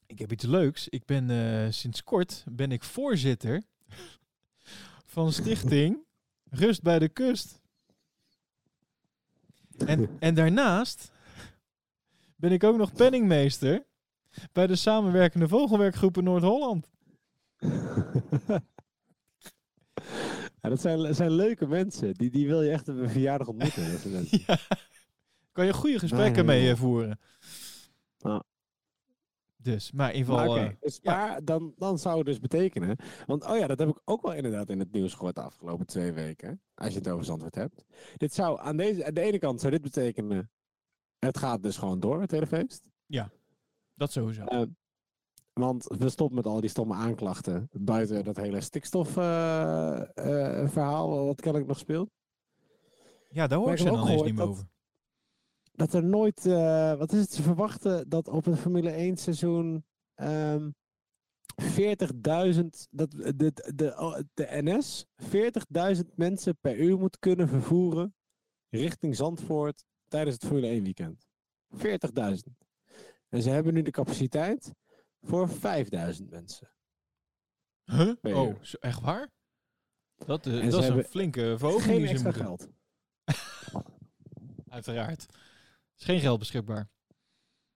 [0.06, 0.88] ik heb iets leuks.
[0.90, 3.64] Ik ben sinds kort ben ik voorzitter
[5.14, 5.98] van stichting
[6.50, 7.62] Rust bij de Kust.
[9.86, 11.12] En, en daarnaast
[12.42, 13.86] ben ik ook nog penningmeester
[14.52, 16.92] bij de samenwerkende vogelwerkgroepen Noord-Holland.
[20.62, 22.14] ja, dat zijn, zijn leuke mensen.
[22.14, 23.92] Die, die wil je echt op een verjaardag ontmoeten.
[23.92, 24.40] Dat zijn mensen.
[24.48, 24.58] Ja.
[25.52, 27.20] Kan je goede gesprekken Nee, mee eh, voeren.
[29.58, 30.58] Dus, maar in ieder geval...
[30.58, 31.40] eh, dus, ja.
[31.44, 32.98] dan, dan zou het dus betekenen.
[33.26, 35.86] Want oh ja, dat heb ik ook wel inderdaad in het nieuws gehoord de afgelopen
[35.86, 36.62] twee weken.
[36.76, 37.86] Als je het over Zandvoort hebt.
[38.18, 40.52] Dit zou aan, deze, aan de ene kant zou dit betekenen.
[41.26, 42.84] Het gaat dus gewoon door, het hele feest.
[43.94, 44.44] dat sowieso.
[44.44, 44.62] Eh,
[45.54, 47.70] want we stoppen met al die stomme aanklachten.
[47.72, 52.10] Buiten dat hele stikstofverhaal wat kennelijk nog speelt.
[53.30, 54.66] Ja, daar hoor ik ze dan eens niet meer over.
[55.72, 59.86] Dat er nooit, eh, wat is het, ze verwachten dat op het Formule 1 seizoen
[60.16, 60.70] ehm
[61.62, 65.06] 40.000, dat de, de, de, oh, de NS
[65.96, 68.16] 40.000 mensen per uur moet kunnen vervoeren
[68.70, 71.28] richting Zandvoort tijdens het Formule 1 weekend.
[71.76, 72.54] 40.000.
[73.30, 74.74] En ze hebben nu de capaciteit
[75.22, 76.72] voor 5.000 mensen.
[77.84, 78.14] Huh?
[78.22, 79.30] Oh, echt waar?
[80.16, 82.70] Dat, eh, dat is een flinke verhoging Geen extra geld.
[84.70, 85.26] Uiteraard.
[85.98, 86.90] is geen geld beschikbaar.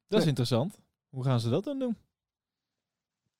[0.07, 0.79] Dat is interessant.
[1.09, 1.97] Hoe gaan ze dat dan doen?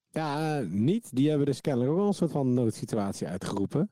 [0.10, 1.16] Ja, eh, niet.
[1.16, 3.92] Die hebben dus kennelijk ook wel een soort van noodsituatie uitgeroepen.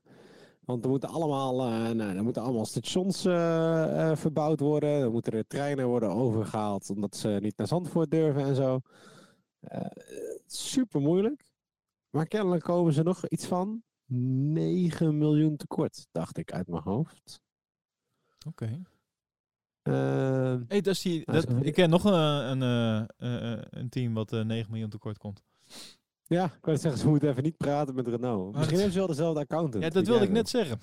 [0.65, 4.89] Want er moeten allemaal, eh, nou, er moeten allemaal stations eh, eh, verbouwd worden.
[4.89, 8.79] Er moeten er treinen worden overgehaald omdat ze niet naar Zandvoort durven en zo.
[9.59, 9.85] Eh,
[10.45, 11.45] super moeilijk.
[12.09, 17.41] Maar kennelijk komen ze nog iets van 9 miljoen tekort, dacht ik uit mijn hoofd.
[18.47, 18.81] Oké.
[19.81, 23.89] Eh, Hey, dat is die, dat, ik ken nog een, een, eh, eh, eh, een
[23.89, 25.43] team wat eh 9 miljoen tekort komt.
[26.25, 28.43] Ja, ik wou zeggen, ze moeten even niet praten met Renault.
[28.55, 29.83] Misschien dat- hebben ze wel dezelfde accountant.
[29.83, 30.79] Ja, dat wilde ik net zeggen.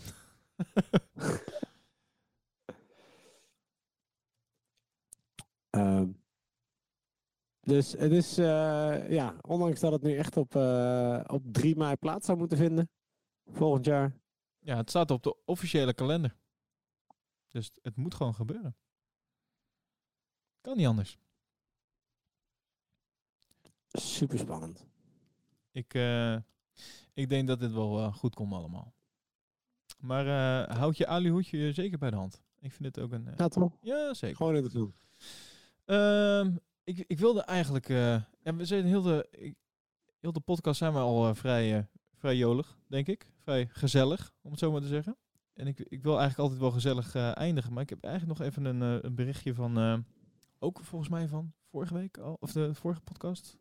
[5.70, 6.10] Ehm,
[7.60, 11.96] Dus het is, eh, ja, ondanks dat het nu echt op, eh, op 3 mei
[11.96, 12.90] plaats zou moeten vinden,
[13.46, 14.18] volgend jaar.
[14.58, 16.36] Ja, het staat op de officiële kalender.
[17.50, 18.76] Dus het moet gewoon gebeuren.
[20.60, 21.18] Kan niet anders.
[23.88, 24.86] Super spannend.
[25.70, 26.36] Ik, eh,
[27.14, 28.94] ik denk dat dit wel eh, goed komt allemaal.
[29.98, 32.42] Maar eh, houd je alihoedje zeker bij de hand.
[32.60, 33.24] Ik vind het ook een...
[33.36, 33.76] Ja, toch?
[33.80, 34.36] ja, zeker.
[34.36, 34.94] Gewoon interessant.
[35.84, 37.88] Ehm, ik, ik wilde eigenlijk...
[37.88, 39.56] eh, ja, we zijn heel de, ik-
[40.20, 41.84] heel de podcast zijn we al vrij, eh,
[42.14, 43.32] vrij jolig, denk ik.
[43.38, 45.16] Vrij gezellig, om het zo maar te zeggen.
[45.54, 47.72] En ik, ik wil eigenlijk altijd wel gezellig eh, eindigen.
[47.72, 49.78] Maar ik heb eigenlijk nog even een, eh, een berichtje van...
[49.78, 49.98] eh,
[50.58, 52.36] ook volgens mij van vorige week al.
[52.40, 53.56] Of de vorige podcast.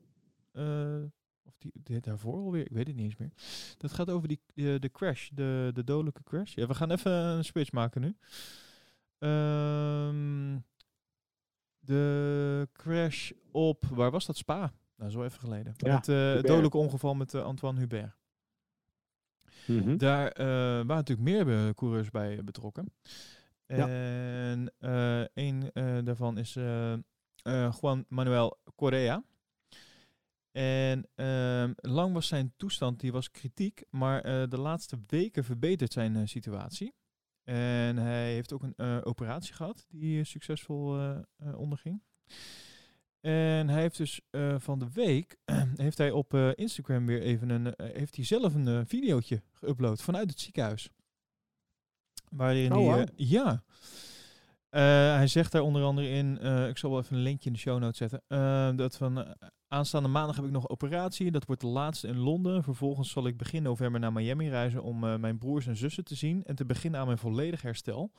[1.49, 2.65] Eh, of die, die daarvoor alweer.
[2.65, 3.31] Ik weet het niet eens meer.
[3.77, 5.29] Dat gaat over die, de, de crash.
[5.29, 6.53] De, de dodelijke crash.
[6.55, 8.15] Ja, we gaan even een switch maken nu.
[9.17, 10.59] Ehm,
[11.79, 14.37] de crash op, waar was dat?
[14.37, 14.73] Spa.
[14.95, 15.73] Nou, zo even geleden.
[15.77, 18.17] Ja, het, eh, het dodelijke ongeval met eh, Antoine Hubert.
[19.67, 19.97] Mhm.
[19.97, 22.93] Daar eh, waren natuurlijk meer eh, coureurs bij eh, betrokken.
[23.67, 23.87] Ja.
[23.87, 26.99] En eh een eh, daarvan is eh, eh,
[27.81, 29.23] Juan Manuel Correa.
[30.51, 35.93] En ehm, lang was zijn toestand, die was kritiek, maar eh, de laatste weken verbetert
[35.93, 36.93] zijn eh, situatie.
[37.43, 41.13] En hij heeft ook een eh, operatie gehad die succesvol
[41.55, 42.01] onderging.
[43.19, 44.21] En hij heeft dus
[44.57, 45.37] van de week
[45.75, 50.39] heeft hij op Instagram weer even een heeft hij zelf een videootje geüpload vanuit het
[50.39, 50.89] ziekenhuis.
[52.29, 52.99] Waarin Oh, hij wauw.
[52.99, 53.63] eh, ja.
[55.15, 56.37] Hij zegt daar onder andere in,
[56.69, 59.35] ik zal wel even een linkje in de show notes zetten, dat van
[59.69, 61.31] aanstaande maandag heb ik nog operatie.
[61.31, 62.63] Dat wordt de laatste in Londen.
[62.63, 66.15] Vervolgens zal ik begin november naar Miami reizen om eh, mijn broers en zussen te
[66.15, 68.11] zien en te beginnen aan mijn volledig herstel.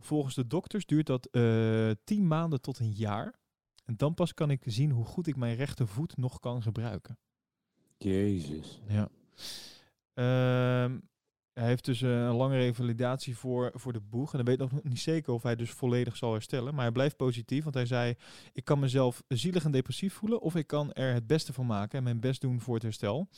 [0.00, 3.34] Volgens de dokters duurt dat eh 10 maanden tot een jaar.
[3.84, 7.18] En dan pas kan ik zien hoe goed ik mijn rechtervoet nog kan gebruiken.
[7.98, 8.80] Jezus.
[8.88, 9.08] Ja.
[10.14, 10.98] Ehm,
[11.58, 14.30] hij heeft dus eh, een lange revalidatie voor, voor de boeg.
[14.30, 16.74] En hij weet nog niet zeker of hij dus volledig zal herstellen.
[16.74, 18.16] Maar hij blijft positief, want hij zei...
[18.52, 20.40] Ik kan mezelf zielig en depressief voelen...
[20.40, 23.28] of ik kan er het beste van maken en mijn best doen voor het herstel.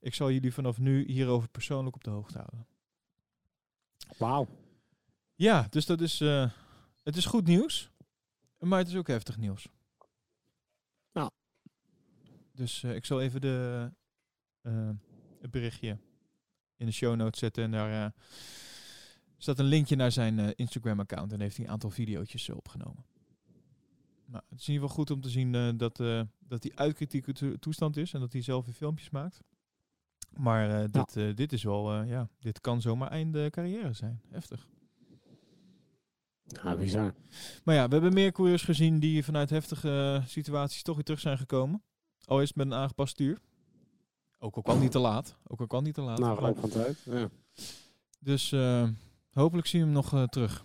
[0.00, 2.66] Ik zal jullie vanaf nu hierover persoonlijk op de hoogte houden.
[4.18, 4.46] Wauw.
[5.34, 6.20] Ja, dus dat is...
[6.20, 6.50] eh,
[7.02, 7.90] het is goed nieuws.
[8.58, 9.68] Maar het is ook heftig nieuws.
[11.12, 11.30] Nou.
[12.52, 13.90] Dus eh, ik zal even de,
[15.40, 15.98] het berichtje
[16.76, 17.64] in de show notes zetten.
[17.64, 18.10] En daar eh,
[19.38, 21.32] staat een linkje naar zijn eh, Instagram-account.
[21.32, 23.04] En heeft hij een aantal video's opgenomen.
[24.26, 26.72] Nou, het is in ieder geval goed om te zien eh, dat, eh, dat hij
[26.74, 28.12] uit kritieke to- toestand is.
[28.12, 29.40] En dat hij zelf weer filmpjes maakt.
[30.36, 34.20] Maar eh, dit, eh, dit is wel, eh, ja, dit kan zomaar einde carrière zijn.
[34.30, 34.66] Heftig.
[36.46, 37.14] Ja, bizar.
[37.64, 41.20] Maar ja, we hebben meer coureurs gezien die vanuit heftige eh, situaties toch weer terug
[41.20, 41.82] zijn gekomen.
[42.24, 43.38] Al is het met een aangepast stuur.
[44.44, 45.36] Ook al kwam niet te laat.
[45.46, 46.18] Ook al kwam niet te laat.
[46.18, 46.98] Nou, loop van tijd.
[47.04, 47.28] Ja.
[48.20, 48.88] dus eh,
[49.32, 50.64] hopelijk zien we hem nog eh, terug.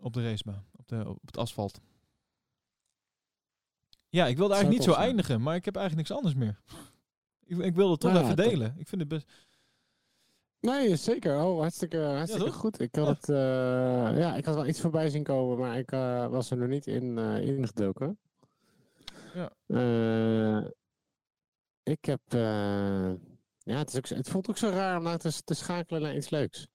[0.00, 0.64] Op de racebaan.
[0.76, 1.80] Op, de, op het asfalt.
[4.08, 5.42] Ja, ik wilde eigenlijk niet zo eindigen.
[5.42, 6.60] Maar ik heb eigenlijk niks anders meer.
[7.44, 8.74] Ik, ik wilde het toch Nou even delen.
[8.76, 9.32] Ik vind het best...
[10.60, 11.42] Nee, zeker.
[11.44, 12.80] Oh, hartstikke, hartstikke goed.
[12.80, 13.12] Ik had, Ja.
[13.12, 15.90] het, eh, ja, ik had wel iets voorbij zien komen, maar ik
[16.30, 18.18] was er nog niet in uh, ingedoken.
[19.34, 19.52] Ja.
[21.82, 22.20] Eh, ik heb...
[22.28, 23.12] eh,
[23.58, 26.66] ja, het, ook, voelt ook zo raar om nou te, te schakelen naar iets leuks.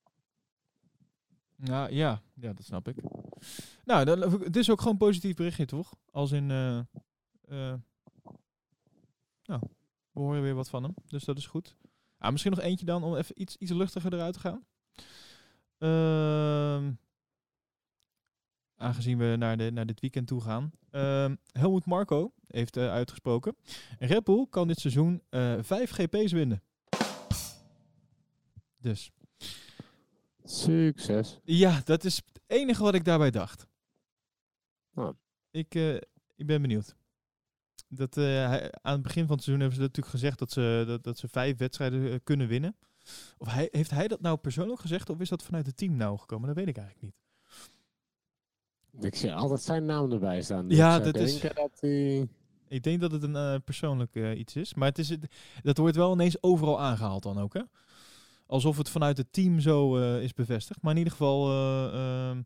[1.56, 2.96] Ja, ja, ja, dat snap ik.
[3.86, 5.94] Nou, dan, het is ook gewoon een positief berichtje, toch?
[6.12, 7.76] Als in, eh, eh,
[9.44, 9.62] nou,
[10.12, 11.76] we horen weer wat van hem, dus dat is goed.
[12.18, 14.66] Ah, misschien nog eentje dan, om even iets, iets luchtiger eruit te gaan.
[15.78, 16.94] Ehm,
[18.78, 20.72] aangezien we naar, de, naar dit weekend toe gaan.
[20.92, 23.56] Ehm Helmut Marco heeft eh, uitgesproken.
[24.00, 26.62] Red Bull kan dit seizoen eh vijf GP's winnen.
[28.78, 29.12] Dus
[30.44, 31.40] Succes.
[31.44, 33.68] ja, dat is het enige wat ik daarbij dacht.
[34.96, 35.10] Oh.
[35.52, 35.96] Ik, eh,
[36.36, 36.96] ik ben benieuwd.
[37.90, 41.04] Dat, hij- aan het begin van het seizoen hebben ze natuurlijk gezegd dat ze, dat,
[41.04, 42.76] dat ze vijf wedstrijden kunnen winnen.
[43.38, 46.18] Of hij, heeft hij dat nou persoonlijk gezegd of is dat vanuit het team nou
[46.18, 46.48] gekomen?
[46.48, 47.16] Dat weet ik eigenlijk niet.
[49.00, 50.70] Ik zie altijd zijn naam erbij staan.
[50.70, 51.84] Ja, ik zou dat is- dat.
[52.68, 54.74] Ik denk dat het een eh, persoonlijk eh, iets is.
[54.74, 55.28] Maar het is, het-
[55.64, 57.62] dat wordt wel ineens overal aangehaald dan ook, hè?
[58.46, 60.82] Alsof het vanuit het team zo eh, is bevestigd.
[60.82, 61.50] Maar in ieder geval...
[61.50, 62.42] eh, ehm,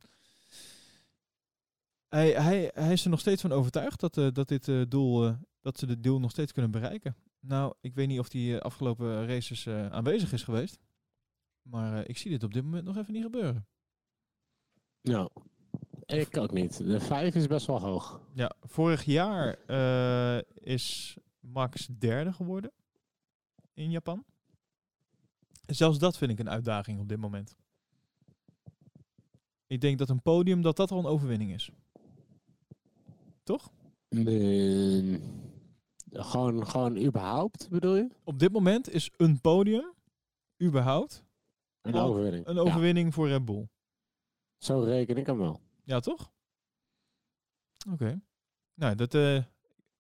[2.10, 5.86] hij, hij, hij is er nog steeds van overtuigd dat, dat, dit, doel, dat ze
[5.86, 7.16] dit doel nog steeds kunnen bereiken.
[7.40, 10.80] Nou, ik weet niet of die afgelopen races aanwezig is geweest.
[11.62, 13.68] Maar ik zie dit op dit moment nog even niet gebeuren.
[15.02, 15.30] Nou,
[16.14, 16.78] Ik ook niet.
[16.78, 18.22] De 5 is best wel hoog.
[18.34, 22.72] Ja, vorig jaar eh, is Max derde geworden
[23.74, 24.26] in Japan.
[25.66, 27.56] Zelfs dat vind ik een uitdaging op dit moment.
[29.68, 31.70] Ik denk dat een podium, dat dat al een overwinning is.
[33.44, 33.72] Toch?
[34.10, 35.22] Nee.
[36.12, 38.08] gewoon, gewoon überhaupt, bedoel je?
[38.24, 39.94] Op dit moment is een podium,
[40.64, 41.24] überhaupt,
[41.82, 42.48] Een overwinning.
[42.48, 43.68] een Ja, overwinning voor Red Bull.
[44.58, 45.62] zo reken ik hem wel.
[45.92, 46.32] Ja, toch?
[47.92, 48.22] Oké.
[48.74, 49.44] Nou, dat, eh,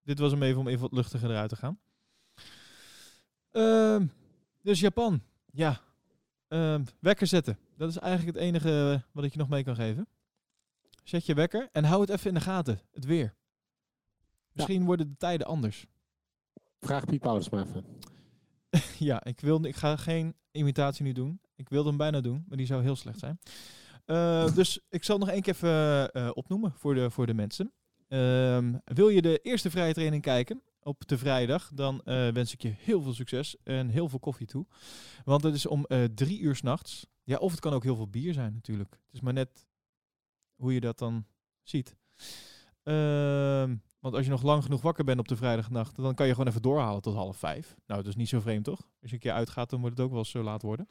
[0.03, 1.79] dit was hem even om even wat luchtiger eruit te gaan.
[3.51, 4.07] Ehm,
[4.61, 5.21] dus Japan.
[5.45, 5.81] Ja.
[6.47, 7.57] Ehm, wekker zetten.
[7.77, 10.07] Dat is eigenlijk het enige eh, wat ik je nog mee kan geven.
[11.03, 12.81] Zet je wekker en hou het even in de gaten.
[12.91, 13.35] Het weer.
[14.51, 15.85] Misschien worden de tijden anders.
[16.79, 17.85] Vraag Piet Paulus maar even.
[19.09, 21.41] ja, ik, wil, ik ga geen imitatie nu doen.
[21.55, 23.39] Ik wilde hem bijna doen, maar die zou heel slecht zijn.
[24.05, 27.73] Eh, dus ik zal nog één keer even eh, opnoemen voor de, voor de mensen.
[28.07, 32.61] Ehm, wil je de eerste vrije training kijken op de vrijdag, dan eh, wens ik
[32.61, 34.65] je heel veel succes en heel veel koffie toe.
[35.23, 37.05] Want het is om drie uur s'nachts.
[37.23, 38.91] Ja, of het kan ook heel veel bier zijn natuurlijk.
[38.91, 39.67] Het is maar net
[40.55, 41.25] hoe je dat dan
[41.63, 41.95] ziet.
[42.83, 46.31] Ehm, want als je nog lang genoeg wakker bent op de vrijdagnacht, dan kan je
[46.31, 47.75] gewoon even doorhalen tot half vijf.
[47.85, 48.79] Nou, dat is niet zo vreemd, toch?
[48.79, 50.87] Als je een keer uitgaat, dan wordt het ook wel zo laat worden.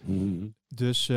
[0.00, 0.48] Mhm.
[0.68, 1.08] Dus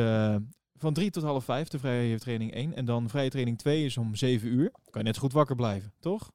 [0.78, 2.74] van drie tot half vijf, de vrije training 1.
[2.74, 4.70] En dan vrije training 2 is om zeven uur.
[4.70, 6.30] Kan je net zo goed wakker blijven, toch?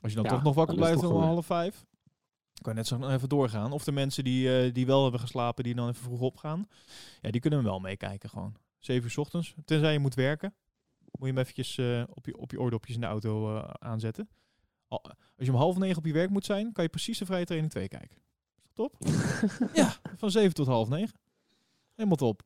[0.00, 1.84] Als je dan Ja, toch nog wakker blijft om toch half vijf,
[2.62, 3.72] kan je net zo even doorgaan.
[3.72, 6.68] Of de mensen die, eh, die wel hebben geslapen, die dan even vroeg opgaan.
[7.20, 8.54] Ja, die kunnen wel meekijken gewoon.
[8.78, 9.54] Zeven uur 's ochtends.
[9.64, 10.54] Tenzij je moet werken.
[10.98, 14.28] Moet je hem eventjes eh, op, je, op je oordopjes in de auto eh, aanzetten.
[14.88, 15.02] Al-
[15.36, 17.44] als je om half negen op je werk moet zijn, kan je precies de vrije
[17.44, 18.16] training 2 kijken.
[18.56, 18.96] Is dat top?
[19.80, 21.14] ja, van 7 tot half 9.
[21.94, 22.42] Helemaal top.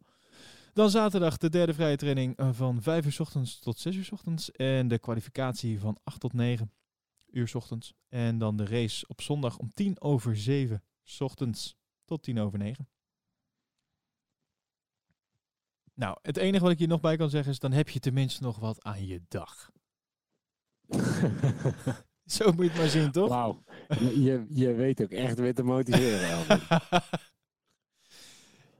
[0.79, 4.05] Dan zaterdag de derde vrije training eh, van 5 uur 's ochtends tot 6 uur
[4.05, 4.51] 's ochtends.
[4.53, 6.73] En de kwalificatie van 8 tot 9
[7.27, 7.95] uur 's ochtends.
[8.09, 12.59] En dan de race op zondag om 10 over 7 's ochtends tot 10 over
[12.59, 12.89] 9.
[15.95, 18.43] Nou, het enige wat ik hier nog bij kan zeggen is, dan heb je tenminste
[18.43, 19.71] nog wat aan je dag.
[22.35, 23.29] Zo moet je het maar zien, toch?
[23.29, 23.63] Wauw.
[23.99, 26.47] Je, je weet ook echt weer te motiveren.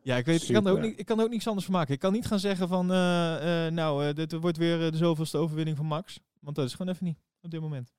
[0.09, 1.75] Ja, ik weet, ik kan, er ook niet, ik kan er ook niks anders van
[1.75, 1.95] maken.
[1.95, 5.39] Ik kan niet gaan zeggen van, eh, eh, nou, eh, dit wordt weer de zoveelste
[5.39, 6.21] overwinning van Max.
[6.41, 7.93] Want dat is gewoon even niet, op dit moment.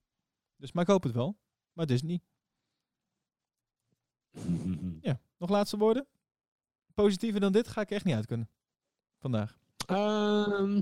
[0.56, 1.38] Dus, maar ik hoop het wel.
[1.73, 2.23] Maar het is het niet.
[5.10, 6.07] Ja, nog laatste woorden?
[6.94, 8.49] Positiever dan dit ga ik echt niet uit kunnen.
[9.19, 9.57] Vandaag.
[9.86, 10.81] Ehm,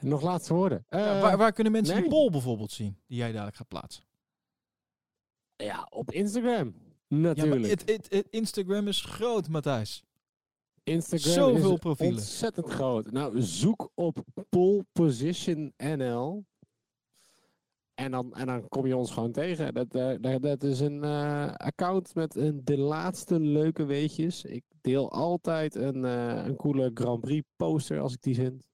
[0.00, 0.84] nog laatste woorden.
[0.88, 2.12] Ja, Eh, waar, waar kunnen mensen die nee.
[2.12, 4.04] poll bijvoorbeeld zien, die jij dadelijk gaat plaatsen?
[5.56, 6.74] ja, op Instagram.
[7.10, 7.66] Ja, Natuurlijk.
[7.66, 10.02] het, het, het Instagram is groot, Matthijs.
[10.82, 12.14] Instagram zoveel is profielen.
[12.14, 13.10] ontzettend groot.
[13.10, 16.44] Nou, zoek op Pole Position NL.
[17.94, 19.74] En dan, en dan kom je ons gewoon tegen.
[19.74, 24.44] Dat, eh, dat, dat is een eh, account met een, de laatste leuke weetjes.
[24.44, 28.68] Ik deel altijd een, eh, een coole Grand Prix poster als ik die vind.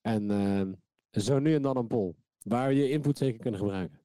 [0.00, 2.14] En eh, zo nu en dan een poll.
[2.42, 3.98] Waar je input zeker kunnen gebruiken.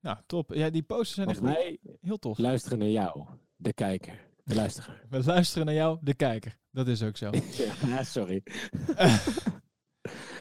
[0.00, 0.54] Nou, top.
[0.54, 2.38] Ja, die posters zijn echt wij heel tof.
[2.38, 3.24] luisteren naar jou,
[3.56, 4.28] de kijker.
[4.44, 5.02] De luisteraar.
[5.10, 6.58] We luisteren naar jou, de kijker.
[6.70, 7.30] Dat is ook zo.
[7.86, 8.42] ja, sorry.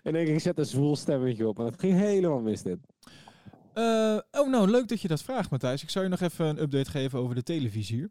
[0.03, 1.59] En ik, ik zet een zwoel stemmetje op.
[1.59, 2.77] En het ging helemaal mis dit.
[3.73, 5.83] Eh, oh, nou, leuk dat je dat vraagt, Matthijs.
[5.83, 8.07] Ik zou je nog even een update geven over de televisie.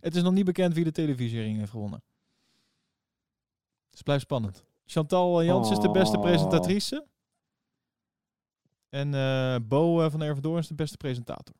[0.00, 2.02] Het is nog niet bekend wie de televisiering heeft gewonnen.
[3.88, 4.64] Dus het blijft spannend.
[4.84, 6.22] Chantal Jans is de beste Oh.
[6.22, 7.06] presentatrice.
[8.88, 11.54] En eh, Bo eh, van Ervendoorn is de beste presentator.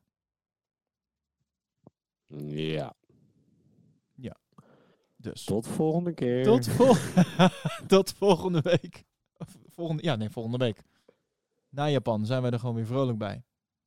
[2.27, 2.95] Ja.
[5.21, 6.43] Dus Tot volgende keer.
[6.43, 6.95] tot, vol
[7.87, 9.05] tot volgende week.
[9.67, 10.83] Volgende, ja, nee, volgende week.
[11.69, 13.43] Na Japan zijn wij er gewoon weer vrolijk bij.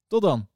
[0.06, 0.48] Tot dan.